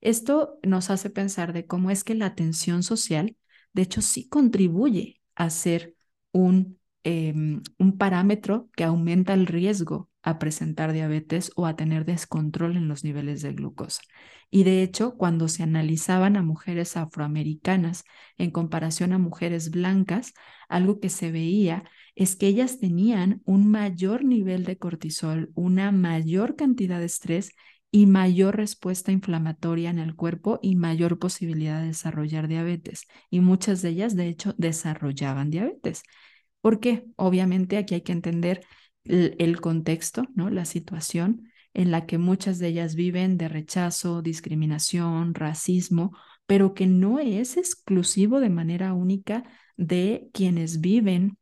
Esto 0.01 0.59
nos 0.63 0.89
hace 0.89 1.09
pensar 1.09 1.53
de 1.53 1.67
cómo 1.67 1.91
es 1.91 2.03
que 2.03 2.15
la 2.15 2.25
atención 2.25 2.83
social, 2.83 3.37
de 3.73 3.83
hecho, 3.83 4.01
sí 4.01 4.27
contribuye 4.27 5.21
a 5.35 5.49
ser 5.51 5.95
un, 6.31 6.79
em, 7.03 7.61
un 7.77 7.97
parámetro 7.97 8.69
que 8.75 8.83
aumenta 8.83 9.33
el 9.33 9.45
riesgo 9.47 10.09
a 10.27 10.39
presentar 10.39 10.91
diabetes 10.91 11.53
o 11.55 11.65
a 11.65 11.77
tener 11.77 12.03
descontrol 12.03 12.75
en 12.75 12.89
los 12.89 13.05
niveles 13.05 13.41
de 13.41 13.53
glucosa. 13.53 14.01
Y 14.49 14.65
de 14.65 14.83
hecho, 14.83 15.15
cuando 15.15 15.47
se 15.47 15.63
analizaban 15.63 16.35
a 16.35 16.43
mujeres 16.43 16.97
afroamericanas 16.97 18.03
en 18.37 18.51
comparación 18.51 19.13
a 19.13 19.19
mujeres 19.19 19.71
blancas, 19.71 20.33
algo 20.67 20.99
que 20.99 21.09
se 21.09 21.31
veía 21.31 21.85
es 22.13 22.35
que 22.35 22.47
ellas 22.47 22.77
tenían 22.77 23.41
un 23.45 23.71
mayor 23.71 24.25
nivel 24.25 24.65
de 24.65 24.77
cortisol, 24.77 25.49
una 25.55 25.93
mayor 25.93 26.57
cantidad 26.57 26.99
de 26.99 27.05
estrés 27.05 27.51
y 27.89 28.05
mayor 28.05 28.57
respuesta 28.57 29.13
inflamatoria 29.13 29.89
en 29.89 29.99
el 29.99 30.13
cuerpo 30.13 30.59
y 30.61 30.75
mayor 30.75 31.19
posibilidad 31.19 31.79
de 31.79 31.87
desarrollar 31.87 32.49
diabetes. 32.49 33.07
Y 33.29 33.39
muchas 33.39 33.81
de 33.81 33.89
ellas, 33.89 34.17
de 34.17 34.27
hecho, 34.27 34.53
desarrollaban 34.57 35.51
diabetes. 35.51 36.03
¿Por 36.59 36.81
qué? 36.81 37.05
Obviamente 37.15 37.77
aquí 37.77 37.93
hay 37.93 38.01
que 38.01 38.11
entender 38.11 38.65
el, 39.07 39.61
contexto, 39.61 40.23
¿no? 40.35 40.49
La 40.49 40.65
situación 40.65 41.49
en 41.73 41.91
la 41.91 42.05
que 42.05 42.17
muchas 42.17 42.59
de 42.59 42.67
ellas 42.69 42.95
viven 42.95 43.37
de 43.37 43.49
rechazo, 43.49 44.21
discriminación, 44.21 45.33
racismo, 45.33 46.15
pero 46.45 46.73
que 46.73 46.87
no 46.87 47.19
es 47.19 47.57
exclusivo 47.57 48.39
de 48.39 48.49
manera 48.49 48.93
única 48.93 49.43
de 49.75 50.29
quienes 50.33 50.81
viven 50.81 51.37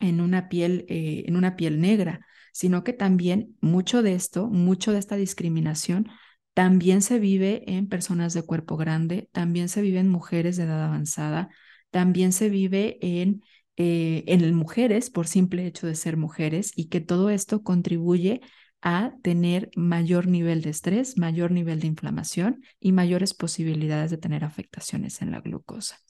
en 0.00 0.20
una 0.20 0.48
piel, 0.48 0.84
eh, 0.88 1.24
en 1.26 1.36
una 1.36 1.56
piel 1.56 1.80
negra, 1.80 2.26
sino 2.52 2.82
que 2.84 2.92
también 2.92 3.56
mucho 3.60 4.02
de 4.02 4.14
esto, 4.14 4.48
mucho 4.48 4.92
de 4.92 4.98
esta 4.98 5.16
discriminación, 5.16 6.08
también 6.54 7.02
se 7.02 7.20
vive 7.20 7.62
en 7.72 7.88
personas 7.88 8.34
de 8.34 8.42
cuerpo 8.42 8.76
grande, 8.76 9.28
también 9.32 9.68
se 9.68 9.80
vive 9.80 10.00
en 10.00 10.08
mujeres 10.08 10.56
de 10.56 10.64
edad 10.64 10.82
avanzada, 10.82 11.50
también 11.90 12.32
se 12.32 12.48
vive 12.48 12.98
en, 13.00 13.44
eh, 13.80 14.24
en 14.26 14.54
mujeres 14.56 15.08
por 15.08 15.28
simple 15.28 15.64
hecho 15.64 15.86
de 15.86 15.94
ser 15.94 16.16
mujeres 16.16 16.72
y 16.74 16.88
que 16.88 17.00
todo 17.00 17.30
esto 17.30 17.62
contribuye 17.62 18.40
a 18.82 19.14
tener 19.22 19.70
mayor 19.76 20.26
nivel 20.26 20.62
de 20.62 20.70
estrés, 20.70 21.16
mayor 21.16 21.52
nivel 21.52 21.78
de 21.78 21.86
inflamación 21.86 22.60
y 22.80 22.90
mayores 22.90 23.34
posibilidades 23.34 24.10
de 24.10 24.18
tener 24.18 24.42
afectaciones 24.44 25.22
en 25.22 25.30
la 25.30 25.40
glucosa. 25.40 26.00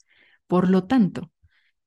Por 0.47 0.67
lo 0.67 0.85
tanto, 0.85 1.31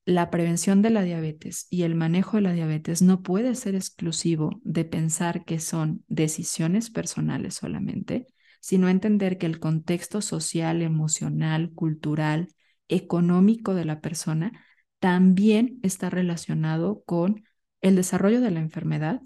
la 0.05 0.29
prevención 0.29 0.81
de 0.81 0.89
la 0.89 1.03
diabetes 1.03 1.67
y 1.69 1.83
el 1.83 1.95
manejo 1.95 2.37
de 2.37 2.43
la 2.43 2.53
diabetes 2.53 3.01
no 3.01 3.21
puede 3.21 3.53
ser 3.53 3.75
exclusivo 3.75 4.61
de 4.63 4.85
pensar 4.85 5.43
que 5.43 5.59
son 5.59 6.05
decisiones 6.07 6.91
personales 6.91 7.55
solamente, 7.55 8.27
sino 8.61 8.87
entender 8.87 9.37
que 9.37 9.47
el 9.47 9.59
contexto 9.59 10.21
social, 10.21 10.81
emocional, 10.81 11.73
cultural, 11.73 12.47
económico 12.87 13.73
de 13.75 13.83
la 13.83 13.99
persona 13.99 14.53
también 15.03 15.81
está 15.83 16.09
relacionado 16.09 17.03
con 17.03 17.43
el 17.81 17.97
desarrollo 17.97 18.39
de 18.39 18.51
la 18.51 18.61
enfermedad 18.61 19.19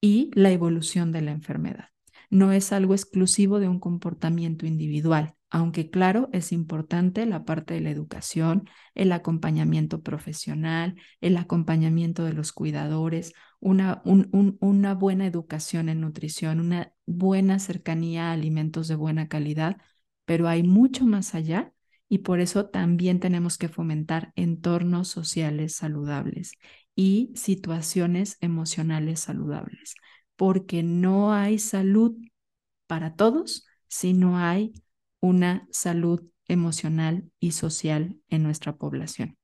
y 0.00 0.30
la 0.32 0.50
evolución 0.50 1.12
de 1.12 1.20
la 1.20 1.32
enfermedad. 1.32 1.90
No 2.30 2.50
es 2.50 2.72
algo 2.72 2.94
exclusivo 2.94 3.60
de 3.60 3.68
un 3.68 3.78
comportamiento 3.78 4.64
individual, 4.64 5.34
aunque 5.50 5.90
claro, 5.90 6.30
es 6.32 6.50
importante 6.50 7.26
la 7.26 7.44
parte 7.44 7.74
de 7.74 7.82
la 7.82 7.90
educación, 7.90 8.70
el 8.94 9.12
acompañamiento 9.12 10.02
profesional, 10.02 10.96
el 11.20 11.36
acompañamiento 11.36 12.24
de 12.24 12.32
los 12.32 12.52
cuidadores, 12.52 13.34
una, 13.60 14.00
buena 14.94 15.26
educación 15.26 15.90
en 15.90 16.00
nutrición, 16.00 16.58
una 16.58 16.94
buena 17.04 17.58
cercanía 17.58 18.30
a 18.30 18.32
alimentos 18.32 18.88
de 18.88 18.94
buena 18.94 19.28
calidad, 19.28 19.76
pero 20.24 20.48
hay 20.48 20.62
mucho 20.62 21.04
más 21.04 21.34
allá 21.34 21.74
y 22.08 22.18
por 22.18 22.40
eso 22.40 22.66
también 22.66 23.20
tenemos 23.20 23.58
que 23.58 23.68
fomentar 23.68 24.32
entornos 24.34 25.08
sociales 25.08 25.74
saludables 25.74 26.52
y 26.94 27.30
situaciones 27.34 28.38
emocionales 28.40 29.20
saludables, 29.20 29.94
porque 30.36 30.82
no 30.82 31.32
hay 31.32 31.58
salud 31.58 32.16
para 32.86 33.14
todos 33.14 33.66
si 33.88 34.14
no 34.14 34.38
hay 34.38 34.72
una 35.20 35.66
salud 35.70 36.22
emocional 36.46 37.30
y 37.38 37.52
social 37.52 38.16
en 38.28 38.42
nuestra 38.42 38.76
población. 38.76 39.36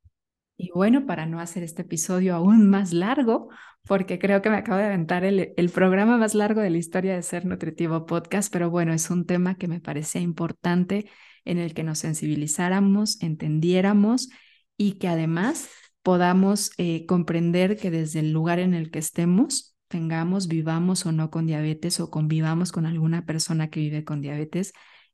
Y 0.57 0.71
bueno, 0.71 1.05
para 1.05 1.27
no 1.27 1.41
hacer 1.41 1.63
este 1.63 1.83
episodio 1.83 2.35
aún 2.35 2.71
más 2.71 2.93
largo, 2.93 3.49
porque 3.87 4.19
creo 4.19 4.41
que 4.41 4.51
me 4.51 4.57
acabo 4.57 4.79
de 4.79 4.85
aventar 4.85 5.25
el, 5.25 5.53
el, 5.57 5.71
programa 5.71 6.17
más 6.17 6.35
largo 6.35 6.61
de 6.61 6.71
la 6.71 6.79
historia 6.79 7.15
de 7.15 7.23
Ser 7.23 7.45
Nutritivo 7.45 8.07
Podcast, 8.07 8.53
pero 8.53 8.71
bueno, 8.71 8.93
es 8.93 9.11
un 9.11 9.27
tema 9.27 9.57
que 9.57 9.69
me 9.69 9.81
parecía 9.81 10.21
importante 10.21 11.11
en 11.45 11.59
el 11.59 11.75
que 11.75 11.85
nos 11.85 11.99
sensibilizáramos, 11.99 13.21
entendiéramos 13.23 14.29
y 14.77 14.93
que 14.93 15.09
además 15.09 15.69
podamos 16.03 16.73
eh, 16.79 17.07
comprender 17.07 17.77
que 17.77 17.91
desde 17.91 18.21
el 18.21 18.33
lugar 18.33 18.59
en 18.59 18.75
el 18.75 18.91
que 18.91 18.99
estemos, 18.99 19.77
tengamos, 19.89 20.49
vivamos 20.49 21.07
o 21.07 21.13
no 21.13 21.31
con 21.31 21.47
diabetes 21.47 22.01
o 22.01 22.11
convivamos 22.11 22.73
con 22.73 22.87
alguna 22.87 23.25
persona 23.25 23.71
que 23.71 23.81
vive 23.81 24.05
con 24.05 24.21
diabetes, 24.21 24.73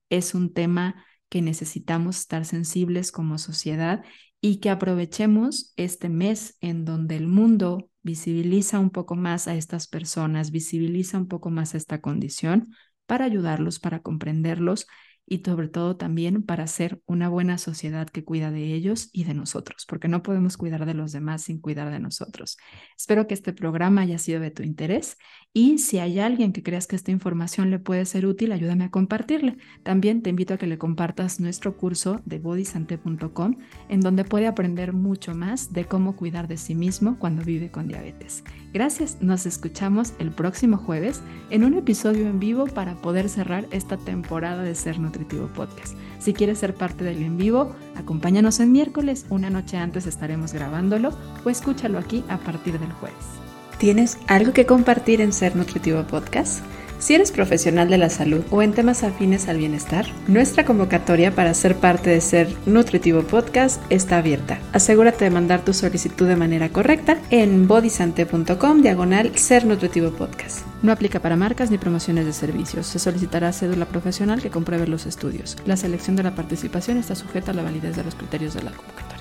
es 0.09 0.35
un 0.35 0.53
tema 0.53 1.05
que 1.29 1.43
necesitamos 1.43 2.19
estar 2.19 2.45
sensibles 2.45 3.13
como 3.13 3.39
sociedad 3.39 4.03
y 4.41 4.57
que 4.57 4.71
aprovechemos 4.71 5.73
este 5.77 6.09
mes 6.09 6.57
en 6.61 6.85
donde 6.85 7.17
el 7.17 7.29
mundo 7.29 7.91
visibiliza 8.03 8.79
un 8.79 8.91
poco 8.91 9.15
más 9.15 9.47
a 9.47 9.55
estas 9.55 9.87
personas, 9.87 10.51
visibiliza 10.51 11.19
un 11.19 11.29
poco 11.29 11.51
más 11.51 11.75
esta 11.75 12.01
condición 12.01 12.75
para 13.07 13.27
ayudarlos, 13.27 13.79
para 13.79 14.01
comprenderlos 14.01 14.87
y 15.31 15.43
sobre 15.45 15.69
todo 15.69 15.97
también 15.97 16.43
para 16.43 16.67
ser 16.67 17.01
una 17.07 17.29
buena 17.29 17.57
sociedad 17.57 18.09
que 18.09 18.25
cuida 18.25 18.51
de 18.51 18.75
ellos 18.75 19.11
y 19.13 19.23
de 19.23 19.33
nosotros, 19.33 19.87
porque 19.89 20.09
no 20.09 20.25
podemos 20.25 20.57
cuidar 20.57 20.87
de 20.87 20.95
los 20.95 21.13
demás 21.13 21.43
sin 21.43 21.61
cuidar 21.61 21.93
de 21.93 22.01
nosotros. 22.01 22.59
Espero 22.99 23.29
que 23.29 23.35
este 23.35 23.53
programa 23.53 24.01
haya 24.01 24.19
sido 24.19 24.41
de 24.41 24.51
tu 24.51 24.65
interés 24.65 25.17
y 25.53 25.79
si 25.79 26.01
hay 26.01 26.19
alguien 26.19 26.53
que 26.53 26.65
creas 26.65 26.89
que 26.89 26.97
esta 26.97 27.13
información 27.13 27.71
le 27.71 27.79
puede 27.79 28.07
ser 28.07 28.27
útil, 28.27 28.51
ayúdame 28.51 28.85
a 28.85 28.91
compartirle. 28.91 29.57
También 29.85 30.21
te 30.23 30.31
invito 30.31 30.55
a 30.55 30.59
que 30.59 30.67
le 30.67 30.79
compartas 30.79 31.39
nuestro 31.39 31.77
curso 31.77 32.21
de 32.25 32.41
bodysante.com 32.41 33.57
en 33.89 34.01
donde 34.01 34.25
puede 34.25 34.49
aprender 34.49 34.93
mucho 34.93 35.37
más 35.37 35.73
de 35.73 35.85
cómo 35.85 36.17
cuidar 36.17 36.49
de 36.49 36.57
sí 36.57 36.75
mismo 36.75 37.21
cuando 37.21 37.45
vive 37.45 37.71
con 37.71 37.87
diabetes. 37.87 38.43
Gracias, 38.73 39.17
nos 39.21 39.47
escuchamos 39.47 40.13
el 40.21 40.31
próximo 40.31 40.77
jueves 40.77 41.23
en 41.51 41.65
un 41.65 41.75
episodio 41.75 42.29
en 42.29 42.39
vivo 42.39 42.67
para 42.67 42.95
poder 42.95 43.29
cerrar 43.29 43.67
esta 43.73 43.97
temporada 43.97 44.63
de 44.63 44.77
Ser 44.77 45.01
Nutritivo 45.01 45.49
Podcast. 45.49 45.97
Si 46.21 46.33
quieres 46.33 46.61
ser 46.61 46.75
parte 46.75 47.03
del 47.03 47.21
en 47.21 47.37
vivo, 47.37 47.75
acompáñanos 47.97 48.61
en 48.61 48.71
miércoles, 48.71 49.27
una 49.29 49.51
noche 49.51 49.77
antes 49.77 50.07
estaremos 50.07 50.53
grabándolo 50.53 51.11
o 51.45 51.51
escúchalo 51.51 51.99
aquí 51.99 52.23
a 52.29 52.39
partir 52.39 52.79
del 52.79 52.93
jueves. 52.93 53.19
¿Tienes 53.79 54.19
algo 54.29 54.53
que 54.53 54.67
compartir 54.67 55.21
en 55.21 55.33
Ser 55.33 55.57
Nutritivo 55.57 56.05
Podcast? 56.05 56.63
Si 57.01 57.15
eres 57.15 57.33
profesional 57.33 57.89
de 57.89 57.97
la 57.97 58.11
salud 58.11 58.43
o 58.51 58.61
en 58.61 58.73
temas 58.73 59.05
afines 59.05 59.49
al 59.49 59.57
bienestar, 59.57 60.05
nuestra 60.29 60.67
convocatoria 60.67 61.35
para 61.35 61.55
ser 61.55 61.75
parte 61.77 62.11
de 62.11 62.21
Ser 62.21 62.55
Nutritivo 62.67 63.23
Podcast 63.23 63.83
está 63.91 64.19
abierta. 64.19 64.59
Asegúrate 64.75 65.25
de 65.25 65.31
mandar 65.31 65.65
tu 65.65 65.73
solicitud 65.73 66.29
de 66.29 66.37
manera 66.37 66.69
correcta 66.69 67.17
en 67.31 67.67
bodysante.com 67.67 68.83
diagonal 68.83 69.35
Ser 69.35 69.65
Nutritivo 69.65 70.11
Podcast. 70.11 70.67
No 70.83 70.93
aplica 70.93 71.21
para 71.21 71.37
marcas 71.37 71.71
ni 71.71 71.79
promociones 71.79 72.27
de 72.27 72.35
servicios. 72.35 72.87
Se 72.87 72.99
solicitará 72.99 73.51
cédula 73.55 73.87
profesional 73.87 74.43
que 74.43 74.51
compruebe 74.51 74.87
los 74.87 75.07
estudios. 75.07 75.57
La 75.65 75.79
selección 75.79 76.17
de 76.17 76.23
la 76.23 76.35
participación 76.35 76.99
está 76.99 77.15
sujeta 77.15 77.53
a 77.53 77.55
la 77.55 77.63
validez 77.63 77.97
de 77.97 78.05
los 78.05 78.15
criterios 78.15 78.53
de 78.53 78.63
la 78.63 78.73
convocatoria. 78.73 79.20